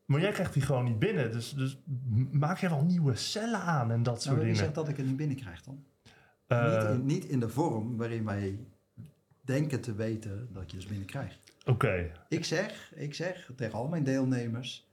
Maar 0.05 0.19
jij 0.19 0.31
krijgt 0.31 0.53
die 0.53 0.61
gewoon 0.61 0.83
niet 0.83 0.99
binnen. 0.99 1.31
Dus, 1.31 1.53
dus 1.53 1.77
maak 2.31 2.57
je 2.57 2.69
wel 2.69 2.83
nieuwe 2.83 3.15
cellen 3.15 3.59
aan 3.59 3.91
en 3.91 4.03
dat 4.03 4.21
soort 4.21 4.25
Nou, 4.25 4.37
wie 4.37 4.45
dingen. 4.45 4.63
zegt 4.63 4.75
dat 4.75 4.87
ik 4.87 4.97
het 4.97 5.05
niet 5.05 5.17
binnenkrijg 5.17 5.61
dan? 5.61 5.85
Eh, 6.47 6.89
niet, 6.89 6.89
in, 6.89 7.05
niet 7.05 7.25
in 7.25 7.39
de 7.39 7.49
vorm 7.49 7.97
waarin 7.97 8.25
wij 8.25 8.59
denken 9.41 9.81
te 9.81 9.95
weten 9.95 10.47
dat 10.51 10.71
je 10.71 10.77
het 10.77 10.87
binnenkrijgt. 10.87 11.39
Oké. 11.65 12.11
Ik 12.29 12.45
zeg, 12.45 12.91
ik 12.95 13.13
zeg 13.13 13.51
tegen 13.55 13.77
al 13.77 13.87
mijn 13.87 14.03
deelnemers, 14.03 14.87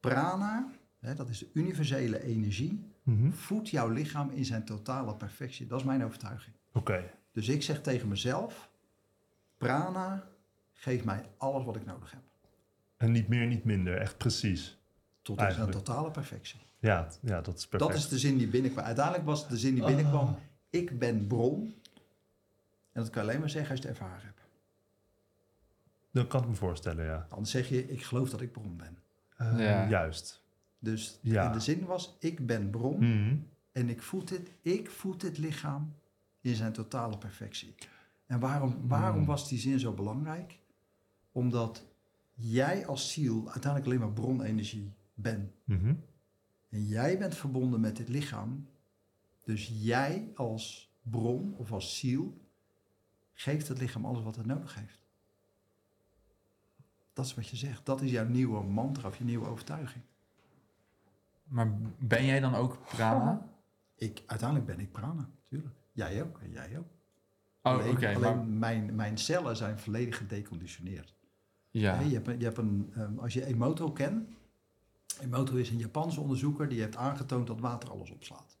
prana, 0.00 0.70
hè, 1.04 1.14
dat 1.14 1.28
is 1.28 1.38
de 1.38 1.50
universele 1.52 2.22
energie, 2.22 2.92
Mhm. 3.02 3.30
voedt 3.30 3.68
jouw 3.68 3.88
lichaam 3.88 4.30
in 4.30 4.44
zijn 4.44 4.64
totale 4.64 5.14
perfectie. 5.16 5.66
Dat 5.66 5.78
is 5.80 5.86
mijn 5.86 6.04
overtuiging. 6.04 6.56
Oké. 6.72 7.10
Dus 7.32 7.48
ik 7.48 7.62
zeg 7.62 7.80
tegen 7.82 8.08
mezelf, 8.08 8.70
prana 9.56 10.26
geeft 10.72 11.04
mij 11.04 11.24
alles 11.36 11.64
wat 11.64 11.76
ik 11.76 11.84
nodig 11.86 12.10
heb. 12.10 12.20
En 12.96 13.12
niet 13.12 13.28
meer, 13.28 13.46
niet 13.46 13.64
minder. 13.64 13.96
Echt 13.98 14.18
prezees. 14.18 14.78
Tot 15.22 15.36
in 15.38 15.42
Eigenlijk. 15.44 15.72
totale 15.76 16.10
perfectie. 16.10 16.60
Ja, 16.78 17.08
ja, 17.22 17.40
dat 17.40 17.56
is 17.58 17.66
perfect. 17.66 17.90
Dat 17.92 18.00
is 18.02 18.08
de 18.08 18.18
zin 18.18 18.36
die 18.36 18.48
binnenkwam. 18.48 18.84
Uiteindelijk 18.84 19.24
was 19.24 19.40
het 19.40 19.50
de 19.50 19.56
zin 19.58 19.74
die 19.74 19.84
binnenkwam. 19.84 20.26
Ah. 20.28 20.34
Ik 20.70 20.98
ben 20.98 21.26
bron. 21.26 21.74
En 22.92 23.02
dat 23.02 23.10
kan 23.10 23.22
je 23.22 23.28
alleen 23.28 23.40
maar 23.40 23.50
zeggen 23.50 23.70
als 23.70 23.80
je 23.80 23.88
het 23.88 23.98
ervaren 23.98 24.24
hebt. 24.24 24.40
Dat 26.12 26.26
kan 26.26 26.42
ik 26.42 26.48
me 26.48 26.54
voorstellen, 26.54 27.04
ja. 27.04 27.26
Anders 27.30 27.50
zeg 27.50 27.68
je, 27.68 27.88
ik 27.90 28.02
geloof 28.02 28.30
dat 28.30 28.40
ik 28.40 28.52
bron 28.52 28.76
ben. 28.76 28.98
Eh, 29.36 29.58
Ja. 29.58 29.88
Juist. 29.88 30.43
Dus 30.84 31.18
Ja. 31.22 31.52
de 31.52 31.60
zin 31.60 31.84
was, 31.84 32.16
ik 32.20 32.46
ben 32.46 32.70
bron. 32.70 32.98
Mhm. 32.98 33.36
En 33.72 33.88
ik 33.88 34.02
voed 34.02 34.28
dit, 34.28 34.50
ik 34.62 34.90
voed 34.90 35.20
dit 35.20 35.38
lichaam 35.38 35.94
in 36.40 36.54
zijn 36.54 36.72
totale 36.72 37.18
perfectie. 37.18 37.74
En 38.26 38.40
waarom, 38.40 38.88
waarom 38.88 39.16
Hmm. 39.16 39.26
was 39.26 39.48
die 39.48 39.58
zin 39.58 39.78
zo 39.80 39.92
belangrijk? 39.92 40.58
Omdat 41.32 41.84
jij 42.34 42.86
als 42.86 43.12
ziel 43.12 43.42
uiteindelijk 43.44 43.84
alleen 43.86 43.98
maar 43.98 44.12
bronenergie 44.12 44.92
bent. 45.14 45.50
Mhm. 45.64 45.94
En 46.70 46.86
jij 46.86 47.18
bent 47.18 47.34
verbonden 47.34 47.80
met 47.80 47.96
dit 47.96 48.08
lichaam. 48.08 48.66
Dus 49.44 49.70
jij 49.80 50.30
als 50.34 50.92
bron 51.02 51.54
of 51.56 51.72
als 51.72 51.98
ziel 51.98 52.40
geeft 53.32 53.68
het 53.68 53.78
lichaam 53.78 54.04
alles 54.04 54.22
wat 54.22 54.36
het 54.36 54.46
nodig 54.46 54.74
heeft. 54.74 54.98
Dat 57.12 57.24
is 57.26 57.34
wat 57.34 57.48
je 57.48 57.56
zegt. 57.56 57.86
Dat 57.86 58.02
is 58.02 58.10
jouw 58.10 58.28
nieuwe 58.28 58.62
mantra 58.64 59.08
of 59.08 59.18
je 59.18 59.24
nieuwe 59.24 59.46
overtuiging. 59.46 60.04
Maar 61.44 61.72
ben 61.98 62.24
jij 62.24 62.40
dan 62.40 62.54
ook 62.54 62.78
prana? 62.88 63.46
Ik, 63.96 64.22
uiteindelijk 64.26 64.68
ben 64.68 64.80
ik 64.80 64.92
prana, 64.92 65.28
natuurlijk. 65.42 65.74
Jij 65.92 66.22
ook 66.22 66.38
en 66.38 66.50
jij 66.50 66.78
ook. 66.78 66.86
Oh, 67.62 67.88
oké. 67.88 68.18
maar- 68.18 68.44
mijn, 68.44 68.94
mijn 68.94 69.18
cellen 69.18 69.56
zijn 69.56 69.78
volledig 69.78 70.16
gedeconditioneerd. 70.16 71.14
ja. 71.70 72.00
Je 72.00 72.14
hebt, 72.14 72.38
je 72.38 72.44
hebt 72.44 72.58
een, 72.58 72.92
ehm, 72.94 73.18
als 73.18 73.32
je 73.32 73.44
Emoto 73.44 73.90
kent, 73.92 74.28
Emoto 75.20 75.54
is 75.56 75.70
een 75.70 75.78
Japanse 75.78 76.20
onderzoeker 76.20 76.68
die 76.68 76.80
heeft 76.80 76.96
aangetoond 76.96 77.46
dat 77.46 77.60
water 77.60 77.90
alles 77.90 78.10
opslaat. 78.10 78.58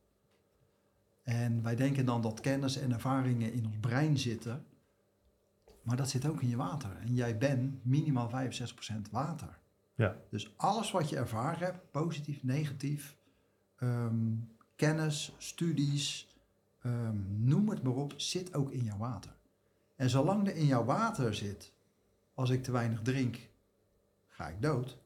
En 1.22 1.62
wij 1.62 1.76
denken 1.76 2.06
dan 2.06 2.22
dat 2.22 2.40
kennis 2.40 2.76
en 2.76 2.92
ervaringen 2.92 3.52
in 3.52 3.66
ons 3.66 3.76
brein 3.80 4.18
zitten, 4.18 4.64
maar 5.82 5.96
dat 5.96 6.10
zit 6.10 6.26
ook 6.26 6.42
in 6.42 6.48
je 6.48 6.56
water. 6.56 6.96
En 7.00 7.14
jij 7.14 7.38
bent 7.38 7.84
minimaal 7.84 8.30
65% 8.30 9.10
water. 9.10 9.58
Ja. 9.94 10.16
Dus 10.30 10.52
alles 10.56 10.90
wat 10.90 11.08
je 11.08 11.16
ervaren 11.16 11.58
hebt, 11.66 11.90
positief, 11.90 12.42
negatief, 12.42 13.16
ehm, 13.76 14.34
kennis, 14.76 15.34
studies, 15.38 16.36
ehm, 16.82 17.16
noem 17.44 17.68
het 17.68 17.82
maar 17.82 17.92
op, 17.94 18.12
zit 18.16 18.54
ook 18.54 18.70
in 18.70 18.84
jouw 18.84 18.96
water. 18.98 19.32
En 19.96 20.10
zolang 20.10 20.48
er 20.48 20.56
in 20.56 20.66
jouw 20.66 20.84
water 20.84 21.34
zit, 21.34 21.72
als 22.34 22.50
ik 22.50 22.62
te 22.62 22.72
weinig 22.72 23.02
drink, 23.02 23.38
ga 24.28 24.48
ik 24.48 24.62
dood. 24.62 24.98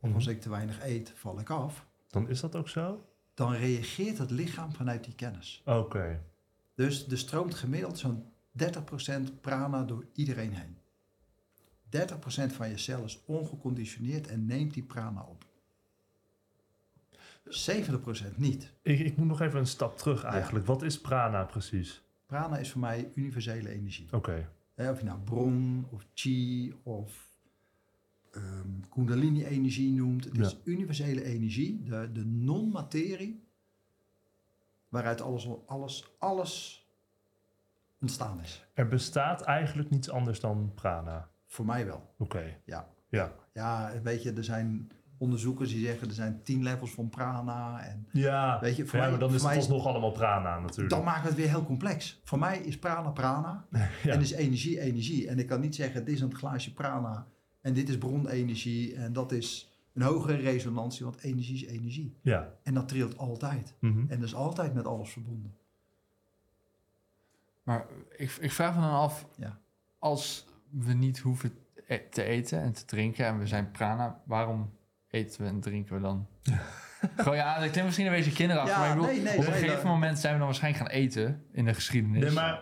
Of 0.00 0.08
Mhm. 0.08 0.14
als 0.14 0.26
ik 0.26 0.40
te 0.40 0.48
weinig 0.50 0.82
eet, 0.84 1.12
val 1.14 1.40
ik 1.40 1.50
af. 1.50 1.86
Dan 2.08 2.28
is 2.28 2.40
dat 2.40 2.56
ook 2.56 2.68
zo? 2.68 3.04
Dan 3.34 3.52
reageert 3.52 4.18
het 4.18 4.30
lichaam 4.30 4.72
vanuit 4.72 5.04
die 5.04 5.14
kennis. 5.14 5.62
Oké. 5.64 6.22
Dus 6.74 7.08
er 7.08 7.18
stroomt 7.18 7.54
gemiddeld 7.54 7.98
zo'n 7.98 8.24
30% 8.50 9.40
prana 9.40 9.82
door 9.82 10.06
iedereen 10.12 10.52
heen. 10.54 10.77
30% 11.96 12.52
van 12.52 12.68
je 12.68 12.78
cel 12.78 13.04
is 13.04 13.22
ongeconditioneerd 13.24 14.26
en 14.26 14.46
neemt 14.46 14.74
die 14.74 14.82
prana 14.82 15.22
op. 15.22 15.46
70% 17.48 18.36
niet. 18.36 18.72
Ik, 18.82 18.98
ik 18.98 19.16
moet 19.16 19.26
nog 19.26 19.40
even 19.40 19.58
een 19.58 19.66
stap 19.66 19.98
terug 19.98 20.24
eigenlijk. 20.24 20.66
Wat 20.66 20.82
is 20.82 21.00
prana 21.00 21.44
precies? 21.44 22.02
Prana 22.26 22.58
is 22.58 22.70
voor 22.70 22.80
mij 22.80 23.12
universele 23.14 23.68
energie. 23.68 24.08
Oké. 24.12 24.48
Of 24.76 24.98
je 24.98 25.04
nou 25.04 25.18
bron 25.18 25.86
of 25.90 26.06
chi 26.14 26.74
of 26.82 27.30
ehm, 28.32 28.80
kundalini-energie 28.88 29.92
noemt. 29.92 30.24
Het 30.24 30.38
is 30.38 30.56
universele 30.64 31.24
energie, 31.24 31.82
de, 31.82 32.12
de 32.12 32.24
non-materie, 32.24 33.44
waaruit 34.88 35.20
alles, 35.20 35.48
alles, 35.66 36.14
alles 36.18 36.86
ontstaan 38.00 38.40
is. 38.40 38.66
Er 38.74 38.88
bestaat 38.88 39.42
eigenlijk 39.42 39.90
niets 39.90 40.10
anders 40.10 40.40
dan 40.40 40.72
prana. 40.74 41.30
Voor 41.48 41.64
mij 41.66 41.86
wel, 41.86 42.14
Oké. 42.18 42.56
ja. 42.64 42.88
Ja. 43.08 43.32
Ja, 43.52 43.92
weet 44.02 44.22
je, 44.22 44.32
er 44.32 44.44
zijn 44.44 44.90
onderzoekers 45.18 45.70
die 45.70 45.84
zeggen 45.86 46.08
er 46.08 46.14
zijn 46.14 46.42
tien 46.42 46.62
levels 46.62 46.90
van 46.90 47.08
prana. 47.08 47.80
En 47.84 48.08
Ja. 48.12 48.60
weet 48.60 48.76
je, 48.76 48.86
voor 48.86 48.94
ja, 48.94 49.00
mij, 49.00 49.10
maar 49.10 49.20
dan 49.20 49.34
is 49.34 49.42
het 49.42 49.56
alsnog 49.56 49.86
allemaal 49.86 50.12
prana 50.12 50.58
natuurlijk. 50.58 50.90
dan 50.90 51.04
maakt 51.04 51.24
het 51.24 51.34
weer 51.34 51.48
heel 51.48 51.64
complex. 51.64 52.20
Voor 52.24 52.38
mij 52.38 52.58
is 52.58 52.78
prana 52.78 53.10
prana 53.10 53.66
Ja. 54.02 54.12
en 54.12 54.20
is 54.20 54.30
energie 54.30 54.80
energie. 54.80 55.28
En 55.28 55.38
ik 55.38 55.46
kan 55.46 55.60
niet 55.60 55.74
zeggen, 55.74 56.04
dit 56.04 56.14
is 56.14 56.20
een 56.20 56.34
glaasje 56.34 56.72
prana 56.72 57.26
en 57.60 57.74
dit 57.74 57.88
is 57.88 57.98
bronenergie 57.98 58.94
en 58.94 59.12
dat 59.12 59.32
is 59.32 59.72
een 59.94 60.02
hogere 60.02 60.36
resonantie, 60.36 61.04
want 61.04 61.20
energie 61.20 61.54
is 61.54 61.64
energie. 61.72 62.18
Ja. 62.22 62.54
En 62.62 62.74
dat 62.74 62.88
trilt 62.88 63.18
altijd. 63.18 63.74
Mhm. 63.80 63.98
En 63.98 64.18
dat 64.18 64.28
is 64.28 64.34
altijd 64.34 64.74
met 64.74 64.86
alles 64.86 65.10
verbonden. 65.10 65.56
Maar 67.62 67.86
ik, 68.16 68.30
ik 68.40 68.52
vraag 68.52 68.74
me 68.74 68.80
dan 68.80 68.90
af, 68.90 69.26
Ja. 69.36 69.58
als 69.98 70.46
we 70.70 70.92
niet 70.92 71.18
hoeven 71.18 71.52
e- 71.86 72.08
te 72.10 72.22
eten 72.22 72.60
en 72.60 72.72
te 72.72 72.84
drinken 72.84 73.26
en 73.26 73.38
we 73.38 73.46
zijn 73.46 73.70
prana, 73.70 74.20
waarom 74.26 74.70
eten 75.10 75.42
we 75.42 75.48
en 75.48 75.60
drinken 75.60 75.94
we 75.94 76.00
dan? 76.00 76.26
Gewoon 77.16 77.36
ja, 77.36 77.56
ik 77.56 77.72
denk 77.72 77.86
misschien 77.86 78.06
een 78.06 78.12
beetje 78.12 78.32
kinderachtig, 78.32 78.74
Ja, 78.74 78.80
maar 78.80 78.88
ik 78.90 78.94
bedoel, 78.96 79.12
nee, 79.14 79.22
nee, 79.22 79.32
op 79.32 79.38
een 79.38 79.44
nee, 79.44 79.52
gegeven 79.52 79.74
dat- 79.74 79.84
moment 79.84 80.18
zijn 80.18 80.32
we 80.32 80.38
dan 80.38 80.48
waarschijnlijk 80.48 80.84
gaan 80.84 80.92
eten 81.00 81.42
in 81.52 81.64
de 81.64 81.74
geschiedenis. 81.74 82.22
Nee, 82.22 82.32
maar 82.32 82.60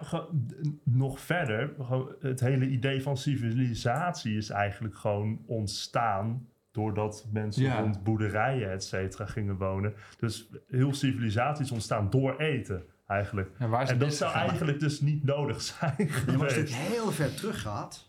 nog 0.84 1.20
verder, 1.20 1.74
het 2.20 2.40
hele 2.40 2.68
idee 2.68 3.02
van 3.02 3.16
civilisatie 3.16 4.36
is 4.36 4.50
eigenlijk 4.50 4.96
gewoon 4.96 5.40
ontstaan 5.46 6.48
doordat 6.72 7.26
mensen 7.32 7.62
Ja. 7.62 7.80
rond 7.80 8.02
boerderijen, 8.02 8.70
et 8.70 8.84
cetera, 8.84 9.26
gingen 9.26 9.56
wonen. 9.56 9.94
Dus 10.18 10.48
heel 10.68 10.94
civilisatie 10.94 11.64
is 11.64 11.70
ontstaan 11.72 12.10
door 12.10 12.36
eten, 12.36 12.84
eigenlijk. 13.06 13.50
Ja, 13.58 13.68
waar 13.68 13.82
is 13.82 13.90
En 13.90 13.98
dat 13.98 14.14
zou 14.14 14.34
eigenlijk 14.34 14.80
dus 14.80 15.00
niet 15.00 15.24
nodig 15.24 15.62
zijn 15.62 16.10
maar 16.26 16.44
als 16.44 16.54
je 16.54 16.64
heel 16.66 17.10
ver 17.12 17.34
teruggaat, 17.34 18.08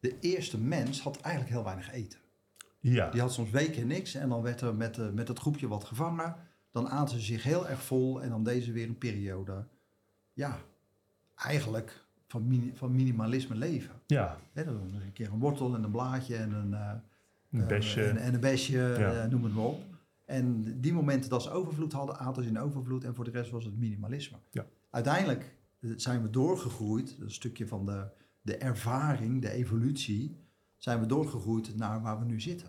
de 0.00 0.18
eerste 0.20 0.58
mens 0.58 1.00
had 1.02 1.20
eigenlijk 1.20 1.54
heel 1.54 1.64
weinig 1.64 1.92
eten. 1.92 2.18
Ja, 2.80 3.10
Die 3.10 3.20
had 3.20 3.32
soms 3.32 3.50
weken 3.50 3.86
niks 3.86 4.14
en 4.14 4.28
dan 4.28 4.42
werd 4.42 4.60
er 4.60 4.74
met, 4.74 4.98
eh, 4.98 5.08
met 5.10 5.28
het 5.28 5.38
groepje 5.38 5.68
wat 5.68 5.84
gevangen. 5.84 6.34
Dan 6.70 6.88
aten 6.88 7.18
ze 7.18 7.24
zich 7.24 7.42
heel 7.42 7.68
erg 7.68 7.82
vol 7.82 8.22
en 8.22 8.28
dan 8.28 8.44
deden 8.44 8.62
ze 8.62 8.72
weer 8.72 8.88
een 8.88 8.98
periode, 8.98 9.64
ja, 10.32 10.58
eigenlijk 11.36 12.04
van, 12.28 12.46
mini- 12.46 12.72
van 12.74 12.94
minimalisme 12.94 13.54
leven. 13.54 13.94
ja, 14.06 14.36
Hè, 14.52 14.64
dan 14.64 14.74
een 14.74 15.12
keer 15.12 15.32
een 15.32 15.38
wortel 15.38 15.74
en 15.74 15.82
een 15.82 15.90
blaadje 15.90 16.36
en 16.36 16.52
een, 16.52 16.74
eh, 16.74 16.90
een 17.52 17.60
eh, 17.60 17.66
besje. 17.66 18.04
en, 18.04 18.16
en 18.16 18.34
een 18.34 18.40
besje, 18.40 18.94
Ja. 18.98 19.12
eh, 19.22 19.30
noem 19.30 19.44
het 19.44 19.54
maar 19.54 19.64
op. 19.64 19.82
En 20.32 20.80
die 20.80 20.92
momenten 20.92 21.30
dat 21.30 21.42
ze 21.42 21.50
overvloed 21.50 21.92
hadden, 21.92 22.18
aten 22.18 22.42
ze 22.42 22.48
in 22.48 22.58
overvloed 22.58 23.04
en 23.04 23.14
voor 23.14 23.24
de 23.24 23.30
rest 23.30 23.50
was 23.50 23.64
het 23.64 23.78
minimalisme. 23.78 24.36
Ja. 24.50 24.66
Uiteindelijk 24.90 25.56
eh, 25.80 25.90
zijn 25.96 26.22
we 26.22 26.30
doorgegroeid, 26.30 27.16
een 27.20 27.30
stukje 27.30 27.66
van 27.66 27.86
de, 27.86 28.08
de 28.42 28.56
ervaring, 28.56 29.42
de 29.42 29.50
evolutie, 29.50 30.36
zijn 30.76 31.00
we 31.00 31.06
doorgegroeid 31.06 31.76
naar 31.76 32.02
waar 32.02 32.18
we 32.18 32.24
nu 32.24 32.40
zitten. 32.40 32.68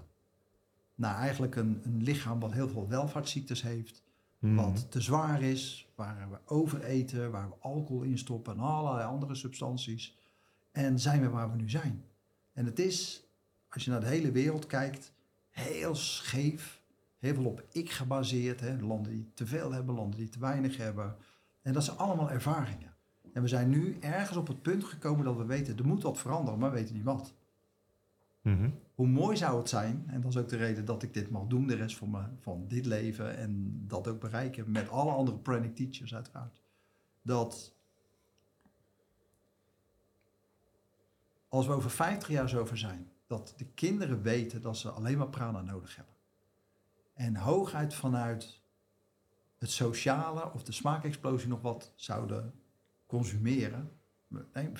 Naar 0.95 1.15
eigenlijk 1.15 1.55
een, 1.55 1.81
een 1.83 2.03
lichaam 2.03 2.39
wat 2.39 2.51
heel 2.51 2.69
veel 2.69 2.87
welvaartsziektes 2.87 3.61
heeft, 3.61 4.03
Mhm. 4.43 4.55
wat 4.55 4.91
te 4.91 5.01
zwaar 5.01 5.41
is, 5.41 5.91
waar 5.95 6.29
we 6.29 6.37
overeten, 6.45 7.31
waar 7.31 7.49
we 7.49 7.55
alcohol 7.59 8.01
in 8.01 8.17
stoppen 8.17 8.53
en 8.53 8.59
allerlei 8.59 9.07
andere 9.07 9.35
substanties. 9.35 10.17
En 10.71 10.99
zijn 10.99 11.21
we 11.21 11.29
waar 11.29 11.51
we 11.51 11.57
nu 11.57 11.69
zijn. 11.69 12.03
En 12.53 12.65
het 12.65 12.79
is, 12.79 13.27
als 13.69 13.85
je 13.85 13.91
naar 13.91 13.99
de 13.99 14.07
hele 14.07 14.31
wereld 14.31 14.65
kijkt, 14.65 15.13
heel 15.49 15.95
scheef. 15.95 16.81
Heel 17.23 17.33
veel 17.33 17.45
op 17.45 17.63
ik 17.71 17.91
gebaseerd. 17.91 18.59
Hè? 18.59 18.79
Landen 18.79 19.11
die 19.11 19.31
te 19.33 19.45
veel 19.45 19.71
hebben, 19.71 19.95
landen 19.95 20.19
die 20.19 20.29
te 20.29 20.39
weinig 20.39 20.77
hebben. 20.77 21.15
En 21.61 21.73
dat 21.73 21.83
zijn 21.83 21.97
allemaal 21.97 22.31
ervaringen. 22.31 22.93
En 23.33 23.41
we 23.41 23.47
zijn 23.47 23.69
nu 23.69 23.97
ergens 23.99 24.37
op 24.37 24.47
het 24.47 24.61
punt 24.61 24.83
gekomen 24.83 25.25
dat 25.25 25.37
we 25.37 25.45
weten, 25.45 25.77
er 25.77 25.87
moet 25.87 26.03
wat 26.03 26.17
veranderen, 26.17 26.59
maar 26.59 26.71
we 26.71 26.77
weten 26.77 26.95
niet 26.95 27.03
wat. 27.03 27.33
Mhm. 28.41 28.69
Hoe 28.95 29.07
mooi 29.07 29.37
zou 29.37 29.57
het 29.57 29.69
zijn, 29.69 30.03
en 30.07 30.21
dat 30.21 30.31
is 30.31 30.37
ook 30.37 30.49
de 30.49 30.57
reden 30.57 30.85
dat 30.85 31.03
ik 31.03 31.13
dit 31.13 31.29
mag 31.29 31.47
doen, 31.47 31.67
de 31.67 31.75
rest 31.75 31.97
van, 31.97 32.11
mijn, 32.11 32.37
van 32.39 32.67
dit 32.67 32.85
leven 32.85 33.37
en 33.37 33.83
dat 33.87 34.07
ook 34.07 34.19
bereiken 34.19 34.71
met 34.71 34.89
alle 34.89 35.11
andere 35.11 35.37
pranic 35.37 35.75
teachers 35.75 36.15
uiteraard. 36.15 36.61
Dat 37.21 37.75
als 41.47 41.67
we 41.67 41.73
over 41.73 41.89
50 41.89 42.29
jaar 42.29 42.49
zo 42.49 42.59
over 42.59 42.77
zijn, 42.77 43.11
dat 43.27 43.53
de 43.57 43.65
kinderen 43.65 44.21
weten 44.21 44.61
dat 44.61 44.77
ze 44.77 44.89
alleen 44.89 45.17
maar 45.17 45.29
prana 45.29 45.61
nodig 45.61 45.95
hebben. 45.95 46.12
En 47.13 47.35
hooguit 47.35 47.93
vanuit 47.93 48.61
het 49.57 49.71
sociale 49.71 50.53
of 50.53 50.63
de 50.63 50.71
smaakexplosie 50.71 51.47
nog 51.47 51.61
wat 51.61 51.93
zouden 51.95 52.53
consumeren. 53.05 53.91
Nee, 54.27 54.69
5% 54.69 54.71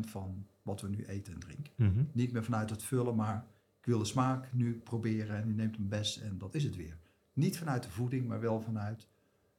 van 0.00 0.46
wat 0.62 0.80
we 0.80 0.88
nu 0.88 1.04
eten 1.04 1.32
en 1.32 1.38
drinken. 1.38 1.72
Mhm. 1.76 2.04
Niet 2.12 2.32
meer 2.32 2.44
vanuit 2.44 2.70
het 2.70 2.82
vullen, 2.82 3.14
maar 3.14 3.46
ik 3.80 3.86
wil 3.86 3.98
de 3.98 4.04
smaak 4.04 4.52
nu 4.52 4.80
proberen 4.84 5.36
en 5.36 5.46
die 5.46 5.54
neemt 5.54 5.76
een 5.76 5.88
best 5.88 6.16
en 6.16 6.38
dat 6.38 6.54
is 6.54 6.64
het 6.64 6.76
weer. 6.76 6.96
Niet 7.32 7.58
vanuit 7.58 7.82
de 7.82 7.90
voeding, 7.90 8.28
maar 8.28 8.40
wel 8.40 8.60
vanuit 8.60 9.08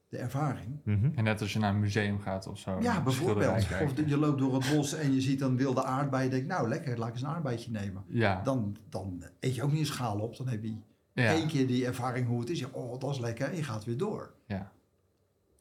de 0.10 0.18
ervaring. 0.18 0.80
Mhm. 0.84 1.10
En 1.16 1.24
net 1.24 1.42
als 1.42 1.54
je 1.54 1.60
naar 1.60 1.74
een 1.74 1.80
museum 1.80 2.20
gaat 2.20 2.48
of 2.48 2.60
zo. 2.60 2.82
Ja, 2.82 3.02
bijvoorbeeld. 3.04 3.68
Of 3.82 3.94
je 4.06 4.18
loopt 4.18 4.40
door 4.40 4.54
het 4.54 4.76
bos 4.76 4.94
en 4.94 5.14
je 5.14 5.22
ziet 5.22 5.42
een 5.42 5.58
wilde 5.58 5.84
aardbei. 5.84 6.24
Je 6.24 6.30
denkt, 6.30 6.48
nou 6.48 6.68
lekker, 6.68 6.98
laat 6.98 7.08
ik 7.08 7.14
eens 7.14 7.24
een 7.24 7.30
aardbeidje 7.30 7.72
nemen. 7.72 8.04
Ja, 8.08 8.42
Dan, 8.42 8.78
dan 8.90 9.24
eet 9.40 9.56
je 9.56 9.64
ook 9.64 9.72
niet 9.72 9.80
een 9.80 9.86
schaal 9.86 10.20
op. 10.20 10.38
Dan 10.38 10.48
heb 10.48 10.64
je 10.64 10.76
ja. 11.14 11.34
één 11.34 11.48
keer 11.48 11.68
die 11.68 11.86
ervaring 11.86 12.28
hoe 12.28 12.40
het 12.40 12.50
is. 12.50 12.60
Je, 12.60 12.74
oh, 12.74 13.00
dat 13.00 13.12
is 13.12 13.20
lekker. 13.20 13.50
En 13.50 13.56
je 13.56 13.64
gaat 13.64 13.86
weer 13.86 13.98
door. 13.98 14.34
ja. 14.46 14.72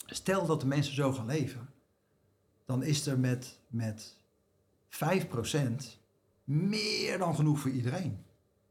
Stel 0.07 0.47
dat 0.47 0.61
de 0.61 0.67
mensen 0.67 0.95
zo 0.95 1.13
gaan 1.13 1.27
leven. 1.27 1.69
Dan 2.65 2.83
is 2.83 3.07
er 3.07 3.19
met, 3.19 3.59
met 3.69 4.17
5% 4.89 5.99
meer 6.45 7.19
dan 7.19 7.35
genoeg 7.35 7.59
voor 7.59 7.71
iedereen. 7.71 8.19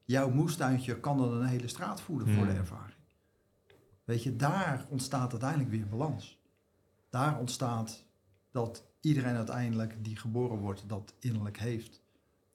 Jouw 0.06 0.30
moestuintje 0.30 1.00
kan 1.00 1.18
dan 1.18 1.34
een 1.34 1.48
hele 1.48 1.68
straat 1.68 2.02
voeden 2.02 2.28
voor 2.34 2.46
de 2.46 2.52
Hmm. 2.52 2.60
ervaring. 2.60 2.96
Weet 4.04 4.24
je, 4.24 4.36
daar 4.36 4.86
ontstaat 4.90 5.32
uiteindelijk 5.32 5.70
weer 5.70 5.88
balans. 5.88 6.40
Daar 7.10 7.40
ontstaat 7.40 8.04
dat 8.52 8.84
iedereen 9.02 9.36
uiteindelijk 9.36 10.04
die 10.04 10.16
geboren 10.18 10.58
wordt, 10.58 10.84
dat 10.90 11.14
innerlijk 11.20 11.58
heeft. 11.58 12.02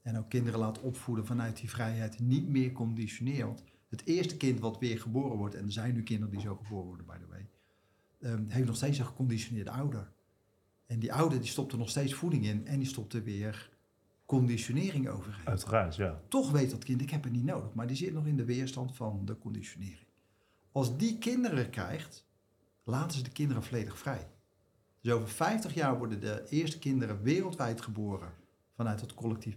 En 0.02 0.18
ook 0.18 0.28
kinderen 0.28 0.60
laat 0.60 0.80
opvoeden 0.80 1.26
vanuit 1.26 1.56
die 1.56 1.70
vrijheid. 1.70 2.18
Niet 2.18 2.48
meer 2.48 2.72
conditioneren. 2.72 3.56
Het 3.88 4.04
eerste 4.04 4.36
kind 4.36 4.60
wat 4.60 4.78
weer 4.78 5.00
geboren 5.00 5.36
wordt, 5.36 5.54
en 5.54 5.64
er 5.64 5.72
zijn 5.72 5.94
nu 5.94 6.02
kinderen 6.02 6.32
die 6.34 6.42
zo 6.42 6.56
geboren 6.56 6.86
worden, 6.86 7.06
by 7.06 7.16
the 7.18 7.26
way, 7.26 7.48
ehm, 8.20 8.48
heeft 8.48 8.66
nog 8.66 8.76
steeds 8.76 8.98
een 8.98 9.06
geconditioneerde 9.06 9.70
ouder. 9.70 10.12
En 10.86 10.98
die 10.98 11.12
ouder 11.12 11.38
die 11.38 11.48
stopt 11.48 11.72
er 11.72 11.78
nog 11.78 11.90
steeds 11.90 12.14
voeding 12.14 12.44
in 12.44 12.66
en 12.66 12.78
die 12.78 12.88
stopt 12.88 13.12
er 13.12 13.22
weer 13.22 13.70
conditionering 14.26 15.08
overheen. 15.08 15.46
Uiteraard, 15.46 15.96
ja. 15.96 16.22
Toch 16.28 16.50
weet 16.50 16.70
dat 16.70 16.84
kind, 16.84 17.00
ik 17.00 17.10
heb 17.10 17.24
het 17.24 17.32
niet 17.32 17.44
nodig, 17.44 17.74
maar 17.74 17.86
die 17.86 17.96
zit 17.96 18.12
nog 18.12 18.26
in 18.26 18.36
de 18.36 18.44
weerstand 18.44 18.96
van 18.96 19.24
de 19.24 19.38
conditionering. 19.38 20.06
Als 20.72 20.96
die 20.96 21.18
kinderen 21.18 21.70
krijgt, 21.70 22.26
laten 22.84 23.16
ze 23.16 23.22
de 23.22 23.30
kinderen 23.30 23.62
volledig 23.62 23.98
vrij. 23.98 24.28
Dus 25.00 25.12
over 25.12 25.28
50 25.28 25.74
jaar 25.74 25.98
worden 25.98 26.20
de 26.20 26.46
eerste 26.48 26.78
kinderen 26.78 27.22
wereldwijd 27.22 27.80
geboren 27.80 28.32
vanuit 28.74 29.00
het 29.00 29.14
collectief, 29.14 29.56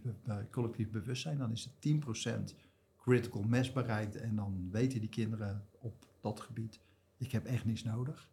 collectief 0.51 0.89
bewustzijn. 0.89 1.38
Dan 1.38 1.51
is 1.51 1.63
het 1.63 1.73
10% 1.80 2.55
critical 3.00 3.41
mass 3.41 3.72
bereikt 3.72 4.16
en 4.16 4.36
dan 4.36 4.70
weten 4.72 5.00
die 5.00 5.10
kinderen 5.10 5.66
op 5.80 6.06
dat 6.20 6.39
gebied, 6.39 6.80
ik 7.18 7.32
heb 7.32 7.45
echt 7.45 7.66
niets 7.66 7.84
nodig. 7.84 8.30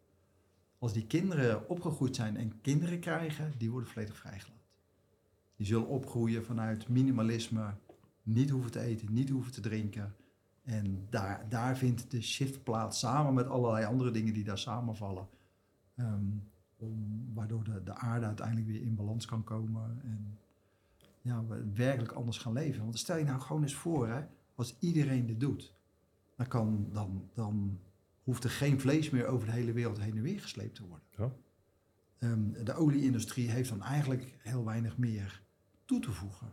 Als 0.78 0.92
die 0.92 1.06
kinderen 1.06 1.68
opgegroeid 1.68 2.16
zijn 2.16 2.36
en 2.36 2.60
kinderen 2.60 3.00
krijgen, 3.00 3.52
die 3.58 3.70
worden 3.70 3.88
volledig 3.88 4.16
vrijgelaten. 4.16 4.64
Die 5.56 5.66
zullen 5.66 5.86
opgroeien 5.86 6.44
vanuit 6.44 6.88
minimalisme, 6.88 7.74
niet 8.22 8.50
hoeven 8.50 8.70
te 8.70 8.80
eten, 8.80 9.12
niet 9.12 9.28
hoeven 9.28 9.52
te 9.52 9.60
drinken. 9.60 10.14
En 10.62 11.06
daar, 11.10 11.48
daar 11.48 11.76
vindt 11.76 12.10
de 12.10 12.22
shift 12.22 12.62
plaats 12.62 12.98
samen 12.98 13.34
met 13.34 13.46
allerlei 13.46 13.84
andere 13.84 14.10
dingen 14.10 14.32
die 14.32 14.44
daar 14.44 14.58
samenvallen. 14.58 15.28
Om, 16.76 17.30
waardoor 17.34 17.64
de, 17.64 17.82
de 17.82 17.94
aarde 17.94 18.26
uiteindelijk 18.26 18.66
weer 18.66 18.82
in 18.82 18.94
balans 18.94 19.26
kan 19.26 19.44
komen. 19.44 20.00
En 20.04 20.38
ja, 21.22 21.44
we 21.44 21.72
werkelijk 21.74 22.12
anders 22.12 22.38
gaan 22.38 22.52
leven. 22.52 22.82
Want 22.82 22.98
stel 22.98 23.16
je 23.16 23.24
nou 23.24 23.40
gewoon 23.40 23.62
eens 23.62 23.74
voor, 23.74 24.08
hè, 24.08 24.24
als 24.56 24.76
iedereen 24.78 25.26
dit 25.26 25.40
doet, 25.40 25.74
dan, 26.36 26.46
kan, 26.46 26.88
dan, 26.92 27.30
dan 27.34 27.80
hoeft 28.22 28.44
er 28.44 28.50
geen 28.50 28.80
vlees 28.80 29.10
meer 29.10 29.26
over 29.26 29.46
de 29.46 29.52
hele 29.52 29.72
wereld 29.72 29.98
heen 30.00 30.16
en 30.16 30.22
weer 30.22 30.40
gesleept 30.40 30.74
te 30.74 30.86
worden. 30.86 31.06
Ja. 31.16 31.30
Ehm, 32.18 32.64
de 32.64 32.74
olieindustrie 32.74 33.50
heeft 33.50 33.68
dan 33.68 33.82
eigenlijk 33.82 34.34
heel 34.38 34.64
weinig 34.64 34.98
meer 34.98 35.42
toe 35.84 36.00
te 36.00 36.12
voegen 36.12 36.52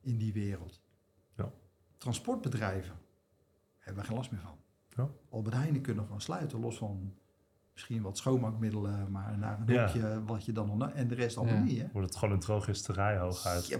in 0.00 0.18
die 0.18 0.32
wereld. 0.32 0.80
Ja. 1.36 1.52
Transportbedrijven 1.96 2.96
hebben 3.78 4.02
we 4.02 4.08
geen 4.08 4.16
last 4.16 4.30
meer 4.30 4.40
van. 4.40 4.56
Ja. 4.96 5.08
Albert 5.30 5.54
Heijn 5.54 5.80
kunnen 5.80 6.04
gewoon 6.04 6.20
sluiten, 6.20 6.60
los 6.60 6.78
van 6.78 7.14
misschien 7.72 8.02
wat 8.02 8.16
schoonmaakmiddelen, 8.18 9.10
maar 9.10 9.38
naar 9.38 9.60
een 9.60 9.66
Ja. 9.74 9.84
hoekje 9.84 10.24
wat 10.24 10.44
je 10.44 10.52
dan 10.52 10.76
nog... 10.78 10.90
En 10.90 11.08
de 11.08 11.14
rest 11.14 11.36
allemaal 11.36 11.54
Ja. 11.56 11.62
niet, 11.62 11.80
hè? 11.80 11.88
Wordt 11.92 12.08
het 12.08 12.16
gewoon 12.18 12.34
een 12.34 12.40
drogisterij 12.40 13.18
hooguit. 13.18 13.66
Ja, 13.66 13.78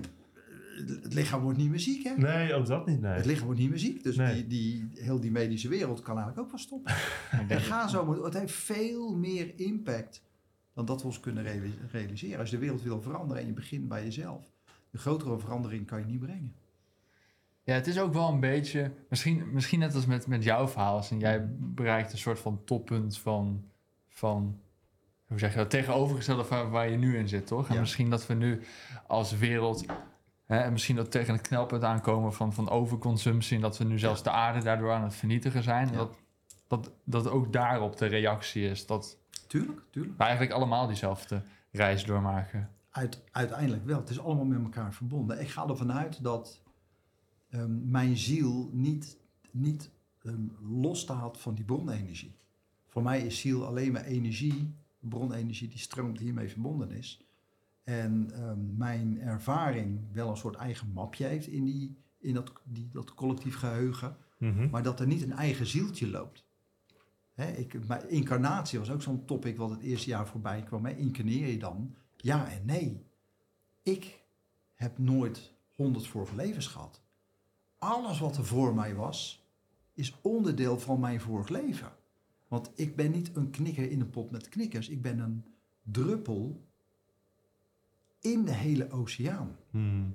het 1.02 1.14
lichaam 1.14 1.42
wordt 1.42 1.58
niet 1.58 1.70
meer 1.70 1.80
ziek, 1.80 2.04
hè? 2.04 2.14
Nee, 2.16 2.54
ook 2.54 2.66
dat 2.66 2.86
niet, 2.86 3.00
nee. 3.00 3.12
Het 3.12 3.24
lichaam 3.26 3.44
wordt 3.44 3.60
niet 3.60 3.70
meer 3.70 3.78
ziek. 3.78 4.02
Dus 4.02 4.16
Nee. 4.16 4.34
die, 4.34 4.46
die, 4.46 4.88
heel 5.02 5.20
die 5.20 5.30
medische 5.30 5.68
wereld 5.68 6.00
kan 6.02 6.16
eigenlijk 6.16 6.46
ook 6.46 6.50
wel 6.50 6.60
stoppen. 6.60 6.94
en 7.48 7.60
ga 7.60 7.88
zo, 7.88 8.24
het 8.24 8.34
heeft 8.34 8.54
veel 8.54 9.16
meer 9.16 9.52
impact 9.56 10.22
dan 10.74 10.84
dat 10.84 11.00
we 11.00 11.06
ons 11.06 11.20
kunnen 11.20 11.42
reali- 11.42 11.78
realiseren. 11.92 12.38
Als 12.38 12.50
je 12.50 12.56
de 12.56 12.62
wereld 12.62 12.82
wil 12.82 13.00
veranderen 13.02 13.42
en 13.42 13.48
je 13.48 13.54
begint 13.54 13.88
bij 13.88 14.04
jezelf, 14.04 14.52
de 14.90 14.98
grotere 14.98 15.38
verandering 15.38 15.86
kan 15.86 15.98
je 15.98 16.04
niet 16.06 16.20
brengen. 16.20 16.54
Ja, 17.62 17.74
het 17.74 17.86
is 17.86 17.98
ook 17.98 18.12
wel 18.12 18.28
een 18.28 18.40
beetje, 18.40 18.90
misschien, 19.08 19.52
misschien 19.52 19.78
net 19.78 19.94
als 19.94 20.06
met, 20.06 20.26
met 20.26 20.44
jouw 20.44 20.68
verhaal, 20.68 20.96
als 20.96 21.10
en 21.10 21.18
jij 21.18 21.48
bereikt 21.58 22.12
een 22.12 22.18
soort 22.18 22.38
van 22.38 22.60
toppunt 22.64 23.18
van, 23.18 23.64
van 24.08 24.58
hoe 25.26 25.38
zeg 25.38 25.50
je 25.52 25.58
dat, 25.58 25.70
tegenovergestelde 25.70 26.44
van 26.44 26.70
waar 26.70 26.90
je 26.90 26.96
nu 26.96 27.16
in 27.16 27.28
zit, 27.28 27.46
toch? 27.46 27.68
En 27.68 27.74
Ja. 27.74 27.80
misschien 27.80 28.10
dat 28.10 28.26
we 28.26 28.34
nu 28.34 28.60
als 29.06 29.36
wereld, 29.38 29.84
hè, 30.44 30.58
en 30.58 30.72
misschien 30.72 30.96
dat 30.96 31.10
tegen 31.10 31.34
het 31.34 31.42
knelpunt 31.42 31.82
aankomen 31.84 32.32
van, 32.32 32.52
van 32.52 32.70
overconsumptie 32.70 33.56
en 33.56 33.62
dat 33.62 33.78
we 33.78 33.84
nu 33.84 33.98
zelfs 33.98 34.22
de 34.22 34.30
aarde 34.30 34.62
daardoor 34.62 34.92
aan 34.92 35.02
het 35.02 35.14
vernietigen 35.14 35.62
zijn. 35.62 35.88
Ja. 35.88 35.94
dat, 35.94 36.14
dat, 36.66 36.90
dat 37.04 37.28
ook 37.28 37.52
daarop 37.52 37.96
de 37.96 38.06
reactie 38.06 38.68
is, 38.68 38.86
dat 38.86 39.18
Tuurlijk, 39.46 39.80
tuurlijk. 39.90 40.18
we 40.18 40.22
eigenlijk 40.22 40.52
allemaal 40.52 40.86
diezelfde 40.86 41.42
reis 41.70 42.04
doormaken. 42.04 42.70
Uit, 42.90 43.22
uiteindelijk 43.30 43.84
wel. 43.84 43.98
Het 43.98 44.10
is 44.10 44.20
allemaal 44.20 44.44
met 44.44 44.62
elkaar 44.62 44.94
verbonden. 44.94 45.40
Ik 45.40 45.48
ga 45.48 45.68
ervan 45.68 45.92
uit 45.92 46.22
dat 46.22 46.62
ehm, 47.48 47.90
mijn 47.90 48.16
ziel 48.16 48.70
niet, 48.72 49.18
niet 49.50 49.90
ehm, 50.22 50.46
losstaat 50.60 51.40
van 51.40 51.54
die 51.54 51.64
bronenergie. 51.64 52.36
Voor 52.86 53.02
mij 53.02 53.20
is 53.20 53.40
ziel 53.40 53.66
alleen 53.66 53.92
maar 53.92 54.04
energie, 54.04 54.74
bronenergie 54.98 55.68
die 55.68 55.78
stroomt 55.78 56.18
hiermee 56.18 56.48
verbonden 56.48 56.90
is. 56.90 57.23
En 57.84 58.30
ehm, 58.34 58.76
mijn 58.76 59.20
ervaring 59.20 60.00
wel 60.12 60.30
een 60.30 60.36
soort 60.36 60.56
eigen 60.56 60.92
mapje 60.92 61.24
heeft 61.24 61.46
in, 61.46 61.64
die, 61.64 61.96
in 62.18 62.34
dat, 62.34 62.52
die, 62.64 62.88
dat 62.92 63.14
collectief 63.14 63.56
geheugen. 63.56 64.16
Mhm. 64.38 64.70
Maar 64.70 64.82
dat 64.82 65.00
er 65.00 65.06
niet 65.06 65.22
een 65.22 65.32
eigen 65.32 65.66
zieltje 65.66 66.10
loopt. 66.10 66.44
Hè, 67.34 67.50
ik, 67.50 67.86
mijn 67.86 68.10
incarnatie 68.10 68.78
was 68.78 68.90
ook 68.90 69.02
zo'n 69.02 69.24
topic 69.24 69.56
wat 69.56 69.70
het 69.70 69.80
eerste 69.80 70.08
jaar 70.08 70.26
voorbij 70.26 70.62
kwam. 70.62 70.84
Hè. 70.84 70.92
Incarneer 70.92 71.46
je 71.46 71.58
dan? 71.58 71.94
Ja 72.16 72.48
en 72.50 72.64
nee. 72.64 73.06
Ik 73.82 74.22
heb 74.74 74.98
nooit 74.98 75.52
honderd 75.74 76.06
vorige 76.06 76.34
levens 76.34 76.66
gehad. 76.66 77.02
Alles 77.78 78.18
wat 78.18 78.36
er 78.36 78.44
voor 78.44 78.74
mij 78.74 78.94
was, 78.94 79.46
is 79.94 80.18
onderdeel 80.20 80.78
van 80.78 81.00
mijn 81.00 81.20
vorig 81.20 81.48
leven. 81.48 81.92
Want 82.48 82.70
ik 82.74 82.96
ben 82.96 83.10
niet 83.10 83.36
een 83.36 83.50
knikker 83.50 83.90
in 83.90 84.00
een 84.00 84.10
pot 84.10 84.30
met 84.30 84.48
knikkers. 84.48 84.88
Ik 84.88 85.02
ben 85.02 85.18
een 85.18 85.44
druppel 85.82 86.64
in 88.32 88.44
de 88.44 88.52
hele 88.52 88.90
oceaan. 88.90 89.56
Mhm. 89.70 90.08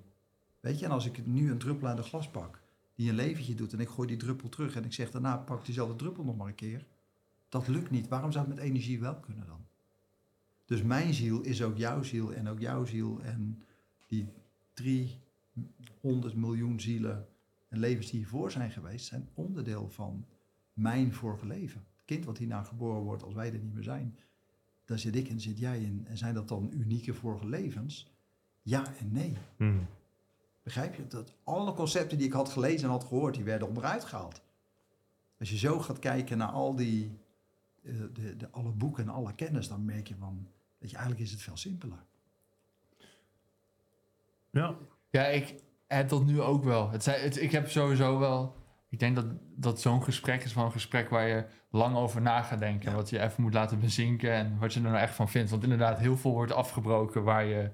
Weet 0.59 0.79
je, 0.79 0.85
en 0.85 0.91
als 0.91 1.05
ik 1.05 1.25
nu 1.25 1.51
een 1.51 1.57
druppel 1.57 1.87
uit 1.87 1.97
een 1.97 2.03
glas 2.03 2.29
pak, 2.29 2.61
die 2.95 3.09
een 3.09 3.15
leventje 3.15 3.55
doet 3.55 3.73
en 3.73 3.79
ik 3.79 3.89
gooi 3.89 4.07
die 4.07 4.17
druppel 4.17 4.49
terug 4.49 4.75
en 4.75 4.85
ik 4.85 4.93
zeg 4.93 5.11
daarna 5.11 5.37
pak 5.37 5.65
diezelfde 5.65 5.95
druppel 5.95 6.23
nog 6.23 6.37
maar 6.37 6.47
een 6.47 6.55
keer. 6.55 6.85
Dat 7.49 7.67
lukt 7.67 7.89
niet. 7.89 8.07
Waarom 8.07 8.31
zou 8.31 8.45
het 8.45 8.55
met 8.55 8.63
energie 8.63 8.99
wel 8.99 9.15
kunnen 9.15 9.45
dan? 9.45 9.65
Dus 10.65 10.81
mijn 10.81 11.13
ziel 11.13 11.41
is 11.41 11.63
ook 11.63 11.77
jouw 11.77 12.03
ziel 12.03 12.33
en 12.33 12.47
ook 12.47 12.59
jouw 12.59 12.85
ziel 12.85 13.21
en 13.21 13.63
die 14.07 14.29
300 14.73 16.35
miljoen 16.35 16.79
zielen 16.79 17.27
en 17.67 17.79
levens 17.79 18.09
die 18.09 18.19
hiervoor 18.19 18.51
zijn 18.51 18.71
geweest, 18.71 19.05
zijn 19.05 19.29
onderdeel 19.33 19.89
van 19.89 20.25
mijn 20.73 21.13
vorige 21.13 21.45
leven. 21.45 21.85
Het 21.95 22.05
kind 22.05 22.25
wat 22.25 22.37
hierna 22.37 22.63
geboren 22.63 23.01
wordt 23.01 23.23
als 23.23 23.33
wij 23.33 23.53
er 23.53 23.59
niet 23.59 23.73
meer 23.73 23.83
zijn, 23.83 24.17
daar 24.89 24.99
zit 24.99 25.15
ik 25.15 25.29
en 25.29 25.39
zit 25.39 25.59
jij 25.59 25.79
in. 25.79 26.05
En 26.07 26.17
zijn 26.17 26.33
dat 26.33 26.47
dan 26.47 26.69
unieke 26.73 27.13
vorige 27.13 27.47
levens? 27.47 28.07
Ja 28.61 28.83
en 28.99 29.11
nee. 29.11 29.37
Mhm. 29.57 29.77
Begrijp 30.63 30.95
je? 30.95 31.07
Dat 31.07 31.33
alle 31.43 31.73
concepten 31.73 32.17
die 32.17 32.27
ik 32.27 32.33
had 32.33 32.49
gelezen 32.49 32.83
en 32.83 32.89
had 32.93 33.03
gehoord, 33.03 33.35
die 33.35 33.43
werden 33.43 33.67
onderuit 33.67 34.05
gehaald. 34.05 34.41
Als 35.39 35.49
je 35.49 35.57
zo 35.57 35.79
gaat 35.79 35.99
kijken 35.99 36.37
naar 36.37 36.47
al 36.51 36.75
die, 36.75 37.17
eh, 37.83 37.93
de, 38.13 38.35
de, 38.37 38.49
alle 38.51 38.71
boeken 38.71 39.03
en 39.03 39.09
alle 39.13 39.33
kennis, 39.33 39.67
dan 39.67 39.85
merk 39.85 40.07
je 40.07 40.15
van, 40.15 40.47
weet 40.77 40.89
je, 40.89 40.95
eigenlijk 40.95 41.25
is 41.25 41.31
het 41.31 41.41
veel 41.41 41.57
simpeler. 41.57 42.03
Ja, 44.51 44.75
Ja, 45.09 45.25
ik 45.25 45.55
heb 45.87 46.09
dat 46.09 46.25
nu 46.25 46.41
ook 46.41 46.63
wel. 46.63 46.89
Het, 46.89 47.03
zijn- 47.03 47.21
het, 47.21 47.41
ik 47.41 47.51
heb 47.51 47.69
sowieso 47.69 48.19
wel. 48.19 48.55
Ik 48.89 48.99
denk 48.99 49.15
dat, 49.15 49.25
dat 49.55 49.81
zo'n 49.81 50.03
gesprek 50.03 50.43
is 50.43 50.53
wel 50.53 50.65
een 50.65 50.71
gesprek 50.71 51.09
waar 51.09 51.27
je 51.27 51.45
lang 51.69 51.95
over 51.95 52.21
na 52.21 52.41
gaat 52.41 52.59
denken. 52.59 52.89
Ja. 52.89 52.95
Wat 52.95 53.09
je 53.09 53.19
even 53.19 53.43
moet 53.43 53.53
laten 53.53 53.79
bezinken 53.79 54.31
en 54.31 54.57
wat 54.59 54.73
je 54.73 54.79
er 54.79 54.85
nou 54.85 54.97
echt 54.97 55.15
van 55.15 55.29
vindt. 55.29 55.49
Want 55.49 55.63
inderdaad, 55.63 55.99
heel 55.99 56.17
veel 56.17 56.31
wordt 56.31 56.51
afgebroken 56.51 57.23
waar 57.23 57.45
je. 57.45 57.71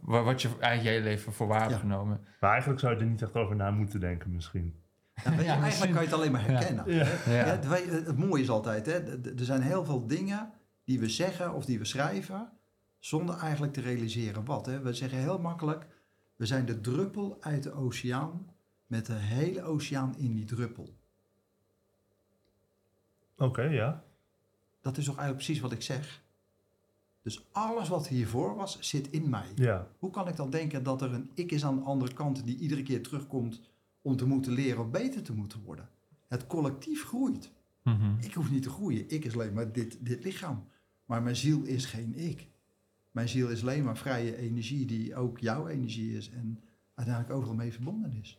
Waar, 0.00 0.24
wat 0.24 0.42
je 0.42 0.48
eigenlijk 0.48 0.82
je 0.82 0.88
hele 0.88 1.04
leven 1.04 1.32
voor 1.32 1.46
waar 1.46 1.60
hebt 1.60 1.72
Ja. 1.72 1.78
genomen. 1.78 2.20
maar 2.40 2.50
eigenlijk 2.50 2.80
zou 2.80 2.94
je 2.94 3.00
er 3.00 3.06
niet 3.06 3.22
echt 3.22 3.34
over 3.34 3.56
na 3.56 3.70
moeten 3.70 4.00
denken 4.00 4.32
misschien. 4.32 4.82
Ja, 5.14 5.30
weet 5.30 5.38
je, 5.38 5.44
Ja, 5.44 5.60
eigenlijk 5.60 5.92
kan 5.92 6.02
je 6.02 6.08
het 6.08 6.16
alleen 6.18 6.32
maar 6.32 6.44
herkennen. 6.46 6.94
Ja. 6.94 7.04
hè? 7.04 7.38
Ja. 7.38 7.46
Ja, 7.46 7.52
het, 7.60 8.06
het 8.06 8.18
mooie 8.18 8.42
is 8.42 8.50
altijd, 8.50 8.86
hè, 8.86 8.92
er 9.38 9.44
zijn 9.44 9.62
heel 9.62 9.84
veel 9.84 10.06
dingen 10.06 10.50
die 10.84 10.98
we 11.00 11.08
zeggen 11.08 11.52
of 11.54 11.64
die 11.64 11.78
we 11.78 11.84
schrijven, 11.84 12.50
zonder 12.98 13.36
eigenlijk 13.38 13.72
te 13.72 13.80
realiseren 13.80 14.44
wat. 14.44 14.66
Hè. 14.66 14.80
We 14.80 14.92
zeggen 14.92 15.18
heel 15.18 15.38
makkelijk, 15.38 15.86
we 16.36 16.46
zijn 16.46 16.64
de 16.66 16.80
druppel 16.80 17.36
uit 17.40 17.62
de 17.62 17.72
oceaan 17.72 18.46
met 18.88 19.06
de 19.06 19.12
hele 19.12 19.62
oceaan 19.62 20.14
in 20.18 20.34
die 20.34 20.44
druppel. 20.44 20.94
Oké, 23.36 23.62
ja. 23.62 24.04
Dat 24.80 24.96
is 24.96 25.04
toch 25.04 25.16
eigenlijk 25.16 25.44
precies 25.44 25.62
wat 25.62 25.72
ik 25.72 25.82
zeg? 25.82 26.22
Dus 27.22 27.46
alles 27.52 27.88
wat 27.88 28.08
hiervoor 28.08 28.54
was, 28.54 28.80
zit 28.80 29.10
in 29.10 29.28
mij. 29.28 29.52
Ja, 29.54 29.88
Hoe 29.98 30.10
kan 30.10 30.28
ik 30.28 30.36
dan 30.36 30.50
denken 30.50 30.82
dat 30.82 31.02
er 31.02 31.12
een 31.12 31.30
ik 31.34 31.52
is 31.52 31.64
aan 31.64 31.76
de 31.76 31.82
andere 31.82 32.12
kant 32.14 32.44
die 32.44 32.58
iedere 32.58 32.82
keer 32.82 33.02
terugkomt 33.02 33.60
om 34.02 34.16
te 34.16 34.26
moeten 34.26 34.52
leren 34.52 34.80
of 34.80 34.90
beter 34.90 35.22
te 35.22 35.32
moeten 35.32 35.62
worden? 35.62 35.88
Het 36.26 36.46
collectief 36.46 37.04
groeit. 37.04 37.50
Mhm. 37.82 38.18
Ik 38.20 38.34
hoef 38.34 38.50
niet 38.50 38.62
te 38.62 38.70
groeien. 38.70 39.10
Ik 39.10 39.24
is 39.24 39.34
alleen 39.34 39.52
maar 39.52 39.72
dit, 39.72 39.98
dit 40.00 40.24
lichaam. 40.24 40.64
Maar 41.04 41.22
mijn 41.22 41.36
ziel 41.36 41.62
is 41.62 41.84
geen 41.84 42.14
ik. 42.14 42.46
Mijn 43.10 43.28
ziel 43.28 43.48
is 43.48 43.62
alleen 43.62 43.84
maar 43.84 43.96
vrije 43.96 44.36
energie 44.36 44.86
die 44.86 45.16
ook 45.16 45.38
jouw 45.38 45.68
energie 45.68 46.16
is 46.16 46.30
en 46.30 46.60
uiteindelijk 46.94 47.36
overal 47.36 47.54
mee 47.54 47.72
verbonden 47.72 48.12
is. 48.12 48.38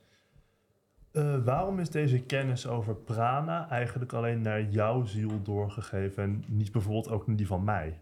Eh, 1.12 1.44
waarom 1.44 1.80
is 1.80 1.90
deze 1.90 2.20
kennis 2.20 2.68
over 2.68 2.96
prana 2.96 3.70
eigenlijk 3.70 4.14
alleen 4.14 4.42
naar 4.42 4.70
jouw 4.70 5.06
ziel 5.06 5.42
doorgegeven 5.44 6.24
en 6.24 6.44
niet 6.48 6.72
bijvoorbeeld 6.72 7.10
ook 7.10 7.28
naar 7.28 7.36
die 7.36 7.48
van 7.48 7.64
mij? 7.64 8.02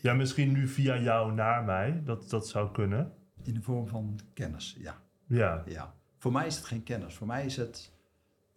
Ja, 0.00 0.14
misschien 0.14 0.52
nu 0.52 0.68
via 0.68 0.98
jou 0.98 1.32
naar 1.32 1.64
mij, 1.64 2.02
dat, 2.04 2.30
dat 2.30 2.48
zou 2.48 2.72
kunnen. 2.72 3.12
In 3.42 3.54
de 3.54 3.62
vorm 3.62 3.88
van 3.88 4.18
kennis, 4.34 4.76
ja. 4.78 5.02
Ja, 5.26 5.62
ja. 5.66 5.94
Voor 6.18 6.32
mij 6.32 6.46
is 6.46 6.56
het 6.56 6.64
geen 6.64 6.82
kennis. 6.82 7.14
Voor 7.14 7.26
mij 7.26 7.44
is 7.44 7.56
het 7.56 7.92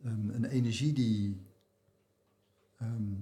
ehm, 0.03 0.29
een 0.29 0.45
energie 0.45 0.93
die 0.93 1.45
ehm, 2.77 3.13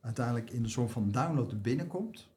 uiteindelijk 0.00 0.50
in 0.50 0.62
een 0.62 0.70
soort 0.70 0.90
van 0.90 1.10
download 1.10 1.62
binnenkomt. 1.62 2.31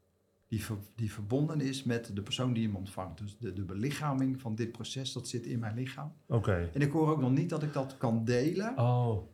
Die, 0.48 0.64
ver- 0.66 0.78
die 0.96 1.12
verbonden 1.14 1.62
is 1.62 1.84
met 1.84 2.16
de 2.16 2.22
persoon 2.22 2.54
die 2.54 2.66
hem 2.68 2.76
ontvangt. 2.76 3.18
Dus 3.18 3.38
de, 3.38 3.54
de 3.54 3.64
belichaming 3.64 4.42
van 4.42 4.56
dit 4.56 4.72
proces, 4.72 5.14
dat 5.14 5.28
zit 5.28 5.46
in 5.46 5.60
mijn 5.60 5.76
lichaam. 5.76 6.14
oké. 6.28 6.70
En 6.74 6.82
ik 6.82 6.92
hoor 6.92 7.10
ook 7.10 7.22
nog 7.22 7.32
niet 7.32 7.50
dat 7.50 7.64
ik 7.64 7.74
dat 7.74 7.98
kan 7.98 8.26
delen. 8.26 8.78
Oh, 8.78 9.34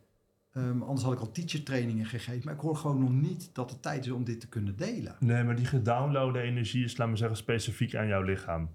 Ehm, 0.52 0.82
anders 0.82 1.02
had 1.02 1.12
ik 1.12 1.18
al 1.20 1.30
teacher 1.30 1.62
trainingen 1.62 2.06
gegeven. 2.06 2.40
Maar 2.44 2.54
ik 2.54 2.60
hoor 2.60 2.76
gewoon 2.76 2.98
nog 2.98 3.10
niet 3.12 3.50
dat 3.52 3.70
het 3.70 3.82
tijd 3.82 4.04
is 4.04 4.10
om 4.10 4.24
dit 4.24 4.40
te 4.40 4.48
kunnen 4.48 4.76
delen. 4.76 5.16
nee, 5.20 5.44
maar 5.44 5.56
die 5.56 5.64
gedownloade 5.64 6.40
energie 6.40 6.84
is, 6.84 6.96
laat 6.96 7.08
me 7.08 7.16
zeggen, 7.16 7.36
specifiek 7.36 7.94
aan 7.94 8.06
jouw 8.06 8.22
lichaam. 8.22 8.70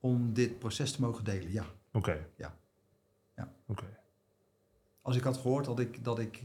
Om 0.00 0.32
dit 0.32 0.58
proces 0.58 0.92
te 0.92 1.00
mogen 1.00 1.24
delen, 1.24 1.52
ja. 1.52 1.64
Oké. 1.92 2.26
Ja. 2.36 2.56
Ja. 3.36 3.52
Oké. 3.66 3.84
Als 5.02 5.16
ik 5.16 5.22
had 5.22 5.36
gehoord 5.36 5.64
dat 5.64 5.78
ik, 5.80 6.04
dat 6.04 6.18
ik 6.18 6.42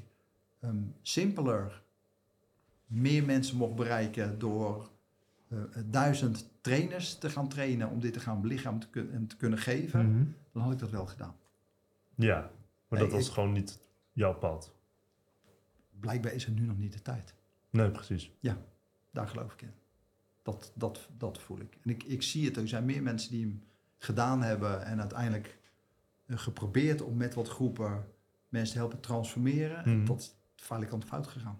ehm, 0.60 0.78
simpeler 1.02 1.82
meer 2.86 3.26
mensen 3.26 3.58
mocht 3.58 3.76
bereiken 3.76 4.40
door 4.40 4.90
duizend 5.86 6.50
trainers 6.62 7.18
te 7.18 7.30
gaan 7.30 7.48
trainen 7.50 7.90
om 7.90 8.00
dit 8.00 8.14
te 8.14 8.20
gaan 8.20 8.42
belichamen 8.42 8.80
te 8.80 9.10
en 9.14 9.28
te 9.28 9.38
kunnen 9.38 9.60
geven, 9.60 10.10
Mhm. 10.12 10.26
dan 10.52 10.62
had 10.64 10.72
ik 10.72 10.80
dat 10.80 10.90
wel 10.90 11.06
gedaan. 11.06 11.36
Ja, 12.16 12.52
maar 12.88 13.00
dat 13.00 13.12
was 13.12 13.28
ik- 13.28 13.34
gewoon 13.34 13.52
niet 13.52 13.80
jouw 14.12 14.34
pad. 14.36 14.74
Blijkbaar 16.00 16.34
is 16.34 16.46
er 16.46 16.52
nu 16.52 16.66
nog 16.66 16.78
niet 16.78 16.94
de 16.94 17.02
tijd. 17.02 17.34
Nee, 17.70 17.92
precies. 17.92 18.32
Daar 19.12 19.28
geloof 19.28 19.54
ik 19.54 19.62
in. 19.62 19.72
Dat, 20.42 20.72
dat, 20.76 21.10
dat 21.18 21.38
voel 21.42 21.60
ik. 21.60 21.78
En 21.84 21.90
ik, 21.90 22.04
ik 22.04 22.22
zie 22.22 22.46
het. 22.46 22.58
Er 22.58 22.68
zijn 22.68 22.86
meer 22.86 23.04
mensen 23.04 23.32
die 23.32 23.42
hem 23.46 23.64
gedaan 23.98 24.42
hebben 24.44 24.86
en 24.86 25.00
uiteindelijk 25.00 25.58
eh, 26.26 26.38
geprobeerd 26.38 27.02
om 27.02 27.18
met 27.18 27.34
wat 27.34 27.48
groepen 27.50 28.06
mensen 28.50 28.74
te 28.74 28.80
helpen 28.80 29.00
transformeren. 29.00 29.84
En 29.86 29.98
Mhm. 29.98 30.06
dat 30.06 30.20
is 30.20 30.36
de 30.56 31.02
fout 31.06 31.28
gegaan. 31.28 31.60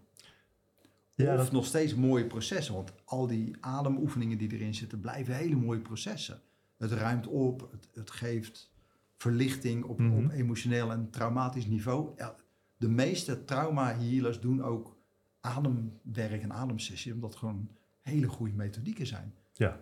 Ja, 1.16 1.32
of 1.34 1.38
dat, 1.40 1.52
nog 1.52 1.66
steeds 1.66 1.96
mooie 1.96 2.26
processen, 2.28 2.74
want 2.74 2.94
al 3.06 3.28
die 3.28 3.56
ademoefeningen 3.60 4.38
die 4.38 4.52
erin 4.54 4.74
zitten 4.76 5.00
blijven 5.00 5.36
hele 5.36 5.56
mooie 5.56 5.80
processen. 5.80 6.42
Het 6.78 6.92
ruimt 6.92 7.28
op, 7.28 7.72
het, 7.72 7.88
het 7.94 8.12
geeft 8.12 8.72
verlichting 9.18 9.84
op, 9.84 10.00
Mhm. 10.00 10.26
op 10.26 10.32
emotioneel 10.32 10.92
en 10.92 11.10
traumatisch 11.10 11.66
niveau. 11.66 12.12
Ja, 12.18 12.36
de 12.78 12.90
meeste 12.90 13.46
trauma-healers 13.46 14.40
doen 14.40 14.64
ook 14.64 14.98
ademwerk 15.40 16.42
en 16.42 16.54
ademsessies, 16.54 17.14
omdat 17.14 17.30
het 17.30 17.40
gewoon 17.40 17.70
hele 18.02 18.28
goede 18.28 18.54
methodieken 18.54 19.08
zijn. 19.08 19.34
Ja. 19.54 19.80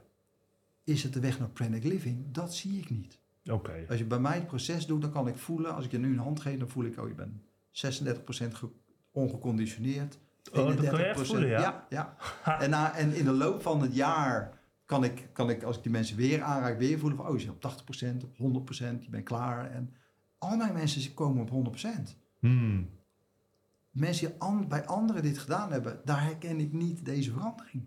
Is 0.84 1.03
het 1.03 1.13
de 1.13 1.19
weg 1.19 1.39
naar 1.39 1.49
pranic 1.49 1.84
living? 1.84 2.25
Dat 2.32 2.55
zie 2.55 2.77
ik 2.79 2.89
niet. 2.89 3.19
oké. 3.51 3.86
Als 3.89 3.97
je 3.97 4.05
bij 4.05 4.19
mij 4.19 4.36
het 4.36 4.47
proces 4.47 4.86
doet, 4.86 5.01
dan 5.01 5.11
kan 5.11 5.27
ik 5.27 5.38
voelen, 5.38 5.75
als 5.75 5.86
ik 5.86 5.91
je 5.91 5.97
nu 5.99 6.11
een 6.11 6.17
hand 6.17 6.39
geef, 6.39 6.59
dan 6.59 6.69
voel 6.69 6.84
ik, 6.86 6.97
oh 6.99 7.07
je 7.07 7.13
bent 7.15 7.34
36% 7.71 8.53
ge- 8.55 8.69
ongeconditioneerd. 9.11 10.17
Oh, 10.54 10.68
dat 10.68 10.76
kan 10.89 11.00
je 11.00 11.06
echt 11.06 11.20
31%. 11.20 11.22
voelen, 11.26 11.50
ja? 11.50 11.60
Ja, 11.60 11.86
ja. 11.89 12.60
En, 12.60 12.70
na, 12.70 12.96
en 12.96 13.14
in 13.14 13.26
de 13.26 13.32
loop 13.32 13.62
van 13.62 13.82
het 13.82 13.96
jaar 13.96 14.60
kan 14.86 15.04
ik, 15.04 15.30
kan 15.34 15.50
ik, 15.50 15.64
als 15.64 15.78
ik 15.78 15.84
die 15.84 15.92
mensen 15.92 16.18
weer 16.18 16.42
aanraak, 16.42 16.78
weer 16.78 17.00
voelen 17.00 17.18
van, 17.18 17.28
oh 17.28 17.34
je 17.34 17.39
zit 17.39 17.50
op 17.50 17.72
80%, 18.24 18.26
op 18.38 18.68
100%, 18.74 19.00
je 19.00 19.10
bent 19.10 19.24
klaar. 19.24 19.72
En 19.72 19.94
al 20.38 20.58
mijn 20.58 20.74
mensen 20.74 21.14
komen 21.14 21.50
op 21.52 21.76
100%. 21.78 22.16
Hmm. 22.39 22.89
Mensen 23.92 24.28
die 24.28 24.36
an- 24.39 24.68
bij 24.68 24.86
anderen 24.86 25.22
dit 25.22 25.38
gedaan 25.38 25.72
hebben, 25.72 26.02
daar 26.06 26.24
herken 26.24 26.60
ik 26.60 26.74
niet 26.74 27.06
deze 27.06 27.32
verandering. 27.32 27.84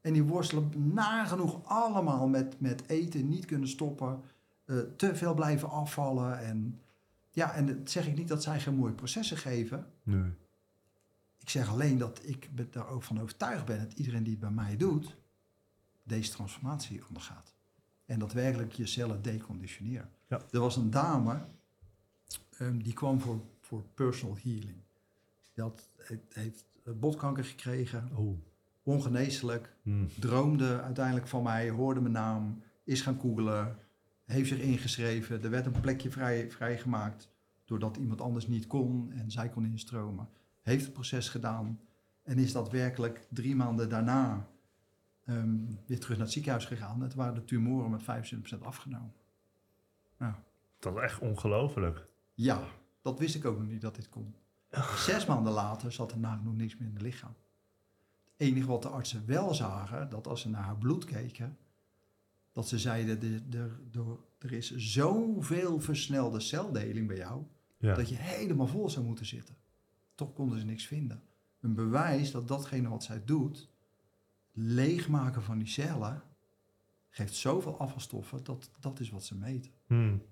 En 0.00 0.12
die 0.12 0.22
worstelen 0.24 0.92
nagenoeg 0.94 1.60
allemaal 1.64 2.28
met, 2.28 2.60
met 2.60 2.82
eten, 2.88 3.28
niet 3.28 3.44
kunnen 3.44 3.68
stoppen, 3.68 4.20
eh, 4.64 4.76
te 4.96 5.16
veel 5.16 5.34
blijven 5.34 5.70
afvallen. 5.70 6.38
En 6.38 6.80
ja, 7.30 7.54
en 7.54 7.66
dat 7.66 7.90
zeg 7.90 8.06
ik 8.06 8.16
niet 8.16 8.28
dat 8.28 8.42
zij 8.42 8.60
geen 8.60 8.74
mooie 8.74 8.92
processen 8.92 9.36
geven. 9.36 9.86
Nu. 10.02 10.34
Ik 11.48 11.54
zeg 11.54 11.68
alleen 11.68 11.98
dat 11.98 12.20
ik 12.24 12.48
daar 12.72 12.88
ook 12.88 13.02
van 13.02 13.20
overtuigd 13.20 13.64
ben 13.64 13.78
dat 13.78 13.92
iedereen 13.92 14.22
die 14.22 14.32
het 14.32 14.40
bij 14.40 14.50
mij 14.50 14.76
doet, 14.76 15.16
deze 16.02 16.30
transformatie 16.30 17.06
ondergaat. 17.08 17.54
En 18.04 18.18
dat 18.18 18.32
werkelijk 18.32 18.72
je 18.72 18.86
cellen 18.86 19.22
deconditioneren. 19.22 20.10
Ja. 20.26 20.42
Er 20.50 20.60
was 20.60 20.76
een 20.76 20.90
dame, 20.90 21.40
ehm, 22.58 22.78
die 22.78 22.92
kwam 22.92 23.20
voor, 23.20 23.40
voor 23.60 23.82
personal 23.94 24.36
healing. 24.42 24.76
Die 25.54 25.64
had, 25.64 25.88
heeft, 25.96 26.34
heeft 26.34 26.64
botkanker 26.84 27.44
gekregen, 27.44 28.10
Oh. 28.14 28.38
ongeneeslijk. 28.82 29.76
Hmm. 29.82 30.08
Droomde 30.18 30.80
uiteindelijk 30.80 31.26
van 31.26 31.42
mij, 31.42 31.70
hoorde 31.70 32.00
mijn 32.00 32.12
naam, 32.12 32.62
is 32.84 33.00
gaan 33.00 33.20
googlen, 33.20 33.76
heeft 34.24 34.48
zich 34.48 34.60
ingeschreven. 34.60 35.42
Er 35.42 35.50
werd 35.50 35.66
een 35.66 35.80
plekje 35.80 36.10
vrij, 36.10 36.50
vrijgemaakt 36.50 37.28
doordat 37.64 37.96
iemand 37.96 38.20
anders 38.20 38.46
niet 38.46 38.66
kon 38.66 39.12
en 39.12 39.30
zij 39.30 39.48
kon 39.48 39.64
instromen. 39.64 40.28
Heeft 40.68 40.84
het 40.84 40.92
proces 40.92 41.28
gedaan 41.28 41.80
en 42.22 42.38
is 42.38 42.52
daadwerkelijk 42.52 43.26
drie 43.30 43.56
maanden 43.56 43.88
daarna 43.88 44.48
ehm, 45.24 45.56
weer 45.86 45.98
terug 46.00 46.16
naar 46.16 46.24
het 46.26 46.32
ziekenhuis 46.34 46.64
gegaan. 46.64 47.00
Het 47.00 47.14
waren 47.14 47.34
de 47.34 47.44
tumoren 47.44 47.90
met 47.90 48.02
25% 48.02 48.62
afgenomen. 48.62 49.12
Nou, 50.16 50.34
Dat 50.78 50.96
is 50.96 51.02
echt 51.02 51.18
ongelooflijk. 51.20 52.06
ja, 52.34 52.60
dat 53.02 53.18
wist 53.18 53.34
ik 53.34 53.44
ook 53.44 53.58
nog 53.58 53.68
niet 53.68 53.80
dat 53.80 53.94
dit 53.94 54.08
kon. 54.08 54.34
Zes 55.06 55.26
maanden 55.26 55.52
later 55.52 55.92
zat 55.92 56.12
er 56.12 56.18
nagenoeg 56.18 56.54
niks 56.56 56.76
meer 56.76 56.88
in 56.88 56.94
het 56.94 57.02
lichaam. 57.02 57.34
Het 58.36 58.48
enige 58.48 58.66
wat 58.66 58.82
de 58.82 58.88
artsen 58.88 59.26
wel 59.26 59.54
zagen, 59.54 60.10
dat 60.10 60.26
als 60.26 60.40
ze 60.40 60.48
naar 60.48 60.62
haar 60.62 60.76
bloed 60.78 61.04
keken, 61.04 61.56
dat 62.52 62.68
ze 62.68 62.78
zeiden, 62.78 63.42
er, 64.38 64.52
is 64.52 64.76
zoveel 64.76 65.80
versnelde 65.80 66.40
celdeling 66.40 67.06
bij 67.06 67.16
jou, 67.16 67.42
Ja. 67.76 67.94
dat 67.94 68.08
je 68.08 68.14
helemaal 68.16 68.66
vol 68.66 68.90
zou 68.90 69.06
moeten 69.06 69.26
zitten. 69.26 69.56
Toch 70.18 70.32
konden 70.32 70.58
ze 70.58 70.64
niks 70.64 70.86
vinden. 70.86 71.22
Een 71.60 71.74
bewijs 71.74 72.30
dat 72.30 72.48
datgene 72.48 72.88
wat 72.88 73.04
zij 73.04 73.24
doet, 73.24 73.68
leegmaken 74.52 75.42
van 75.42 75.58
die 75.58 75.68
cellen, 75.68 76.22
geeft 77.08 77.34
zoveel 77.34 77.78
afvalstoffen, 77.78 78.44
dat 78.44 78.70
dat 78.80 79.00
is 79.00 79.10
wat 79.10 79.24
ze 79.24 79.34
meten. 79.36 79.72
Hmm. 79.86 80.22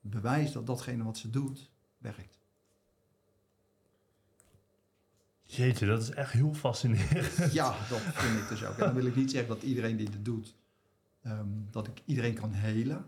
Bewijs 0.00 0.52
dat 0.52 0.66
datgene 0.66 1.04
wat 1.04 1.18
ze 1.18 1.30
doet, 1.30 1.70
werkt. 1.98 2.38
Jeetje, 5.42 5.86
dat 5.86 6.02
is 6.02 6.10
echt 6.10 6.32
heel 6.32 6.54
fascinerend. 6.54 7.52
Ja, 7.52 7.88
dat 7.88 8.00
vind 8.00 8.38
ik 8.38 8.48
dus 8.48 8.64
ook. 8.64 8.74
En 8.74 8.84
dan 8.84 8.94
wil 8.94 9.06
ik 9.06 9.16
niet 9.16 9.30
zeggen 9.30 9.48
dat 9.48 9.62
iedereen 9.62 9.96
die 9.96 10.10
dit 10.10 10.24
doet, 10.24 10.56
ehm, 11.22 11.48
dat 11.70 11.86
ik 11.86 12.02
iedereen 12.04 12.34
kan 12.34 12.52
helen. 12.52 13.06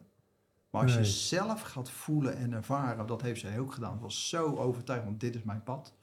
Maar 0.72 0.82
als 0.82 0.92
Nee. 0.94 1.00
je 1.00 1.10
zelf 1.10 1.60
gaat 1.60 1.90
voelen 1.90 2.36
en 2.36 2.52
ervaren, 2.52 3.06
dat 3.06 3.22
heeft 3.22 3.40
zij 3.40 3.58
ook 3.58 3.72
gedaan. 3.72 3.98
Was 3.98 4.28
zo 4.28 4.56
overtuigd, 4.56 5.04
want 5.04 5.20
dit 5.20 5.34
is 5.34 5.42
mijn 5.42 5.62
pad. 5.62 5.94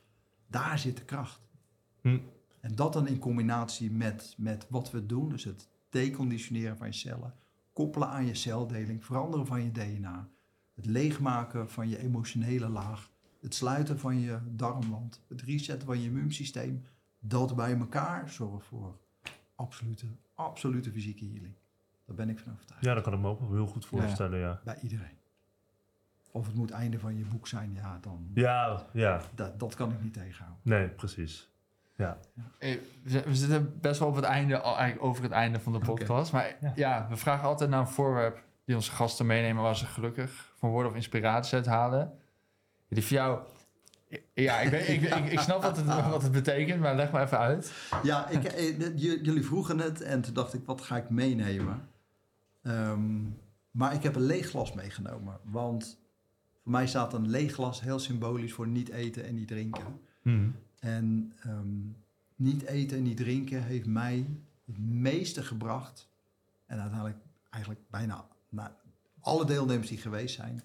Daar 0.47 0.80
zit 0.80 0.97
de 0.97 1.05
kracht. 1.05 1.41
Hm. 2.01 2.20
En 2.59 2.76
dat 2.76 2.93
dan 2.93 3.07
in 3.07 3.20
combinatie 3.20 3.91
met, 3.91 4.36
met 4.38 4.65
wat 4.70 4.91
we 4.91 5.05
doen, 5.05 5.30
dus 5.30 5.43
het 5.43 5.67
deconditioneren 5.89 6.78
van 6.78 6.88
je 6.88 6.93
cellen, 6.93 7.34
koppelen 7.74 8.07
aan 8.07 8.26
je 8.26 8.36
celdeling, 8.36 9.05
veranderen 9.05 9.45
van 9.45 9.63
je 9.63 9.72
DNA, 9.72 10.30
het 10.76 10.86
leegmaken 10.86 11.70
van 11.70 11.89
je 11.89 11.97
emotionele 11.97 12.70
laag, 12.70 13.09
het 13.41 13.55
sluiten 13.55 13.99
van 13.99 14.20
je 14.20 14.39
darmwand, 14.45 15.22
het 15.28 15.41
resetten 15.41 15.88
van 15.88 15.99
je 15.99 16.05
immuunsysteem, 16.05 16.84
dat 17.20 17.55
bij 17.55 17.78
elkaar 17.78 18.30
zorgt 18.30 18.65
voor 18.67 18.97
absolute, 19.55 20.05
absolute 20.34 20.91
fysieke 20.91 21.26
healing. 21.26 21.53
Daar 22.10 22.26
ben 22.26 22.30
ik 22.30 22.39
van 22.39 22.51
overtuigd. 22.53 22.84
Ja, 22.86 22.93
dat 22.93 23.03
kan 23.03 23.14
ik 23.14 23.20
me 23.20 23.28
ook 23.28 23.39
heel 23.39 23.68
goed 23.68 23.86
voorstellen, 23.86 24.39
ja. 24.39 24.60
Bij 24.64 24.78
iedereen. 24.82 25.18
Of 26.32 26.45
het 26.45 26.55
moet 26.55 26.72
einde 26.72 26.99
van 26.99 27.18
je 27.18 27.26
boek 27.26 27.47
zijn, 27.47 27.74
ja, 27.74 27.97
dan. 28.01 28.28
Ja, 28.34 28.84
ja. 28.93 29.22
Dat, 29.36 29.60
dat 29.60 29.76
kan 29.76 29.91
ik 29.91 30.01
niet 30.01 30.14
tegenhouden. 30.14 30.60
Nee, 30.64 30.88
precies. 30.88 31.49
Ja. 31.95 32.18
Hey, 32.60 32.80
we 33.03 33.36
zitten 33.36 33.80
best 33.82 33.99
wel 33.99 34.07
op 34.10 34.16
het 34.16 34.24
einde, 34.24 34.62
eigenlijk 34.62 35.03
over 35.03 35.24
het 35.24 35.32
einde 35.32 35.60
van 35.60 35.74
de 35.74 35.80
podcast. 35.80 36.32
Maar 36.32 36.55
Ja. 36.62 36.72
ja. 36.76 37.07
we 37.10 37.16
vragen 37.18 37.47
altijd 37.47 37.70
naar 37.70 37.80
een 37.80 37.88
voorwerp 37.88 38.43
die 38.66 38.76
onze 38.76 38.91
gasten 38.91 39.26
meenemen 39.26 39.64
waar 39.64 39.76
ze 39.76 39.86
gelukkig 39.86 40.53
van 40.57 40.70
worden 40.70 40.91
of 40.91 40.97
inspiratie 40.97 41.55
uit 41.55 41.66
halen. 41.66 42.14
Die 42.89 43.03
voor 43.03 43.18
jou 43.18 43.39
Ja, 44.34 44.60
ik, 44.60 44.70
weet, 44.70 44.88
ik, 44.88 45.01
ik, 45.01 45.26
ik 45.32 45.39
snap 45.39 45.62
wat 45.62 45.78
het, 45.78 45.86
wat 46.10 46.22
het 46.24 46.32
betekent, 46.32 46.82
maar 46.82 46.95
leg 46.95 47.12
maar 47.12 47.24
even 47.24 47.39
uit. 47.39 47.74
Ja, 48.03 48.28
ik, 48.28 48.43
eh, 48.43 48.97
jullie 48.97 49.45
vroegen 49.45 49.80
het 49.80 50.01
en 50.01 50.22
toen 50.22 50.34
dacht 50.34 50.53
ik, 50.53 50.62
wat 50.66 50.82
ga 50.82 50.97
ik 50.97 51.10
meenemen? 51.10 51.88
Ehm, 52.62 53.22
maar 53.72 53.93
ik 53.93 54.03
heb 54.03 54.16
een 54.16 54.26
leeg 54.26 54.49
glas 54.49 54.74
meegenomen. 54.74 55.39
Want 55.43 55.99
voor 56.64 56.72
mij 56.72 56.88
staat 56.88 57.14
een 57.14 57.30
leeg 57.30 57.53
glas 57.53 57.82
heel 57.82 57.99
symbolisch 57.99 58.53
voor 58.53 58.68
niet 58.68 58.89
eten 58.89 59.26
en 59.26 59.36
niet 59.36 59.47
drinken. 59.47 59.99
Mhm. 60.22 60.49
En 60.80 61.34
ehm, 61.41 61.78
niet 62.36 62.64
eten 62.64 62.97
en 62.97 63.03
niet 63.03 63.18
drinken 63.18 63.64
heeft 63.64 63.86
mij 63.88 64.26
het 64.66 64.78
meeste 64.78 65.43
gebracht. 65.43 66.10
En 66.66 66.80
uiteindelijk 66.80 67.20
eigenlijk 67.49 67.84
bijna 67.89 68.28
na 68.49 68.76
alle 69.20 69.45
deelnemers 69.45 69.88
die 69.88 69.97
geweest 69.97 70.36
zijn. 70.36 70.62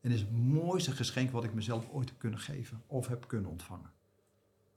En 0.00 0.10
is 0.10 0.20
het 0.20 0.32
mooiste 0.32 0.92
geschenk 0.92 1.30
wat 1.30 1.44
ik 1.44 1.54
mezelf 1.54 1.88
ooit 1.90 2.08
heb 2.08 2.18
kunnen 2.18 2.38
geven 2.38 2.82
of 2.86 3.06
heb 3.06 3.28
kunnen 3.28 3.50
ontvangen. 3.50 3.90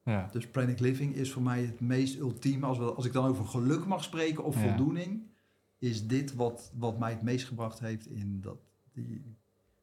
Ja. 0.04 0.30
Dus 0.32 0.48
Planet 0.48 0.80
Living 0.80 1.16
is 1.16 1.32
voor 1.32 1.42
mij 1.42 1.62
het 1.62 1.80
meest 1.80 2.20
ultieme. 2.20 2.66
Als, 2.66 2.78
we, 2.78 2.84
als 2.84 3.06
ik 3.06 3.14
dan 3.14 3.26
over 3.26 3.46
geluk 3.46 3.86
mag 3.86 4.04
spreken 4.04 4.44
of 4.44 4.56
Ja. 4.56 4.62
voldoening, 4.62 5.22
is 5.86 6.08
dit 6.08 6.36
wat, 6.36 6.72
wat 6.76 6.98
mij 7.00 7.12
het 7.12 7.22
meest 7.22 7.48
gebracht 7.48 7.80
heeft 7.80 8.08
in 8.08 8.42
dat, 8.42 8.58
die, 8.94 9.36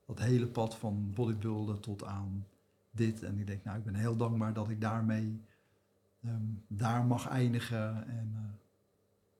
dat 0.06 0.18
hele 0.18 0.46
pad 0.46 0.76
van 0.76 1.10
bodybuilden 1.14 1.80
tot 1.80 2.04
aan 2.04 2.46
dit. 2.90 3.22
En 3.22 3.38
ik 3.38 3.46
denk, 3.46 3.64
nou, 3.64 3.78
ik 3.78 3.84
ben 3.84 3.94
heel 3.94 4.16
dankbaar 4.16 4.52
dat 4.52 4.68
ik 4.70 4.80
daarmee 4.80 5.40
ehm, 6.24 6.34
daar 6.68 7.04
mag 7.04 7.28
eindigen. 7.28 8.06
En 8.08 8.32
eh, 8.34 8.40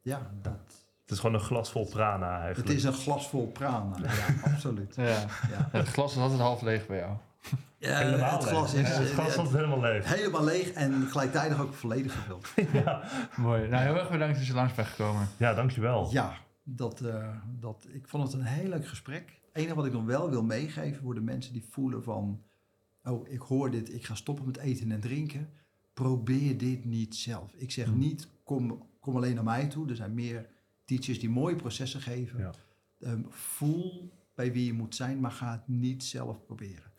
ja, 0.02 0.30
dat, 0.42 0.84
Het 1.02 1.10
is 1.10 1.18
gewoon 1.18 1.34
een 1.34 1.40
glas 1.46 1.70
vol 1.70 1.86
prana 1.86 2.34
het 2.34 2.42
eigenlijk. 2.44 2.68
is 2.76 2.84
een 2.84 2.92
glas 2.92 3.28
vol 3.28 3.46
prana. 3.46 3.96
Ja, 4.02 4.50
absoluut. 4.52 4.94
Ja. 5.10 5.26
Ja. 5.50 5.68
Het 5.70 5.88
glas 5.88 6.12
is 6.14 6.18
altijd 6.20 6.40
half 6.40 6.62
leeg 6.62 6.86
bij 6.86 6.98
jou. 6.98 7.16
Ja, 7.78 7.98
Helemaal 7.98 8.38
het 8.38 8.44
glas 8.48 8.72
leeg. 8.72 8.88
is 8.88 8.94
Ja, 8.94 9.00
het 9.00 9.10
glas 9.10 9.36
was 9.36 9.52
helemaal 9.52 9.80
leeg. 9.80 10.14
helemaal 10.14 10.44
leeg 10.44 10.70
en 10.72 11.06
gelijktijdig 11.06 11.60
ook 11.60 11.74
volledig 11.74 12.12
gevuld. 12.14 12.48
Mooi. 13.36 13.68
Nou, 13.68 13.82
heel 13.84 13.96
erg 13.98 14.10
bedankt 14.10 14.36
dat 14.38 14.46
je 14.46 14.54
langs 14.54 14.74
bent 14.74 14.88
gekomen. 14.88 15.28
Ja, 15.36 15.54
dankjewel. 15.54 16.08
Ja, 16.10 16.32
dat, 16.62 17.00
eh, 17.00 17.36
dat, 17.60 17.86
ik 17.88 18.08
vond 18.08 18.22
het 18.22 18.32
een 18.32 18.46
heel 18.46 18.68
leuk 18.68 18.86
gesprek. 18.86 19.40
Het 19.46 19.62
enige 19.62 19.74
wat 19.74 19.86
ik 19.86 19.92
nog 19.92 20.04
wel 20.04 20.30
wil 20.30 20.42
meegeven 20.42 21.02
voor 21.02 21.14
de 21.14 21.20
mensen 21.20 21.52
die 21.52 21.64
voelen 21.70 22.02
van... 22.02 22.42
oh, 23.04 23.28
ik 23.28 23.40
hoor 23.40 23.70
dit, 23.70 23.92
ik 23.92 24.04
ga 24.04 24.14
stoppen 24.14 24.46
met 24.46 24.56
eten 24.56 24.92
en 24.92 25.00
drinken. 25.00 25.50
Probeer 25.94 26.58
dit 26.58 26.84
niet 26.84 27.16
zelf. 27.16 27.52
Ik 27.54 27.70
zeg 27.70 27.86
Hmm. 27.86 27.98
niet, 27.98 28.28
kom, 28.44 28.86
kom 29.00 29.16
alleen 29.16 29.34
naar 29.34 29.44
mij 29.44 29.66
toe. 29.66 29.88
Er 29.88 29.96
zijn 29.96 30.14
meer 30.14 30.46
teachers 30.84 31.20
die 31.20 31.30
mooie 31.30 31.56
processen 31.56 32.00
geven. 32.00 32.38
Ja. 32.38 32.50
Ehm, 33.00 33.22
voel 33.28 34.12
bij 34.34 34.52
wie 34.52 34.66
je 34.66 34.72
moet 34.72 34.94
zijn, 34.94 35.20
maar 35.20 35.30
ga 35.30 35.52
het 35.52 35.68
niet 35.68 36.04
zelf 36.04 36.44
proberen. 36.44 36.90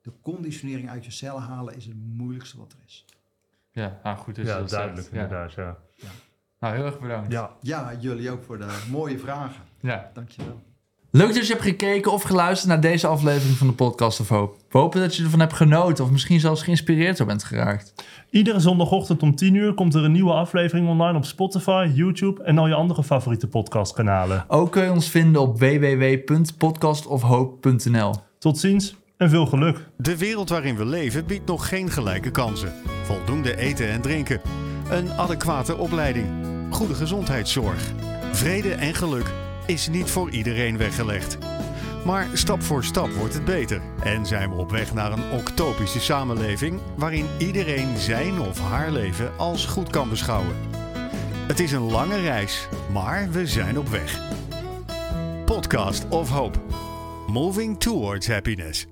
De 0.00 0.12
conditionering 0.20 0.88
uit 0.88 1.04
je 1.04 1.10
cellen 1.10 1.42
halen 1.42 1.76
is 1.76 1.86
het 1.86 1.96
moeilijkste 1.96 2.58
wat 2.58 2.72
er 2.72 2.78
is. 2.86 3.04
Ja, 3.70 4.00
nou 4.02 4.16
goed. 4.16 4.34
dat 4.34 4.44
je 4.44 4.50
Ja, 4.50 4.58
dat 4.58 4.68
duidelijk 4.68 5.02
zegt. 5.02 5.14
Ja. 5.16 5.22
inderdaad. 5.22 5.54
Ja. 5.54 6.10
Nou, 6.62 6.74
heel 6.74 6.84
erg 6.84 6.98
bedankt. 7.00 7.32
ja, 7.32 7.50
Ja, 7.60 7.92
jullie 8.00 8.30
ook 8.30 8.42
voor 8.46 8.58
de 8.58 8.66
mooie 8.90 9.18
vragen. 9.18 9.62
ja. 9.80 10.10
Dankjewel. 10.14 10.60
Leuk 11.10 11.34
dat 11.34 11.46
je 11.46 11.52
hebt 11.52 11.64
gekeken 11.64 12.12
of 12.12 12.22
geluisterd 12.22 12.68
naar 12.68 12.80
deze 12.80 13.06
aflevering 13.06 13.56
van 13.56 13.66
de 13.66 13.72
Podcast 13.72 14.20
of 14.20 14.28
Hope. 14.28 14.58
We 14.70 14.78
hopen 14.78 15.00
dat 15.00 15.16
je 15.16 15.22
ervan 15.22 15.40
hebt 15.40 15.52
genoten 15.52 16.04
of 16.04 16.10
misschien 16.10 16.40
zelfs 16.40 16.62
geïnspireerd 16.62 17.16
door 17.16 17.26
bent 17.26 17.44
geraakt. 17.44 17.94
Iedere 18.30 18.60
zondagochtend 18.60 19.22
om 19.22 19.34
10 19.36 19.54
uur 19.54 19.74
komt 19.74 19.94
er 19.94 20.04
een 20.04 20.12
nieuwe 20.12 20.32
aflevering 20.32 20.88
online 20.88 21.16
op 21.16 21.24
Spotify, 21.24 21.90
YouTube 21.94 22.42
en 22.42 22.58
al 22.58 22.66
je 22.66 22.74
andere 22.74 23.02
favoriete 23.04 23.48
podcastkanalen. 23.48 24.44
Ook 24.48 24.72
kun 24.72 24.84
je 24.84 24.90
ons 24.90 25.08
vinden 25.10 25.40
op 25.42 25.58
www.podcastofhope.nl. 25.58 28.14
Tot 28.38 28.58
ziens 28.58 28.96
en 29.16 29.30
veel 29.30 29.46
geluk. 29.46 29.88
De 29.96 30.18
wereld 30.18 30.48
waarin 30.48 30.76
we 30.76 30.84
leven 30.86 31.26
biedt 31.26 31.46
nog 31.46 31.68
geen 31.68 31.90
gelijke 31.90 32.30
kansen. 32.30 32.72
Voldoende 33.02 33.56
eten 33.56 33.88
en 33.88 34.00
drinken. 34.00 34.40
Een 34.90 35.12
adequate 35.12 35.76
opleiding. 35.76 36.26
Goede 36.72 36.94
gezondheidszorg. 36.94 37.92
Vrede 38.32 38.74
en 38.74 38.94
geluk 38.94 39.32
is 39.66 39.88
niet 39.88 40.10
voor 40.10 40.30
iedereen 40.30 40.76
weggelegd. 40.76 41.38
Maar 42.04 42.28
stap 42.32 42.62
voor 42.62 42.84
stap 42.84 43.10
wordt 43.10 43.34
het 43.34 43.44
beter. 43.44 43.80
En 44.02 44.26
zijn 44.26 44.50
we 44.50 44.56
op 44.56 44.70
weg 44.70 44.94
naar 44.94 45.12
een 45.12 45.30
octopische 45.30 46.00
samenleving 46.00 46.80
waarin 46.96 47.26
iedereen 47.38 47.98
zijn 47.98 48.40
of 48.40 48.60
haar 48.60 48.90
leven 48.90 49.38
als 49.38 49.66
goed 49.66 49.90
kan 49.90 50.08
beschouwen. 50.08 50.56
Het 51.46 51.60
is 51.60 51.72
een 51.72 51.90
lange 51.90 52.20
reis, 52.20 52.68
maar 52.92 53.30
we 53.30 53.46
zijn 53.46 53.78
op 53.78 53.88
weg. 53.88 54.20
Podcast 55.44 56.08
of 56.08 56.30
Hope. 56.30 56.58
Moving 57.26 57.80
towards 57.80 58.28
happiness. 58.28 58.91